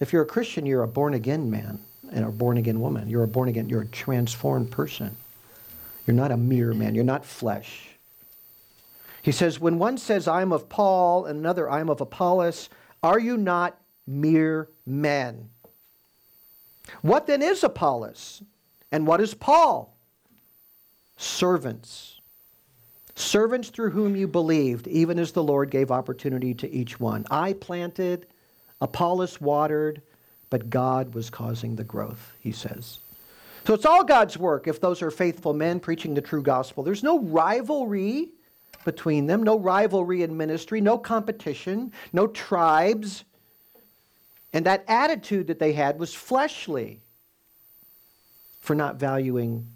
If 0.00 0.12
you're 0.12 0.22
a 0.22 0.26
Christian, 0.26 0.66
you're 0.66 0.82
a 0.82 0.88
born 0.88 1.14
again 1.14 1.48
man. 1.48 1.78
and 2.10 2.24
a 2.24 2.30
born 2.30 2.56
again 2.56 2.80
woman. 2.80 3.08
You're 3.08 3.22
a 3.22 3.28
born 3.28 3.48
again, 3.50 3.68
you're 3.68 3.82
a 3.82 3.86
transformed 3.86 4.70
person. 4.70 5.16
You're 6.06 6.16
not 6.16 6.32
a 6.32 6.36
mere 6.36 6.72
man, 6.72 6.94
you're 6.94 7.04
not 7.04 7.24
flesh. 7.24 7.90
He 9.22 9.30
says, 9.30 9.60
When 9.60 9.78
one 9.78 9.98
says, 9.98 10.26
I 10.26 10.42
am 10.42 10.52
of 10.52 10.68
Paul, 10.68 11.26
and 11.26 11.38
another, 11.38 11.70
I 11.70 11.80
am 11.80 11.90
of 11.90 12.00
Apollos, 12.00 12.68
are 13.02 13.18
you 13.18 13.36
not 13.36 13.78
mere 14.06 14.70
men? 14.86 15.50
What 17.02 17.26
then 17.26 17.42
is 17.42 17.62
Apollos? 17.62 18.42
And 18.90 19.06
what 19.06 19.20
is 19.20 19.34
Paul? 19.34 19.96
Servants. 21.16 22.20
Servants 23.14 23.68
through 23.70 23.90
whom 23.90 24.14
you 24.14 24.28
believed, 24.28 24.86
even 24.86 25.18
as 25.18 25.32
the 25.32 25.42
Lord 25.42 25.70
gave 25.70 25.90
opportunity 25.90 26.54
to 26.54 26.70
each 26.70 27.00
one. 27.00 27.26
I 27.30 27.52
planted, 27.54 28.26
Apollos 28.80 29.40
watered, 29.40 30.02
but 30.50 30.70
God 30.70 31.14
was 31.14 31.28
causing 31.28 31.76
the 31.76 31.84
growth, 31.84 32.32
he 32.40 32.52
says. 32.52 33.00
So 33.66 33.74
it's 33.74 33.84
all 33.84 34.04
God's 34.04 34.38
work 34.38 34.66
if 34.66 34.80
those 34.80 35.02
are 35.02 35.10
faithful 35.10 35.52
men 35.52 35.80
preaching 35.80 36.14
the 36.14 36.22
true 36.22 36.42
gospel. 36.42 36.82
There's 36.82 37.02
no 37.02 37.20
rivalry 37.20 38.30
between 38.84 39.26
them, 39.26 39.42
no 39.42 39.58
rivalry 39.58 40.22
in 40.22 40.36
ministry, 40.36 40.80
no 40.80 40.96
competition, 40.96 41.92
no 42.12 42.28
tribes. 42.28 43.24
And 44.54 44.64
that 44.64 44.84
attitude 44.88 45.48
that 45.48 45.58
they 45.58 45.74
had 45.74 45.98
was 45.98 46.14
fleshly 46.14 47.02
for 48.60 48.74
not 48.74 48.96
valuing 48.96 49.66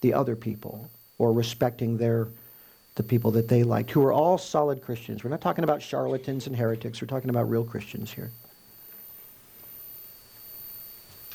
the 0.00 0.12
other 0.14 0.36
people 0.36 0.90
or 1.18 1.32
respecting 1.32 1.96
their 1.96 2.28
the 2.96 3.02
people 3.02 3.30
that 3.30 3.46
they 3.48 3.62
liked, 3.62 3.90
who 3.90 4.02
are 4.02 4.12
all 4.12 4.38
solid 4.38 4.80
Christians. 4.80 5.22
We're 5.22 5.28
not 5.28 5.42
talking 5.42 5.64
about 5.64 5.82
charlatans 5.82 6.46
and 6.46 6.56
heretics, 6.56 7.00
we're 7.00 7.08
talking 7.08 7.30
about 7.30 7.48
real 7.48 7.64
Christians 7.64 8.10
here. 8.10 8.32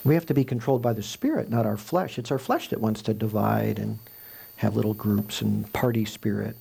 We 0.03 0.15
have 0.15 0.25
to 0.25 0.33
be 0.33 0.43
controlled 0.43 0.81
by 0.81 0.93
the 0.93 1.03
Spirit, 1.03 1.51
not 1.51 1.67
our 1.67 1.77
flesh. 1.77 2.17
It's 2.17 2.31
our 2.31 2.39
flesh 2.39 2.69
that 2.69 2.81
wants 2.81 3.03
to 3.03 3.13
divide 3.13 3.77
and 3.77 3.99
have 4.55 4.75
little 4.75 4.95
groups 4.95 5.41
and 5.41 5.71
party 5.73 6.05
spirit. 6.05 6.55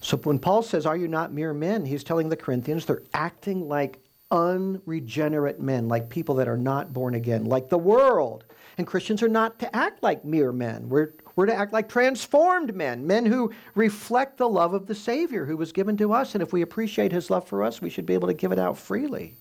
So 0.00 0.16
when 0.18 0.38
Paul 0.38 0.62
says, 0.62 0.86
Are 0.86 0.96
you 0.96 1.08
not 1.08 1.32
mere 1.32 1.54
men? 1.54 1.84
he's 1.84 2.04
telling 2.04 2.28
the 2.28 2.36
Corinthians 2.36 2.86
they're 2.86 3.02
acting 3.14 3.68
like 3.68 3.98
unregenerate 4.30 5.60
men, 5.60 5.88
like 5.88 6.08
people 6.08 6.36
that 6.36 6.48
are 6.48 6.56
not 6.56 6.92
born 6.92 7.14
again, 7.14 7.44
like 7.44 7.68
the 7.68 7.78
world. 7.78 8.44
And 8.78 8.86
Christians 8.86 9.22
are 9.22 9.28
not 9.28 9.58
to 9.58 9.76
act 9.76 10.02
like 10.02 10.24
mere 10.24 10.52
men. 10.52 10.88
We're, 10.88 11.14
we're 11.36 11.46
to 11.46 11.54
act 11.54 11.72
like 11.72 11.88
transformed 11.88 12.74
men, 12.74 13.06
men 13.06 13.26
who 13.26 13.52
reflect 13.74 14.38
the 14.38 14.48
love 14.48 14.74
of 14.74 14.86
the 14.86 14.94
Savior 14.94 15.44
who 15.44 15.56
was 15.56 15.72
given 15.72 15.96
to 15.98 16.12
us. 16.12 16.34
And 16.34 16.42
if 16.42 16.52
we 16.52 16.62
appreciate 16.62 17.12
his 17.12 17.30
love 17.30 17.46
for 17.46 17.62
us, 17.62 17.82
we 17.82 17.90
should 17.90 18.06
be 18.06 18.14
able 18.14 18.28
to 18.28 18.34
give 18.34 18.52
it 18.52 18.58
out 18.58 18.78
freely. 18.78 19.36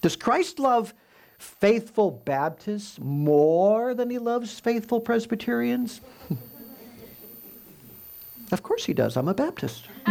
Does 0.00 0.16
Christ 0.16 0.58
love 0.58 0.92
faithful 1.38 2.10
Baptists 2.10 2.98
more 3.00 3.94
than 3.94 4.10
he 4.10 4.18
loves 4.18 4.58
faithful 4.58 5.00
Presbyterians? 5.00 6.00
of 8.52 8.62
course 8.62 8.84
he 8.84 8.92
does. 8.92 9.16
I'm 9.16 9.28
a 9.28 9.34
Baptist. 9.34 9.86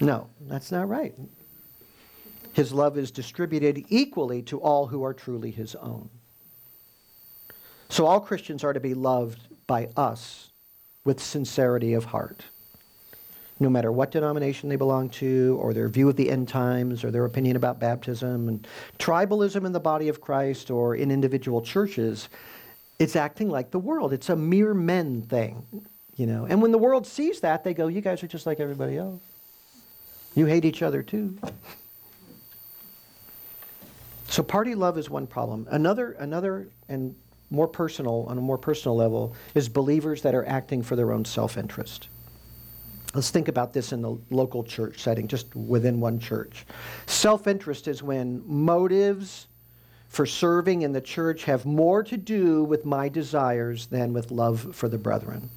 no, 0.00 0.28
that's 0.40 0.70
not 0.70 0.88
right. 0.88 1.14
His 2.52 2.72
love 2.72 2.98
is 2.98 3.10
distributed 3.10 3.86
equally 3.88 4.42
to 4.42 4.60
all 4.60 4.86
who 4.86 5.02
are 5.04 5.14
truly 5.14 5.50
his 5.50 5.74
own. 5.76 6.10
So 7.92 8.06
all 8.06 8.20
Christians 8.20 8.64
are 8.64 8.72
to 8.72 8.80
be 8.80 8.94
loved 8.94 9.38
by 9.66 9.90
us 9.98 10.50
with 11.04 11.22
sincerity 11.22 11.92
of 11.92 12.06
heart 12.06 12.46
no 13.60 13.70
matter 13.70 13.92
what 13.92 14.10
denomination 14.10 14.68
they 14.68 14.76
belong 14.76 15.08
to, 15.08 15.56
or 15.60 15.72
their 15.72 15.88
view 15.88 16.08
of 16.08 16.16
the 16.16 16.28
end 16.30 16.48
times, 16.48 17.04
or 17.04 17.10
their 17.10 17.24
opinion 17.24 17.54
about 17.54 17.78
baptism, 17.78 18.48
and 18.48 18.66
tribalism 18.98 19.64
in 19.64 19.72
the 19.72 19.78
body 19.78 20.08
of 20.08 20.20
Christ 20.20 20.70
or 20.70 20.96
in 20.96 21.10
individual 21.10 21.62
churches, 21.62 22.28
it's 22.98 23.14
acting 23.14 23.48
like 23.48 23.70
the 23.70 23.78
world. 23.78 24.12
It's 24.12 24.30
a 24.30 24.36
mere 24.36 24.74
men 24.74 25.22
thing, 25.22 25.64
you 26.16 26.26
know. 26.26 26.44
And 26.46 26.60
when 26.60 26.72
the 26.72 26.78
world 26.78 27.06
sees 27.06 27.40
that, 27.40 27.62
they 27.62 27.72
go, 27.72 27.86
"You 27.86 28.00
guys 28.00 28.22
are 28.22 28.26
just 28.26 28.46
like 28.46 28.58
everybody 28.58 28.96
else. 28.96 29.22
You 30.34 30.46
hate 30.46 30.64
each 30.64 30.82
other 30.82 31.02
too." 31.02 31.38
So 34.26 34.42
party 34.42 34.74
love 34.74 34.98
is 34.98 35.08
one 35.08 35.26
problem. 35.26 35.68
Another, 35.70 36.12
another, 36.12 36.68
and 36.88 37.14
more 37.52 37.68
personal 37.68 38.24
on 38.28 38.38
a 38.38 38.40
more 38.40 38.58
personal 38.58 38.96
level 38.96 39.36
is 39.54 39.68
believers 39.68 40.22
that 40.22 40.34
are 40.34 40.46
acting 40.46 40.82
for 40.82 40.96
their 40.96 41.12
own 41.12 41.24
self-interest. 41.24 42.08
Let's 43.14 43.30
think 43.30 43.48
about 43.48 43.74
this 43.74 43.92
in 43.92 44.00
the 44.00 44.16
local 44.30 44.64
church 44.64 45.00
setting, 45.00 45.28
just 45.28 45.54
within 45.54 46.00
one 46.00 46.18
church. 46.18 46.64
Self 47.06 47.46
interest 47.46 47.86
is 47.86 48.02
when 48.02 48.42
motives 48.46 49.48
for 50.08 50.24
serving 50.24 50.82
in 50.82 50.92
the 50.92 51.00
church 51.00 51.44
have 51.44 51.66
more 51.66 52.02
to 52.02 52.16
do 52.16 52.64
with 52.64 52.86
my 52.86 53.08
desires 53.08 53.86
than 53.86 54.12
with 54.12 54.30
love 54.30 54.74
for 54.74 54.88
the 54.88 54.98
brethren. 54.98 55.50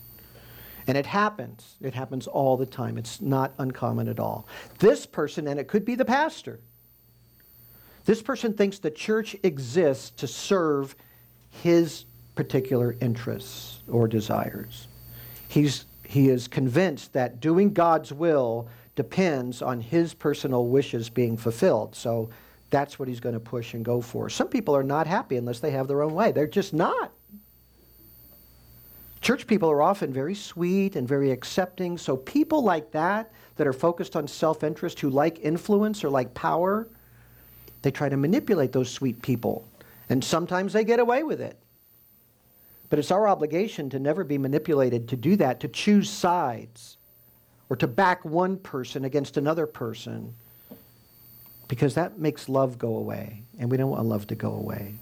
And 0.87 0.97
it 0.97 1.05
happens. 1.05 1.75
It 1.81 1.93
happens 1.93 2.27
all 2.27 2.57
the 2.57 2.65
time. 2.65 2.97
It's 2.97 3.21
not 3.21 3.53
uncommon 3.57 4.07
at 4.07 4.19
all. 4.19 4.47
This 4.79 5.05
person, 5.05 5.47
and 5.47 5.59
it 5.59 5.67
could 5.67 5.85
be 5.85 5.95
the 5.95 6.05
pastor, 6.05 6.59
this 8.03 8.21
person 8.21 8.53
thinks 8.53 8.79
the 8.79 8.91
church 8.91 9.35
exists 9.43 10.11
to 10.11 10.27
serve 10.27 10.95
his 11.61 12.05
particular 12.35 12.95
interests 13.01 13.83
or 13.87 14.07
desires. 14.07 14.87
He's 15.47 15.85
he 16.03 16.29
is 16.29 16.47
convinced 16.47 17.13
that 17.13 17.39
doing 17.39 17.73
God's 17.73 18.13
will 18.13 18.67
depends 18.95 19.61
on 19.61 19.81
his 19.81 20.13
personal 20.13 20.67
wishes 20.67 21.09
being 21.09 21.35
fulfilled. 21.35 21.95
So 21.95 22.29
that's 22.69 22.99
what 22.99 23.07
he's 23.07 23.19
going 23.19 23.33
to 23.33 23.39
push 23.39 23.73
and 23.73 23.83
go 23.83 24.01
for. 24.01 24.29
Some 24.29 24.47
people 24.47 24.75
are 24.75 24.83
not 24.83 25.07
happy 25.07 25.37
unless 25.37 25.59
they 25.59 25.71
have 25.71 25.87
their 25.87 26.01
own 26.01 26.13
way. 26.13 26.31
They're 26.31 26.47
just 26.47 26.73
not. 26.73 27.11
Church 29.21 29.47
people 29.47 29.71
are 29.71 29.81
often 29.81 30.13
very 30.13 30.35
sweet 30.35 30.95
and 30.95 31.07
very 31.07 31.31
accepting. 31.31 31.97
So 31.97 32.15
people 32.15 32.63
like 32.63 32.91
that, 32.91 33.31
that 33.55 33.65
are 33.65 33.73
focused 33.73 34.15
on 34.15 34.27
self 34.27 34.63
interest, 34.63 34.99
who 34.99 35.09
like 35.09 35.39
influence 35.39 36.03
or 36.03 36.09
like 36.09 36.33
power, 36.33 36.87
they 37.81 37.91
try 37.91 38.09
to 38.09 38.17
manipulate 38.17 38.71
those 38.71 38.89
sweet 38.89 39.21
people. 39.21 39.67
And 40.09 40.23
sometimes 40.23 40.73
they 40.73 40.83
get 40.83 40.99
away 40.99 41.23
with 41.23 41.41
it. 41.41 41.57
But 42.89 42.99
it's 42.99 43.11
our 43.11 43.27
obligation 43.27 43.89
to 43.89 43.99
never 43.99 44.23
be 44.23 44.37
manipulated 44.37 45.07
to 45.09 45.15
do 45.15 45.35
that, 45.37 45.59
to 45.61 45.67
choose 45.67 46.09
sides, 46.09 46.97
or 47.69 47.75
to 47.77 47.87
back 47.87 48.23
one 48.23 48.57
person 48.57 49.05
against 49.05 49.37
another 49.37 49.65
person, 49.65 50.35
because 51.67 51.95
that 51.95 52.19
makes 52.19 52.47
love 52.47 52.77
go 52.77 52.97
away, 52.97 53.41
and 53.57 53.71
we 53.71 53.77
don't 53.77 53.89
want 53.89 54.05
love 54.05 54.27
to 54.27 54.35
go 54.35 54.53
away. 54.53 54.93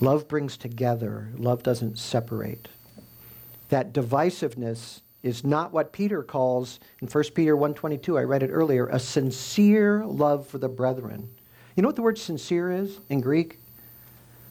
Love 0.00 0.28
brings 0.28 0.56
together, 0.56 1.30
love 1.36 1.62
doesn't 1.62 1.98
separate. 1.98 2.68
That 3.70 3.92
divisiveness 3.92 5.00
is 5.24 5.42
not 5.42 5.72
what 5.72 5.92
Peter 5.92 6.22
calls 6.22 6.78
in 7.00 7.08
1 7.08 7.34
Peter 7.34 7.56
1:22 7.56 8.18
I 8.18 8.22
read 8.22 8.42
it 8.42 8.50
earlier 8.50 8.86
a 8.86 8.98
sincere 9.00 10.04
love 10.06 10.46
for 10.46 10.58
the 10.58 10.68
brethren. 10.68 11.28
You 11.74 11.82
know 11.82 11.88
what 11.88 11.96
the 11.96 12.02
word 12.02 12.18
sincere 12.18 12.70
is 12.70 13.00
in 13.08 13.20
Greek? 13.20 13.58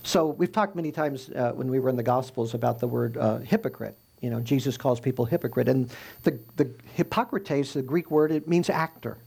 So 0.03 0.28
we've 0.28 0.51
talked 0.51 0.76
many 0.76 0.91
times 0.91 1.30
uh, 1.30 1.51
when 1.53 1.69
we 1.69 1.80
were 1.80 1.89
in 1.89 1.95
the 1.95 2.03
Gospels 2.03 2.53
about 2.53 2.80
the 2.80 2.88
word 2.88 3.17
uh, 3.17 3.38
hypocrite. 3.38 3.97
You 4.19 4.30
know, 4.30 4.41
Jesus 4.41 4.78
calls 4.78 4.99
people 4.99 5.24
hypocrite. 5.24 5.69
And 5.69 5.89
the, 6.24 6.38
the 6.57 6.69
hypocrites, 6.93 7.74
the 7.74 7.82
Greek 7.82 8.11
word, 8.11 8.32
it 8.32 8.47
means 8.47 8.69
actor. 8.69 9.17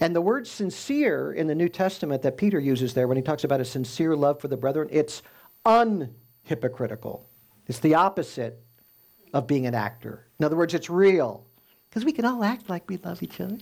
And 0.00 0.14
the 0.14 0.20
word 0.20 0.48
sincere 0.48 1.32
in 1.32 1.46
the 1.46 1.54
New 1.54 1.68
Testament 1.68 2.22
that 2.22 2.36
Peter 2.36 2.58
uses 2.58 2.94
there 2.94 3.06
when 3.06 3.16
he 3.16 3.22
talks 3.22 3.44
about 3.44 3.60
a 3.60 3.64
sincere 3.64 4.16
love 4.16 4.40
for 4.40 4.48
the 4.48 4.56
brethren, 4.56 4.88
it's 4.90 5.22
unhypocritical. 5.64 7.20
It's 7.68 7.78
the 7.78 7.94
opposite 7.94 8.60
of 9.32 9.46
being 9.46 9.66
an 9.66 9.74
actor. 9.76 10.26
In 10.40 10.44
other 10.44 10.56
words, 10.56 10.74
it's 10.74 10.90
real. 10.90 11.46
Because 11.88 12.04
we 12.04 12.12
can 12.12 12.24
all 12.24 12.42
act 12.42 12.68
like 12.68 12.88
we 12.88 12.96
love 12.96 13.22
each 13.22 13.40
other 13.40 13.58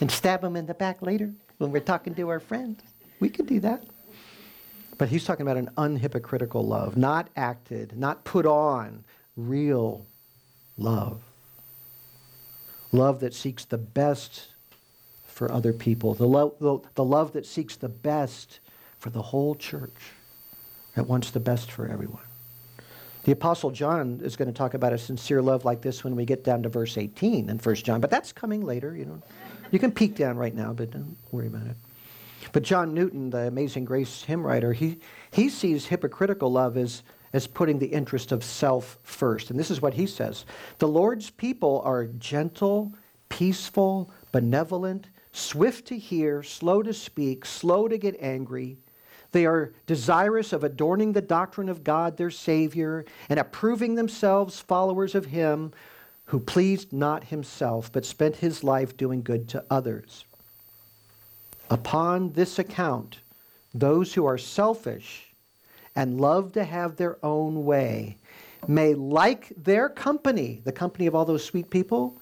and 0.00 0.10
stab 0.10 0.40
them 0.40 0.56
in 0.56 0.64
the 0.64 0.72
back 0.72 1.02
later 1.02 1.34
when 1.60 1.70
we're 1.70 1.80
talking 1.80 2.14
to 2.14 2.28
our 2.30 2.40
friends. 2.40 2.80
We 3.20 3.28
can 3.28 3.44
do 3.44 3.60
that. 3.60 3.84
But 4.96 5.10
he's 5.10 5.24
talking 5.24 5.42
about 5.42 5.58
an 5.58 5.68
unhypocritical 5.76 6.64
love, 6.64 6.96
not 6.96 7.28
acted, 7.36 7.98
not 7.98 8.24
put 8.24 8.46
on, 8.46 9.04
real 9.36 10.06
love. 10.78 11.20
Love 12.92 13.20
that 13.20 13.34
seeks 13.34 13.66
the 13.66 13.78
best 13.78 14.48
for 15.26 15.52
other 15.52 15.72
people, 15.72 16.14
the, 16.14 16.26
lo- 16.26 16.54
the, 16.60 16.78
the 16.94 17.04
love 17.04 17.32
that 17.34 17.46
seeks 17.46 17.76
the 17.76 17.88
best 17.88 18.60
for 18.98 19.10
the 19.10 19.22
whole 19.22 19.54
church, 19.54 20.12
that 20.96 21.06
wants 21.06 21.30
the 21.30 21.40
best 21.40 21.70
for 21.70 21.86
everyone. 21.86 22.22
The 23.24 23.32
Apostle 23.32 23.70
John 23.70 24.20
is 24.22 24.34
going 24.34 24.48
to 24.48 24.54
talk 24.54 24.72
about 24.72 24.94
a 24.94 24.98
sincere 24.98 25.42
love 25.42 25.66
like 25.66 25.82
this 25.82 26.04
when 26.04 26.16
we 26.16 26.24
get 26.24 26.42
down 26.42 26.62
to 26.62 26.70
verse 26.70 26.96
18 26.96 27.50
in 27.50 27.58
1 27.58 27.74
John, 27.76 28.00
but 28.00 28.10
that's 28.10 28.32
coming 28.32 28.64
later. 28.64 28.96
You 28.96 29.04
know, 29.04 29.22
you 29.70 29.78
can 29.78 29.92
peek 29.92 30.14
down 30.16 30.36
right 30.36 30.54
now, 30.54 30.72
but 30.72 30.90
don't 30.90 31.16
worry 31.30 31.46
about 31.46 31.66
it. 31.66 31.76
But 32.52 32.62
John 32.62 32.94
Newton, 32.94 33.30
the 33.30 33.46
Amazing 33.46 33.84
Grace 33.84 34.22
hymn 34.22 34.44
writer, 34.44 34.72
he, 34.72 34.98
he 35.30 35.48
sees 35.48 35.86
hypocritical 35.86 36.50
love 36.50 36.76
as, 36.76 37.02
as 37.32 37.46
putting 37.46 37.78
the 37.78 37.86
interest 37.86 38.32
of 38.32 38.42
self 38.42 38.98
first. 39.02 39.50
And 39.50 39.58
this 39.58 39.70
is 39.70 39.80
what 39.80 39.94
he 39.94 40.06
says 40.06 40.44
The 40.78 40.88
Lord's 40.88 41.30
people 41.30 41.82
are 41.84 42.06
gentle, 42.06 42.94
peaceful, 43.28 44.10
benevolent, 44.32 45.08
swift 45.32 45.86
to 45.88 45.98
hear, 45.98 46.42
slow 46.42 46.82
to 46.82 46.92
speak, 46.92 47.44
slow 47.44 47.88
to 47.88 47.98
get 47.98 48.16
angry, 48.20 48.78
They 49.32 49.46
are 49.46 49.72
desirous 49.86 50.52
of 50.52 50.64
adorning 50.64 51.12
the 51.12 51.22
doctrine 51.22 51.68
of 51.68 51.84
God, 51.84 52.16
their 52.16 52.30
Savior, 52.30 53.04
and 53.28 53.38
approving 53.38 53.94
themselves 53.94 54.58
followers 54.58 55.14
of 55.14 55.26
Him 55.26 55.72
who 56.30 56.38
pleased 56.38 56.92
not 56.92 57.24
Himself, 57.24 57.90
but 57.90 58.06
spent 58.06 58.36
His 58.36 58.62
life 58.62 58.96
doing 58.96 59.20
good 59.20 59.48
to 59.48 59.64
others. 59.68 60.24
Upon 61.68 62.32
this 62.34 62.60
account, 62.60 63.18
those 63.74 64.14
who 64.14 64.24
are 64.26 64.38
selfish 64.38 65.34
and 65.96 66.20
love 66.20 66.52
to 66.52 66.62
have 66.62 66.94
their 66.94 67.18
own 67.24 67.64
way 67.64 68.16
may 68.68 68.94
like 68.94 69.52
their 69.56 69.88
company, 69.88 70.60
the 70.62 70.70
company 70.70 71.08
of 71.08 71.16
all 71.16 71.24
those 71.24 71.44
sweet 71.44 71.68
people, 71.68 72.20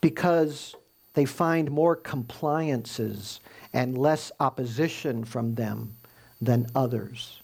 because 0.00 0.74
they 1.12 1.24
find 1.24 1.70
more 1.70 1.94
compliances 1.94 3.38
and 3.72 3.96
less 3.96 4.32
opposition 4.40 5.24
from 5.24 5.54
them 5.54 5.94
than 6.40 6.66
others. 6.74 7.40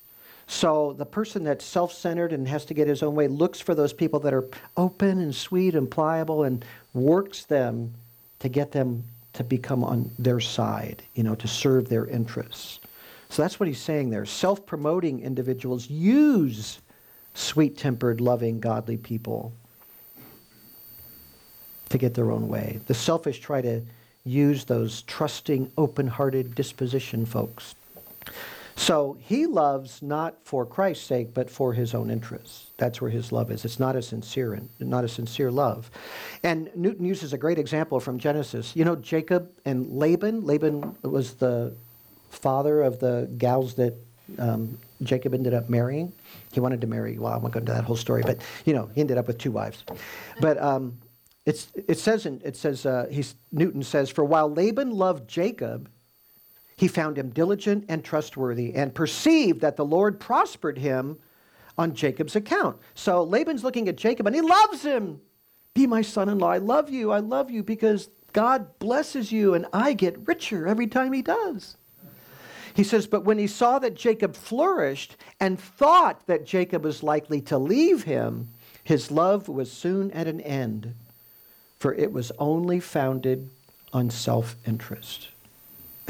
So 0.51 0.95
the 0.95 1.07
person 1.07 1.45
that's 1.45 1.65
self 1.65 1.93
centered 1.93 2.33
and 2.33 2.49
has 2.49 2.65
to 2.65 2.75
get 2.75 2.89
his 2.89 3.05
own 3.05 3.15
way 3.15 3.29
looks 3.29 3.61
for 3.61 3.73
those 3.73 3.93
people 3.93 4.19
that 4.21 4.35
are 4.35 4.49
open 4.77 5.21
and 5.21 5.33
sweet 5.33 5.77
and 5.77 5.89
pliable 5.89 6.43
and 6.43 6.65
works 6.93 7.45
them 7.45 7.95
to 8.41 8.49
get 8.49 8.73
them 8.73 9.05
to 9.35 9.45
become 9.45 9.85
on 9.85 10.11
their 10.19 10.41
side, 10.41 11.05
you 11.15 11.23
know, 11.23 11.37
to 11.37 11.47
serve 11.47 11.89
their 11.89 12.05
interests. 12.05 12.81
So 13.29 13.43
that's 13.43 13.61
what 13.61 13.69
he's 13.69 13.81
saying 13.81 14.11
there. 14.11 14.27
Self 14.27 14.67
promoting 14.67 15.21
individuals 15.21 15.89
use 15.89 16.81
sweet 17.35 17.79
tempered, 17.79 18.21
loving, 18.21 18.59
godly 18.59 18.97
people 18.97 19.53
to 21.91 21.97
get 21.97 22.15
their 22.15 22.33
own 22.33 22.49
way. 22.49 22.81
The 22.89 22.95
selfish 22.95 23.39
try 23.39 23.61
to 23.61 23.83
use 24.25 24.65
those 24.65 25.03
trusting, 25.03 25.71
open 25.79 26.09
hearted 26.09 26.57
disposition 26.57 27.25
folks. 27.25 27.77
So 28.81 29.19
he 29.21 29.45
loves 29.45 30.01
not 30.01 30.37
for 30.43 30.65
Christ's 30.65 31.05
sake, 31.05 31.35
but 31.35 31.51
for 31.51 31.75
his 31.75 31.95
own 31.95 32.11
interests. 32.11 32.71
That's 32.79 32.99
where 32.99 33.11
his 33.11 33.31
love 33.31 33.51
is. 33.51 33.67
It's 33.67 33.79
not 33.79 33.95
a 33.95 34.01
sincere, 34.01 34.59
not 34.79 35.05
a 35.05 35.09
sincere 35.09 35.51
love. 35.51 35.91
And 36.43 36.71
Newton 36.75 37.05
uses 37.05 37.35
a 37.35 37.39
great 37.39 37.59
example 37.59 38.01
from 38.01 38.19
Genesis. 38.19 38.75
You 38.75 38.87
know 38.87 38.97
Jacob 38.97 39.51
and 39.67 39.87
Laban. 39.91 40.47
Laban 40.47 40.97
was 41.03 41.35
the 41.35 41.75
father 42.31 42.81
of 42.81 42.99
the 43.01 43.31
gals 43.37 43.75
that 43.75 43.95
um, 44.39 44.79
Jacob 45.03 45.35
ended 45.35 45.53
up 45.53 45.69
marrying. 45.69 46.11
He 46.51 46.61
wanted 46.61 46.81
to 46.81 46.87
marry. 46.87 47.19
Well, 47.19 47.35
I 47.35 47.37
won't 47.37 47.53
go 47.53 47.61
into 47.61 47.73
that 47.73 47.85
whole 47.85 47.97
story, 47.97 48.23
but 48.25 48.41
you 48.65 48.73
know 48.73 48.89
he 48.95 49.03
ended 49.03 49.19
up 49.19 49.27
with 49.27 49.37
two 49.37 49.51
wives. 49.51 49.85
But 50.41 50.57
um, 50.57 50.99
it's, 51.45 51.69
it 51.75 51.99
says, 51.99 52.25
in, 52.25 52.41
it 52.47 52.57
says 52.57 52.87
uh, 52.87 53.13
Newton 53.53 53.83
says, 53.83 54.09
for 54.09 54.25
while 54.25 54.51
Laban 54.51 54.91
loved 54.91 55.29
Jacob, 55.29 55.91
he 56.81 56.89
found 56.89 57.19
him 57.19 57.29
diligent 57.29 57.85
and 57.91 58.03
trustworthy 58.03 58.75
and 58.75 58.95
perceived 58.95 59.61
that 59.61 59.77
the 59.77 59.85
Lord 59.85 60.19
prospered 60.19 60.79
him 60.79 61.19
on 61.77 61.95
Jacob's 61.95 62.35
account. 62.35 62.79
So 62.95 63.23
Laban's 63.23 63.63
looking 63.63 63.87
at 63.87 63.97
Jacob 63.97 64.27
and 64.27 64.35
he 64.35 64.41
loves 64.41 64.83
him. 64.83 65.21
Be 65.75 65.87
my 65.87 66.01
son 66.01 66.31
in 66.31 66.39
law. 66.39 66.49
I 66.49 66.57
love 66.57 66.89
you. 66.89 67.13
I 67.13 67.19
love 67.19 67.51
you 67.51 67.63
because 67.63 68.09
God 68.33 68.79
blesses 68.79 69.31
you 69.31 69.53
and 69.53 69.67
I 69.75 69.93
get 69.93 70.27
richer 70.27 70.67
every 70.67 70.87
time 70.87 71.13
he 71.13 71.21
does. 71.21 71.77
He 72.73 72.83
says, 72.83 73.07
But 73.07 73.27
when 73.27 73.37
he 73.37 73.47
saw 73.47 73.79
that 73.81 73.95
Jacob 73.95 74.35
flourished 74.35 75.19
and 75.39 75.61
thought 75.61 76.27
that 76.29 76.47
Jacob 76.47 76.83
was 76.85 77.03
likely 77.03 77.43
to 77.43 77.59
leave 77.59 78.05
him, 78.05 78.49
his 78.85 79.11
love 79.11 79.51
was 79.51 79.71
soon 79.71 80.11
at 80.13 80.27
an 80.27 80.41
end, 80.41 80.95
for 81.79 81.93
it 81.93 82.11
was 82.11 82.33
only 82.39 82.81
founded 82.81 83.51
on 83.93 84.09
self 84.09 84.57
interest. 84.67 85.29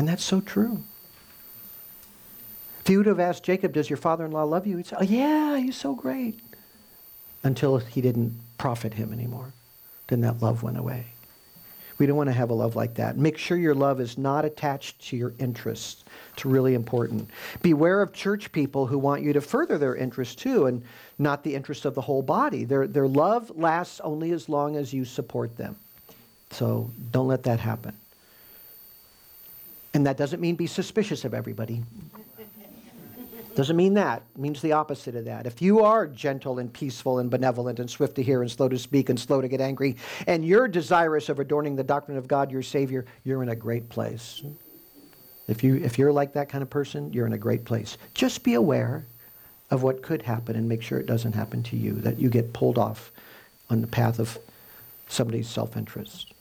And 0.01 0.09
that's 0.09 0.25
so 0.25 0.41
true. 0.41 0.83
If 2.81 2.89
you 2.89 2.97
would 2.97 3.07
have 3.07 3.21
asked 3.21 3.45
Jacob, 3.45 3.75
Does 3.75 3.91
your 3.91 3.99
father 3.99 4.25
in 4.25 4.33
law 4.33 4.45
love 4.45 4.67
you? 4.67 4.79
He'd 4.79 4.87
say, 4.87 4.97
Oh, 4.99 5.03
yeah, 5.03 5.59
he's 5.59 5.77
so 5.77 5.95
great. 5.95 6.41
Until 7.43 7.77
he 7.77 8.01
didn't 8.01 8.33
profit 8.57 8.95
him 8.95 9.13
anymore. 9.13 9.53
Then 10.07 10.23
that 10.23 10.41
love 10.41 10.63
went 10.63 10.79
away. 10.79 11.05
We 11.99 12.07
don't 12.07 12.17
want 12.17 12.31
to 12.31 12.33
have 12.33 12.49
a 12.49 12.55
love 12.55 12.77
like 12.77 12.95
that. 12.95 13.19
Make 13.19 13.37
sure 13.37 13.59
your 13.59 13.75
love 13.75 14.01
is 14.01 14.17
not 14.17 14.47
attached 14.47 15.07
to 15.09 15.19
your 15.19 15.35
interests. 15.39 16.03
It's 16.33 16.47
really 16.47 16.73
important. 16.73 17.29
Beware 17.61 18.01
of 18.01 18.15
church 18.15 18.53
people 18.53 18.87
who 18.87 18.99
want 18.99 19.21
you 19.21 19.35
to 19.35 19.43
further 19.43 19.77
their 19.77 19.97
interests 19.97 20.35
too 20.35 20.65
and 20.65 20.83
not 21.19 21.45
the 21.45 21.55
interests 21.55 21.85
of 21.85 21.95
the 21.95 22.01
whole 22.01 22.23
body. 22.23 22.65
Their, 22.65 22.87
their 22.87 23.07
love 23.07 23.53
lasts 23.55 24.01
only 24.01 24.33
as 24.33 24.49
long 24.49 24.77
as 24.77 24.95
you 24.95 25.05
support 25.05 25.59
them. 25.59 25.77
So 26.53 26.91
don't 27.13 27.29
let 27.29 27.43
that 27.43 27.61
happen. 27.61 27.95
And 29.95 30.07
that 30.07 30.17
doesn't 30.17 30.41
mean 30.41 30.55
be 30.55 30.67
suspicious 30.67 31.25
of 31.25 31.35
everybody. 31.35 31.83
Doesn't 33.57 33.77
mean 33.77 33.95
that. 33.95 34.23
It 34.37 34.41
means 34.41 34.63
the 34.63 34.73
opposite 34.73 35.17
of 35.17 35.25
that. 35.25 35.47
If 35.47 35.61
you 35.61 35.81
are 35.81 36.07
gentle 36.07 36.61
and 36.61 36.73
peaceful 36.73 37.19
and 37.19 37.29
benevolent 37.31 37.81
and 37.81 37.91
swift 37.91 38.15
to 38.17 38.23
hear 38.23 38.43
and 38.43 38.51
slow 38.51 38.69
to 38.69 38.79
speak 38.79 39.09
and 39.09 39.19
slow 39.19 39.41
to 39.41 39.49
get 39.49 39.61
angry, 39.61 39.97
and 40.29 40.45
you're 40.45 40.69
desirous 40.69 41.29
of 41.29 41.41
adorning 41.41 41.75
the 41.75 41.83
doctrine 41.83 42.17
of 42.17 42.29
God, 42.29 42.53
your 42.53 42.63
Savior, 42.63 43.05
you're 43.25 43.43
in 43.43 43.49
a 43.49 43.57
great 43.57 43.89
place. 43.89 44.43
If, 45.49 45.65
you, 45.65 45.77
if 45.77 45.99
you're 45.99 46.13
like 46.13 46.33
that 46.35 46.49
kind 46.49 46.63
of 46.63 46.71
person, 46.71 47.13
you're 47.13 47.27
in 47.27 47.33
a 47.33 47.39
great 47.39 47.65
place. 47.65 47.99
Just 48.15 48.45
be 48.45 48.55
aware 48.55 49.05
of 49.73 49.83
what 49.83 50.01
could 50.01 50.23
happen 50.23 50.55
and 50.55 50.69
make 50.69 50.81
sure 50.81 51.01
it 51.01 51.07
doesn't 51.07 51.35
happen 51.35 51.63
to 51.65 51.77
you, 51.77 51.95
that 51.95 52.21
you 52.21 52.29
get 52.29 52.53
pulled 52.53 52.79
off 52.79 53.11
on 53.69 53.81
the 53.81 53.87
path 53.89 54.21
of 54.21 54.39
somebody's 55.09 55.49
self 55.49 55.77
interest. 55.77 56.33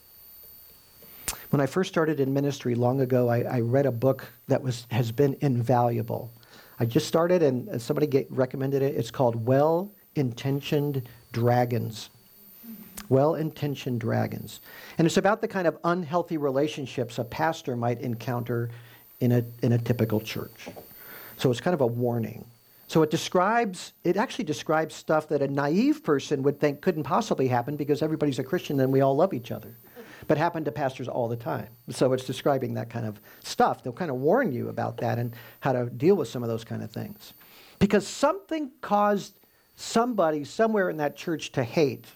When 1.50 1.60
I 1.60 1.66
first 1.66 1.90
started 1.90 2.20
in 2.20 2.32
ministry 2.32 2.74
long 2.74 3.00
ago, 3.00 3.28
I, 3.28 3.40
I, 3.42 3.60
read 3.60 3.86
a 3.86 3.92
book 3.92 4.26
that 4.48 4.62
was, 4.62 4.86
has 4.90 5.10
been 5.12 5.36
invaluable. 5.40 6.30
I 6.78 6.84
just 6.84 7.08
started 7.08 7.42
and 7.42 7.80
somebody 7.80 8.06
get, 8.06 8.30
recommended 8.30 8.82
it. 8.82 8.94
It's 8.96 9.10
called 9.10 9.46
Well 9.46 9.92
Intentioned 10.14 11.08
Dragons. 11.32 12.10
Well 13.08 13.34
Intentioned 13.34 14.00
Dragons. 14.00 14.60
And 14.98 15.06
it's 15.06 15.16
about 15.16 15.40
the 15.40 15.48
kind 15.48 15.66
of 15.66 15.76
unhealthy 15.84 16.36
relationships 16.36 17.18
a 17.18 17.24
pastor 17.24 17.76
might 17.76 18.00
encounter 18.00 18.70
in 19.20 19.32
a, 19.32 19.44
in 19.62 19.72
a 19.72 19.78
typical 19.78 20.20
church. 20.20 20.68
So 21.36 21.50
it's 21.50 21.60
kind 21.60 21.74
of 21.74 21.80
a 21.80 21.86
warning. 21.86 22.44
So 22.86 23.02
it 23.02 23.10
describes, 23.10 23.92
it 24.04 24.16
actually 24.16 24.44
describes 24.44 24.94
stuff 24.94 25.28
that 25.28 25.42
a 25.42 25.48
naive 25.48 26.02
person 26.02 26.42
would 26.42 26.58
think 26.58 26.80
couldn't 26.80 27.04
possibly 27.04 27.46
happen 27.48 27.76
because 27.76 28.02
everybody's 28.02 28.38
a 28.38 28.44
Christian 28.44 28.80
and 28.80 28.92
we 28.92 29.00
all 29.00 29.14
love 29.14 29.32
each 29.32 29.52
other 29.52 29.76
but 30.30 30.38
happen 30.38 30.62
to 30.62 30.70
pastors 30.70 31.08
all 31.08 31.26
the 31.26 31.34
time. 31.34 31.66
So 31.88 32.12
it's 32.12 32.24
describing 32.24 32.74
that 32.74 32.88
kind 32.88 33.04
of 33.04 33.20
stuff. 33.42 33.82
They'll 33.82 33.92
kind 33.92 34.12
of 34.12 34.18
warn 34.18 34.52
you 34.52 34.68
about 34.68 34.96
that 34.98 35.18
and 35.18 35.34
how 35.58 35.72
to 35.72 35.86
deal 35.86 36.14
with 36.14 36.28
some 36.28 36.44
of 36.44 36.48
those 36.48 36.62
kind 36.62 36.84
of 36.84 36.92
things. 36.92 37.32
Because 37.80 38.06
something 38.06 38.70
caused 38.80 39.34
somebody 39.74 40.44
somewhere 40.44 40.88
in 40.88 40.98
that 40.98 41.16
church 41.16 41.50
to 41.50 41.64
hate 41.64 42.06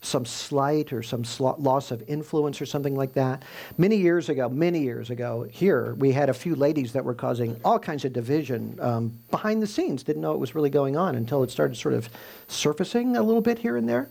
some 0.00 0.24
slight 0.24 0.92
or 0.92 1.02
some 1.02 1.24
sl- 1.24 1.58
loss 1.58 1.90
of 1.90 2.04
influence 2.06 2.60
or 2.60 2.66
something 2.66 2.94
like 2.94 3.14
that. 3.14 3.42
Many 3.78 3.96
years 3.96 4.28
ago, 4.28 4.48
many 4.48 4.80
years 4.80 5.10
ago, 5.10 5.44
here, 5.50 5.94
we 5.94 6.12
had 6.12 6.28
a 6.28 6.34
few 6.34 6.54
ladies 6.54 6.92
that 6.92 7.04
were 7.04 7.14
causing 7.14 7.58
all 7.64 7.80
kinds 7.80 8.04
of 8.04 8.12
division 8.12 8.78
um, 8.80 9.18
behind 9.32 9.60
the 9.60 9.66
scenes. 9.66 10.04
Didn't 10.04 10.22
know 10.22 10.34
it 10.34 10.38
was 10.38 10.54
really 10.54 10.70
going 10.70 10.96
on 10.96 11.16
until 11.16 11.42
it 11.42 11.50
started 11.50 11.76
sort 11.76 11.94
of 11.94 12.08
surfacing 12.46 13.16
a 13.16 13.22
little 13.22 13.40
bit 13.40 13.58
here 13.58 13.76
and 13.76 13.88
there. 13.88 14.08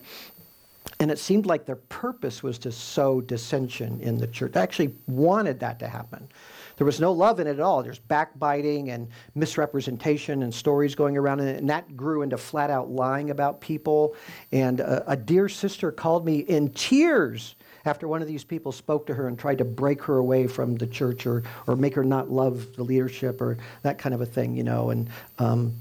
And 1.00 1.10
it 1.10 1.18
seemed 1.18 1.46
like 1.46 1.66
their 1.66 1.76
purpose 1.76 2.42
was 2.42 2.58
to 2.60 2.72
sow 2.72 3.20
dissension 3.20 4.00
in 4.00 4.18
the 4.18 4.26
church. 4.26 4.52
They 4.52 4.60
actually 4.60 4.94
wanted 5.06 5.60
that 5.60 5.78
to 5.80 5.88
happen. 5.88 6.28
There 6.76 6.84
was 6.84 7.00
no 7.00 7.12
love 7.12 7.40
in 7.40 7.46
it 7.46 7.52
at 7.52 7.60
all. 7.60 7.82
There's 7.82 7.98
backbiting 7.98 8.90
and 8.90 9.08
misrepresentation 9.34 10.42
and 10.42 10.52
stories 10.52 10.94
going 10.94 11.16
around, 11.16 11.40
and 11.40 11.70
that 11.70 11.96
grew 11.96 12.22
into 12.22 12.36
flat 12.36 12.70
out 12.70 12.90
lying 12.90 13.30
about 13.30 13.60
people. 13.60 14.16
And 14.50 14.80
a, 14.80 15.12
a 15.12 15.16
dear 15.16 15.48
sister 15.48 15.92
called 15.92 16.24
me 16.24 16.38
in 16.38 16.70
tears 16.70 17.54
after 17.84 18.08
one 18.08 18.22
of 18.22 18.28
these 18.28 18.44
people 18.44 18.72
spoke 18.72 19.06
to 19.06 19.14
her 19.14 19.28
and 19.28 19.38
tried 19.38 19.58
to 19.58 19.64
break 19.64 20.02
her 20.02 20.16
away 20.16 20.46
from 20.46 20.76
the 20.76 20.86
church 20.86 21.26
or, 21.26 21.42
or 21.66 21.76
make 21.76 21.94
her 21.94 22.04
not 22.04 22.30
love 22.30 22.74
the 22.76 22.82
leadership 22.82 23.40
or 23.40 23.58
that 23.82 23.98
kind 23.98 24.14
of 24.14 24.20
a 24.20 24.26
thing, 24.26 24.56
you 24.56 24.64
know. 24.64 24.90
And 24.90 25.08
um, 25.38 25.74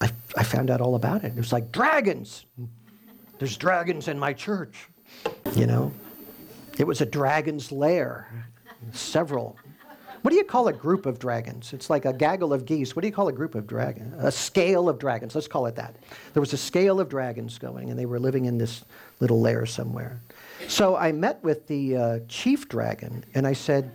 I, 0.00 0.10
I 0.36 0.44
found 0.44 0.70
out 0.70 0.80
all 0.80 0.94
about 0.94 1.24
it. 1.24 1.28
It 1.28 1.36
was 1.36 1.52
like 1.52 1.72
dragons. 1.72 2.44
There's 3.40 3.56
dragons 3.56 4.06
in 4.06 4.18
my 4.18 4.34
church. 4.34 4.86
You 5.54 5.66
know, 5.66 5.92
it 6.78 6.86
was 6.86 7.00
a 7.00 7.06
dragon's 7.06 7.72
lair, 7.72 8.46
several. 8.92 9.56
What 10.20 10.30
do 10.30 10.36
you 10.36 10.44
call 10.44 10.68
a 10.68 10.74
group 10.74 11.06
of 11.06 11.18
dragons? 11.18 11.72
It's 11.72 11.88
like 11.88 12.04
a 12.04 12.12
gaggle 12.12 12.52
of 12.52 12.66
geese. 12.66 12.94
What 12.94 13.00
do 13.00 13.08
you 13.08 13.14
call 13.14 13.28
a 13.28 13.32
group 13.32 13.54
of 13.54 13.66
dragons? 13.66 14.14
A 14.22 14.30
scale 14.30 14.90
of 14.90 14.98
dragons. 14.98 15.34
Let's 15.34 15.48
call 15.48 15.64
it 15.64 15.74
that. 15.76 15.96
There 16.34 16.42
was 16.42 16.52
a 16.52 16.58
scale 16.58 17.00
of 17.00 17.08
dragons 17.08 17.58
going, 17.58 17.88
and 17.88 17.98
they 17.98 18.04
were 18.04 18.20
living 18.20 18.44
in 18.44 18.58
this 18.58 18.84
little 19.20 19.40
lair 19.40 19.64
somewhere. 19.64 20.20
So 20.68 20.94
I 20.94 21.10
met 21.10 21.42
with 21.42 21.66
the 21.66 21.96
uh, 21.96 22.18
chief 22.28 22.68
dragon, 22.68 23.24
and 23.32 23.46
I 23.46 23.54
said, 23.54 23.90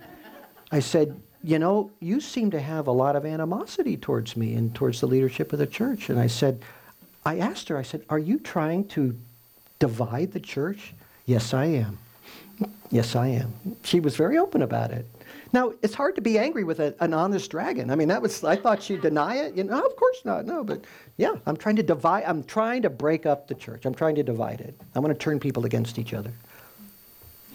I 0.72 0.80
said, 0.80 1.20
you 1.44 1.60
know, 1.60 1.92
you 2.00 2.20
seem 2.20 2.50
to 2.50 2.58
have 2.58 2.88
a 2.88 2.92
lot 2.92 3.14
of 3.14 3.24
animosity 3.24 3.96
towards 3.96 4.36
me 4.36 4.54
and 4.54 4.74
towards 4.74 4.98
the 4.98 5.06
leadership 5.06 5.52
of 5.52 5.60
the 5.60 5.68
church. 5.68 6.10
And 6.10 6.18
I 6.18 6.26
said, 6.26 6.64
I 7.24 7.38
asked 7.38 7.68
her, 7.68 7.76
I 7.76 7.82
said, 7.82 8.04
are 8.10 8.18
you 8.18 8.40
trying 8.40 8.88
to 8.88 9.16
divide 9.78 10.32
the 10.32 10.40
church? 10.40 10.94
Yes, 11.24 11.54
I 11.54 11.66
am. 11.66 11.98
Yes, 12.90 13.16
I 13.16 13.28
am. 13.28 13.52
She 13.82 14.00
was 14.00 14.16
very 14.16 14.38
open 14.38 14.62
about 14.62 14.90
it. 14.90 15.06
Now, 15.52 15.72
it's 15.82 15.94
hard 15.94 16.14
to 16.16 16.20
be 16.20 16.38
angry 16.38 16.64
with 16.64 16.80
a, 16.80 16.94
an 17.00 17.14
honest 17.14 17.50
dragon. 17.50 17.90
I 17.90 17.94
mean, 17.94 18.08
that 18.08 18.20
was, 18.20 18.42
I 18.42 18.56
thought 18.56 18.82
she'd 18.82 19.00
deny 19.00 19.36
it. 19.36 19.54
You 19.54 19.64
know, 19.64 19.80
of 19.80 19.96
course 19.96 20.20
not. 20.24 20.44
No, 20.44 20.64
but 20.64 20.84
yeah, 21.16 21.34
I'm 21.46 21.56
trying 21.56 21.76
to 21.76 21.82
divide, 21.82 22.24
I'm 22.24 22.44
trying 22.44 22.82
to 22.82 22.90
break 22.90 23.26
up 23.26 23.48
the 23.48 23.54
church. 23.54 23.86
I'm 23.86 23.94
trying 23.94 24.16
to 24.16 24.22
divide 24.22 24.60
it. 24.60 24.78
I 24.94 24.98
want 24.98 25.14
to 25.14 25.18
turn 25.18 25.40
people 25.40 25.64
against 25.64 25.98
each 25.98 26.14
other. 26.14 26.32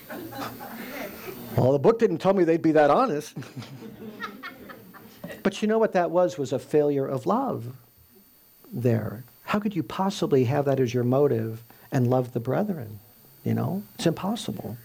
well, 1.57 1.73
the 1.73 1.79
book 1.79 1.99
didn't 1.99 2.19
tell 2.19 2.33
me 2.33 2.43
they'd 2.43 2.61
be 2.61 2.71
that 2.73 2.89
honest. 2.89 3.35
but 5.43 5.61
you 5.61 5.67
know 5.67 5.79
what 5.79 5.93
that 5.93 6.11
was? 6.11 6.37
Was 6.37 6.53
a 6.53 6.59
failure 6.59 7.05
of 7.05 7.25
love 7.25 7.65
there. 8.71 9.23
How 9.43 9.59
could 9.59 9.75
you 9.75 9.83
possibly 9.83 10.45
have 10.45 10.65
that 10.65 10.79
as 10.79 10.93
your 10.93 11.03
motive 11.03 11.61
and 11.91 12.09
love 12.09 12.33
the 12.33 12.39
brethren? 12.39 12.99
You 13.43 13.53
know, 13.53 13.83
it's 13.95 14.05
impossible. 14.05 14.77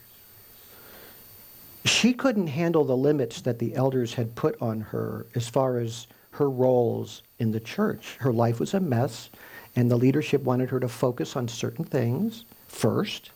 She 1.84 2.12
couldn't 2.12 2.48
handle 2.48 2.84
the 2.84 2.96
limits 2.96 3.42
that 3.42 3.59
the 3.59 3.74
elders 3.74 4.14
had 4.14 4.34
put 4.34 4.61
on 4.61 4.80
her 4.80 5.26
as 5.34 5.48
far 5.48 5.78
as 5.78 6.07
her 6.32 6.50
roles 6.50 7.22
in 7.38 7.52
the 7.52 7.61
church. 7.61 8.16
Her 8.18 8.32
life 8.32 8.59
was 8.59 8.74
a 8.74 8.80
mess, 8.80 9.30
and 9.76 9.90
the 9.90 9.96
leadership 9.96 10.42
wanted 10.42 10.70
her 10.70 10.80
to 10.80 10.88
focus 10.88 11.36
on 11.36 11.48
certain 11.48 11.84
things 11.84 12.44
first 12.68 13.30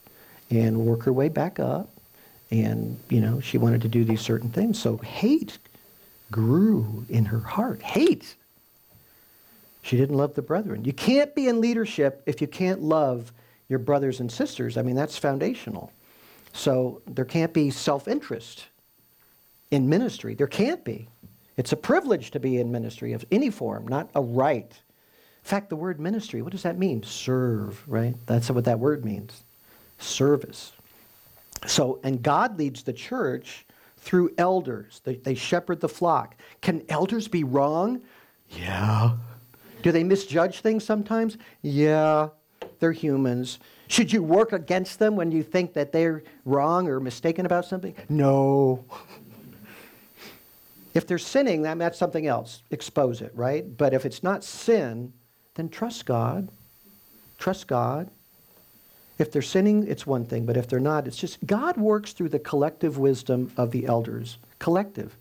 and 0.51 0.79
work 0.79 1.05
her 1.05 1.13
way 1.13 1.29
back 1.29 1.61
up. 1.61 1.89
And, 2.51 2.99
you 3.09 3.21
know, 3.21 3.41
she 3.41 3.59
wanted 3.59 3.83
to 3.83 3.89
do 3.89 4.05
these 4.05 4.21
certain 4.21 4.51
things. 4.51 4.81
So 4.81 4.97
hate 4.97 5.59
grew 6.31 7.05
in 7.09 7.27
her 7.27 7.41
heart. 7.41 7.81
Hate. 7.83 8.35
She 9.83 9.97
didn't 9.97 10.17
love 10.17 10.35
the 10.35 10.43
brethren. 10.43 10.85
You 10.85 10.93
can't 10.93 11.35
be 11.35 11.49
in 11.49 11.61
leadership 11.61 12.23
if 12.27 12.41
you 12.41 12.47
can't 12.47 12.83
love 12.83 13.33
your 13.71 13.79
brothers 13.79 14.21
and 14.21 14.31
sisters. 14.31 14.77
I 14.77 14.83
mean, 14.83 14.97
that's 14.97 15.17
foundational. 15.17 15.91
So 16.53 17.01
there 17.07 17.25
can't 17.25 17.55
be 17.55 17.71
self 17.71 18.09
interest 18.09 18.67
in 19.71 19.89
ministry. 19.89 20.35
There 20.35 20.49
can't 20.49 20.85
be. 20.85 21.09
It's 21.57 21.73
a 21.73 21.77
privilege 21.77 22.33
to 22.33 22.41
be 22.41 22.59
in 22.59 22.73
ministry 22.73 23.13
of 23.13 23.25
any 23.31 23.49
form, 23.51 23.87
not 23.87 24.11
a 24.15 24.21
right. 24.21 24.71
In 24.71 25.49
fact, 25.49 25.71
the 25.71 25.77
word 25.77 26.01
ministry, 26.01 26.43
what 26.43 26.53
does 26.53 26.65
that 26.65 26.77
mean? 26.77 27.03
Serve, 27.03 27.83
right? 27.89 28.15
That's 28.27 28.51
what 28.51 28.65
that 28.65 28.79
word 28.79 29.05
means 29.05 29.45
service. 29.99 30.73
So, 31.67 32.01
and 32.03 32.23
God 32.23 32.59
leads 32.59 32.83
the 32.83 32.93
church 32.93 33.67
through 33.99 34.33
elders. 34.39 35.03
They, 35.05 35.17
they 35.17 35.35
shepherd 35.35 35.81
the 35.81 35.89
flock. 35.89 36.35
Can 36.63 36.83
elders 36.89 37.29
be 37.29 37.45
wrong? 37.45 38.01
Yeah. 38.49 39.17
Do 39.83 39.93
they 39.93 40.03
misjudge 40.03 40.61
things 40.61 40.85
sometimes? 40.85 41.37
Yeah, 41.63 42.31
they're 42.81 42.93
humans. 42.93 43.59
Should 43.89 44.13
you 44.13 44.23
work 44.23 44.53
against 44.53 44.99
them 44.99 45.17
when 45.17 45.31
you 45.31 45.43
think 45.43 45.75
that 45.75 45.93
they're 45.93 46.23
wrong 46.45 46.89
or 46.89 46.99
mistaken 46.99 47.47
about 47.47 47.67
something? 47.67 47.95
No. 48.09 48.85
if 50.95 51.07
they're 51.07 51.19
sinning, 51.19 51.63
that, 51.63 51.79
that's 51.79 51.99
something 51.99 52.27
else. 52.27 52.63
Expose 52.71 53.21
it, 53.21 53.33
right? 53.35 53.65
But 53.77 53.95
if 53.95 54.05
it's 54.05 54.23
not 54.23 54.43
sin, 54.43 55.13
then 55.55 55.69
trust 55.69 56.07
God. 56.07 56.49
Trust 57.39 57.67
God. 57.67 58.11
If 59.19 59.31
they're 59.31 59.43
sinning, 59.43 59.87
it's 59.87 60.07
one 60.07 60.25
thing, 60.25 60.47
but 60.47 60.57
if 60.57 60.67
they're 60.67 60.81
not, 60.81 61.07
it's 61.07 61.17
just 61.17 61.45
God 61.47 61.77
works 61.77 62.15
through 62.15 62.31
the 62.31 62.39
collective 62.39 62.97
wisdom 62.97 63.53
of 63.57 63.71
the 63.71 63.87
elders. 63.87 64.39
Collective. 64.59 65.15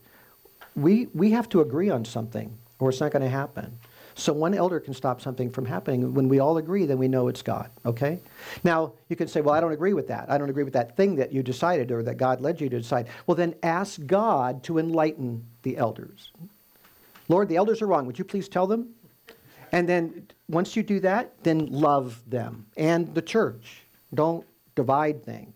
We, 0.76 1.08
we 1.14 1.32
have 1.32 1.50
to 1.50 1.60
agree 1.60 1.90
on 1.90 2.06
something, 2.06 2.58
or 2.80 2.90
it's 2.90 3.02
not 3.02 3.12
going 3.12 3.24
to 3.24 3.30
happen. 3.30 3.78
So 4.16 4.34
one 4.34 4.54
elder 4.54 4.80
can 4.80 4.94
stop 4.94 5.22
something 5.22 5.50
from 5.50 5.66
happening. 5.66 6.14
When 6.14 6.28
we 6.28 6.40
all 6.40 6.58
agree, 6.58 6.86
then 6.86 6.98
we 6.98 7.08
know 7.08 7.28
it's 7.28 7.42
God, 7.42 7.70
okay? 7.86 8.20
Now, 8.64 8.94
you 9.08 9.16
can 9.16 9.28
say, 9.28 9.42
well, 9.42 9.56
I 9.56 9.62
don't 9.62 9.72
agree 9.72 9.94
with 9.94 10.08
that. 10.08 10.30
I 10.30 10.38
don't 10.38 10.50
agree 10.50 10.64
with 10.64 10.74
that 10.74 10.98
thing 10.98 11.16
that 11.16 11.32
you 11.32 11.44
decided 11.44 11.92
or 11.92 12.04
that 12.04 12.18
God 12.18 12.42
led 12.42 12.60
you 12.60 12.70
to 12.70 12.78
decide. 12.78 13.08
Well, 13.28 13.36
then 13.36 13.56
ask 13.64 14.06
God 14.06 14.64
to 14.64 14.78
enlighten 14.78 15.46
the 15.64 15.78
elders. 15.78 16.32
Lord, 17.28 17.48
the 17.48 17.56
elders 17.56 17.82
are 17.82 17.88
wrong. 17.88 18.06
Would 18.08 18.20
you 18.20 18.26
please 18.26 18.50
tell 18.50 18.68
them? 18.68 18.90
And 19.72 19.88
then 19.88 20.28
once 20.48 20.76
you 20.76 20.84
do 20.84 21.00
that, 21.02 21.32
then 21.44 21.68
love 21.68 22.22
them 22.28 22.66
and 22.76 23.14
the 23.14 23.22
church. 23.22 23.84
Don't 24.14 24.46
divide 24.76 25.24
things. 25.24 25.56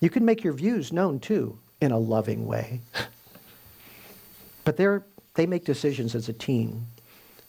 You 0.00 0.10
can 0.10 0.24
make 0.24 0.42
your 0.42 0.52
views 0.52 0.92
known 0.92 1.20
too 1.20 1.58
in 1.80 1.92
a 1.92 1.98
loving 1.98 2.46
way. 2.46 2.80
but 4.64 4.76
they're, 4.76 5.04
they 5.34 5.46
make 5.46 5.64
decisions 5.64 6.14
as 6.14 6.28
a 6.28 6.32
team. 6.32 6.86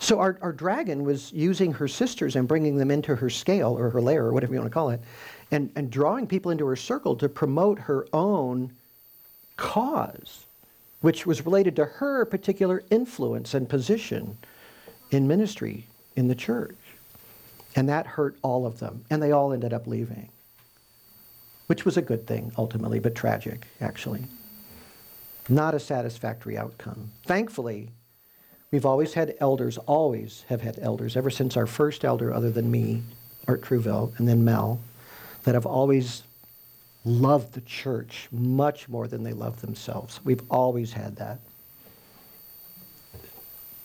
So 0.03 0.19
our, 0.19 0.37
our 0.41 0.51
dragon 0.51 1.05
was 1.05 1.31
using 1.31 1.71
her 1.71 1.87
sisters 1.87 2.35
and 2.35 2.45
bringing 2.45 2.75
them 2.75 2.91
into 2.91 3.15
her 3.15 3.29
scale 3.29 3.79
or 3.79 3.89
her 3.89 4.01
lair 4.01 4.25
or 4.25 4.33
whatever 4.33 4.53
you 4.53 4.59
want 4.59 4.69
to 4.69 4.73
call 4.73 4.89
it, 4.89 4.99
and, 5.49 5.71
and 5.77 5.89
drawing 5.89 6.27
people 6.27 6.51
into 6.51 6.65
her 6.67 6.75
circle 6.75 7.15
to 7.15 7.29
promote 7.29 7.79
her 7.79 8.05
own 8.11 8.73
cause, 9.55 10.45
which 10.99 11.25
was 11.25 11.45
related 11.45 11.77
to 11.77 11.85
her 11.85 12.25
particular 12.25 12.83
influence 12.89 13.53
and 13.53 13.69
position 13.69 14.37
in 15.11 15.25
ministry 15.25 15.85
in 16.17 16.27
the 16.27 16.35
church. 16.35 16.75
And 17.77 17.87
that 17.87 18.05
hurt 18.05 18.35
all 18.41 18.65
of 18.65 18.79
them, 18.79 19.05
and 19.09 19.23
they 19.23 19.31
all 19.31 19.53
ended 19.53 19.71
up 19.71 19.87
leaving, 19.87 20.27
which 21.67 21.85
was 21.85 21.95
a 21.95 22.01
good 22.01 22.27
thing 22.27 22.51
ultimately, 22.57 22.99
but 22.99 23.15
tragic, 23.15 23.67
actually. 23.79 24.25
Not 25.47 25.73
a 25.75 25.79
satisfactory 25.79 26.57
outcome. 26.57 27.09
Thankfully, 27.25 27.89
We've 28.73 28.87
always 28.87 29.13
had 29.13 29.35
elders, 29.39 29.77
always 29.77 30.45
have 30.49 30.61
had 30.61 30.79
elders, 30.81 31.15
ever 31.15 31.29
since 31.29 31.55
our 31.55 31.67
first 31.67 32.03
elder, 32.03 32.33
other 32.33 32.49
than 32.49 32.71
me, 32.71 33.03
Art 33.47 33.61
Truville, 33.61 34.17
and 34.17 34.27
then 34.27 34.43
Mel, 34.43 34.81
that 35.43 35.53
have 35.53 35.67
always 35.67 36.23
loved 37.05 37.53
the 37.53 37.61
church 37.61 38.27
much 38.31 38.89
more 38.89 39.07
than 39.07 39.21
they 39.21 39.33
love 39.33 39.61
themselves. 39.61 40.19
We've 40.23 40.41
always 40.49 40.91
had 40.91 41.17
that. 41.17 41.39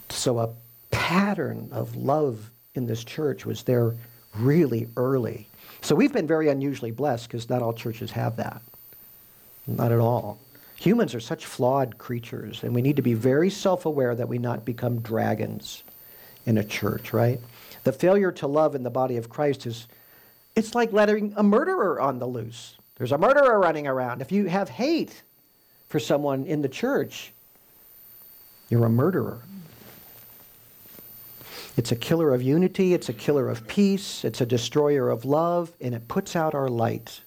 So 0.09 0.39
a 0.39 0.55
pattern 0.91 1.68
of 1.70 1.95
love 1.95 2.51
in 2.74 2.86
this 2.86 3.05
church 3.05 3.45
was 3.45 3.64
there 3.64 3.95
really 4.39 4.89
early. 4.97 5.49
So 5.82 5.95
we've 5.95 6.14
been 6.14 6.26
very 6.26 6.49
unusually 6.49 6.93
blessed 6.93 7.28
because 7.28 7.51
not 7.51 7.61
all 7.61 7.74
churches 7.74 8.11
have 8.12 8.36
that. 8.36 8.62
Not 9.66 9.93
at 9.93 9.99
all. 9.99 10.39
Humans 10.81 11.14
are 11.14 11.20
such 11.20 11.45
flawed 11.45 11.99
creatures, 11.99 12.62
and 12.62 12.72
we 12.72 12.83
need 12.83 12.97
to 12.97 13.03
be 13.03 13.14
very 13.14 13.51
self 13.51 13.85
aware 13.85 14.14
that 14.14 14.29
we 14.29 14.39
not 14.39 14.64
become 14.64 15.01
dragons 15.01 15.83
in 16.47 16.59
a 16.59 16.64
church, 16.64 17.12
right? 17.12 17.41
The 17.83 17.93
failure 17.93 18.31
to 18.33 18.47
love 18.47 18.74
in 18.74 18.85
the 18.85 18.91
body 18.91 19.16
of 19.16 19.29
Christ 19.29 19.66
is 19.66 19.89
it's 20.55 20.74
like 20.74 20.93
letting 20.93 21.35
a 21.37 21.43
murderer 21.43 22.01
on 22.01 22.18
the 22.18 22.26
loose. 22.26 22.76
There's 22.97 23.12
a 23.12 23.18
murderer 23.18 23.59
running 23.59 23.87
around. 23.87 24.22
If 24.22 24.31
you 24.31 24.47
have 24.47 24.68
hate 24.68 25.22
for 25.89 25.99
someone 25.99 26.47
in 26.47 26.62
the 26.62 26.68
church, 26.68 27.33
you're 28.68 28.85
a 28.85 28.91
murderer. 28.91 29.41
It's 31.76 31.93
a 31.93 31.97
killer 31.97 32.35
of 32.35 32.43
unity, 32.43 32.95
it's 32.95 33.09
a 33.09 33.12
killer 33.12 33.49
of 33.49 33.66
peace, 33.68 34.24
it's 34.24 34.41
a 34.41 34.47
destroyer 34.47 35.11
of 35.11 35.24
love, 35.24 35.72
and 35.81 35.95
it 35.95 36.09
puts 36.09 36.35
out 36.35 36.55
our 36.55 36.68
light. 36.68 37.20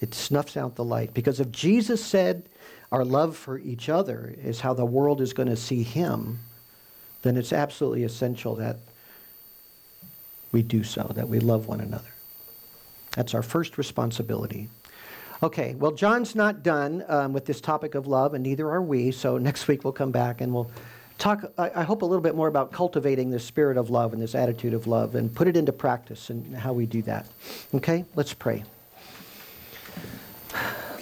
It 0.00 0.14
snuffs 0.14 0.56
out 0.56 0.76
the 0.76 0.84
light. 0.84 1.14
Because 1.14 1.40
if 1.40 1.52
Jesus 1.52 2.04
said 2.04 2.44
our 2.92 3.04
love 3.04 3.36
for 3.36 3.58
each 3.58 3.88
other 3.88 4.34
is 4.42 4.60
how 4.60 4.74
the 4.74 4.84
world 4.84 5.20
is 5.20 5.32
going 5.32 5.48
to 5.48 5.56
see 5.56 5.82
him, 5.82 6.40
then 7.22 7.36
it's 7.36 7.52
absolutely 7.52 8.04
essential 8.04 8.56
that 8.56 8.76
we 10.52 10.62
do 10.62 10.82
so, 10.82 11.10
that 11.14 11.28
we 11.28 11.38
love 11.38 11.66
one 11.66 11.80
another. 11.80 12.12
That's 13.12 13.34
our 13.34 13.42
first 13.42 13.78
responsibility. 13.78 14.68
Okay, 15.42 15.74
well, 15.74 15.92
John's 15.92 16.34
not 16.34 16.62
done 16.62 17.04
um, 17.08 17.32
with 17.32 17.46
this 17.46 17.60
topic 17.60 17.94
of 17.94 18.06
love, 18.06 18.34
and 18.34 18.42
neither 18.42 18.68
are 18.68 18.82
we. 18.82 19.10
So 19.10 19.38
next 19.38 19.68
week 19.68 19.84
we'll 19.84 19.92
come 19.92 20.10
back 20.10 20.40
and 20.40 20.52
we'll 20.52 20.70
talk, 21.18 21.52
I, 21.56 21.70
I 21.76 21.82
hope, 21.82 22.02
a 22.02 22.04
little 22.04 22.22
bit 22.22 22.34
more 22.34 22.48
about 22.48 22.72
cultivating 22.72 23.30
this 23.30 23.44
spirit 23.44 23.76
of 23.76 23.90
love 23.90 24.12
and 24.12 24.20
this 24.20 24.34
attitude 24.34 24.74
of 24.74 24.86
love 24.86 25.14
and 25.14 25.34
put 25.34 25.46
it 25.46 25.56
into 25.56 25.72
practice 25.72 26.30
and 26.30 26.56
how 26.56 26.72
we 26.72 26.86
do 26.86 27.02
that. 27.02 27.26
Okay, 27.74 28.04
let's 28.16 28.34
pray. 28.34 28.64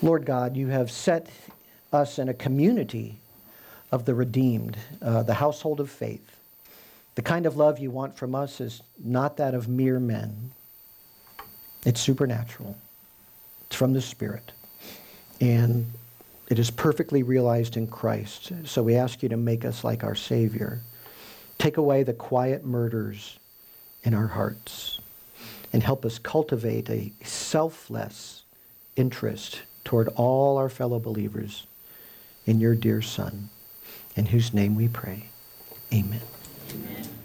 Lord 0.02 0.24
God, 0.24 0.56
you 0.56 0.68
have 0.68 0.90
set 0.90 1.28
us 1.92 2.18
in 2.18 2.28
a 2.28 2.34
community 2.34 3.18
of 3.90 4.04
the 4.04 4.14
redeemed, 4.14 4.76
uh, 5.00 5.22
the 5.22 5.34
household 5.34 5.80
of 5.80 5.90
faith. 5.90 6.36
The 7.14 7.22
kind 7.22 7.46
of 7.46 7.56
love 7.56 7.78
you 7.78 7.90
want 7.90 8.16
from 8.16 8.34
us 8.34 8.60
is 8.60 8.82
not 9.02 9.38
that 9.38 9.54
of 9.54 9.68
mere 9.68 9.98
men, 9.98 10.52
it's 11.84 12.00
supernatural, 12.00 12.76
it's 13.66 13.76
from 13.76 13.92
the 13.92 14.02
Spirit. 14.02 14.52
And 15.40 15.86
it 16.48 16.58
is 16.58 16.70
perfectly 16.70 17.22
realized 17.22 17.76
in 17.76 17.86
Christ. 17.86 18.52
So 18.64 18.82
we 18.82 18.96
ask 18.96 19.22
you 19.22 19.28
to 19.28 19.36
make 19.36 19.64
us 19.64 19.84
like 19.84 20.02
our 20.02 20.14
Savior. 20.14 20.80
Take 21.58 21.76
away 21.76 22.02
the 22.02 22.14
quiet 22.14 22.64
murders 22.64 23.38
in 24.02 24.14
our 24.14 24.28
hearts 24.28 25.00
and 25.72 25.82
help 25.82 26.04
us 26.04 26.18
cultivate 26.18 26.88
a 26.88 27.12
selfless 27.22 28.44
interest 28.96 29.62
toward 29.84 30.08
all 30.08 30.56
our 30.56 30.68
fellow 30.68 30.98
believers 30.98 31.66
in 32.48 32.60
your 32.60 32.74
dear 32.74 33.02
Son, 33.02 33.50
in 34.16 34.24
whose 34.24 34.54
name 34.54 34.74
we 34.74 34.88
pray. 34.88 35.24
Amen. 35.92 36.22
Amen. 36.72 37.17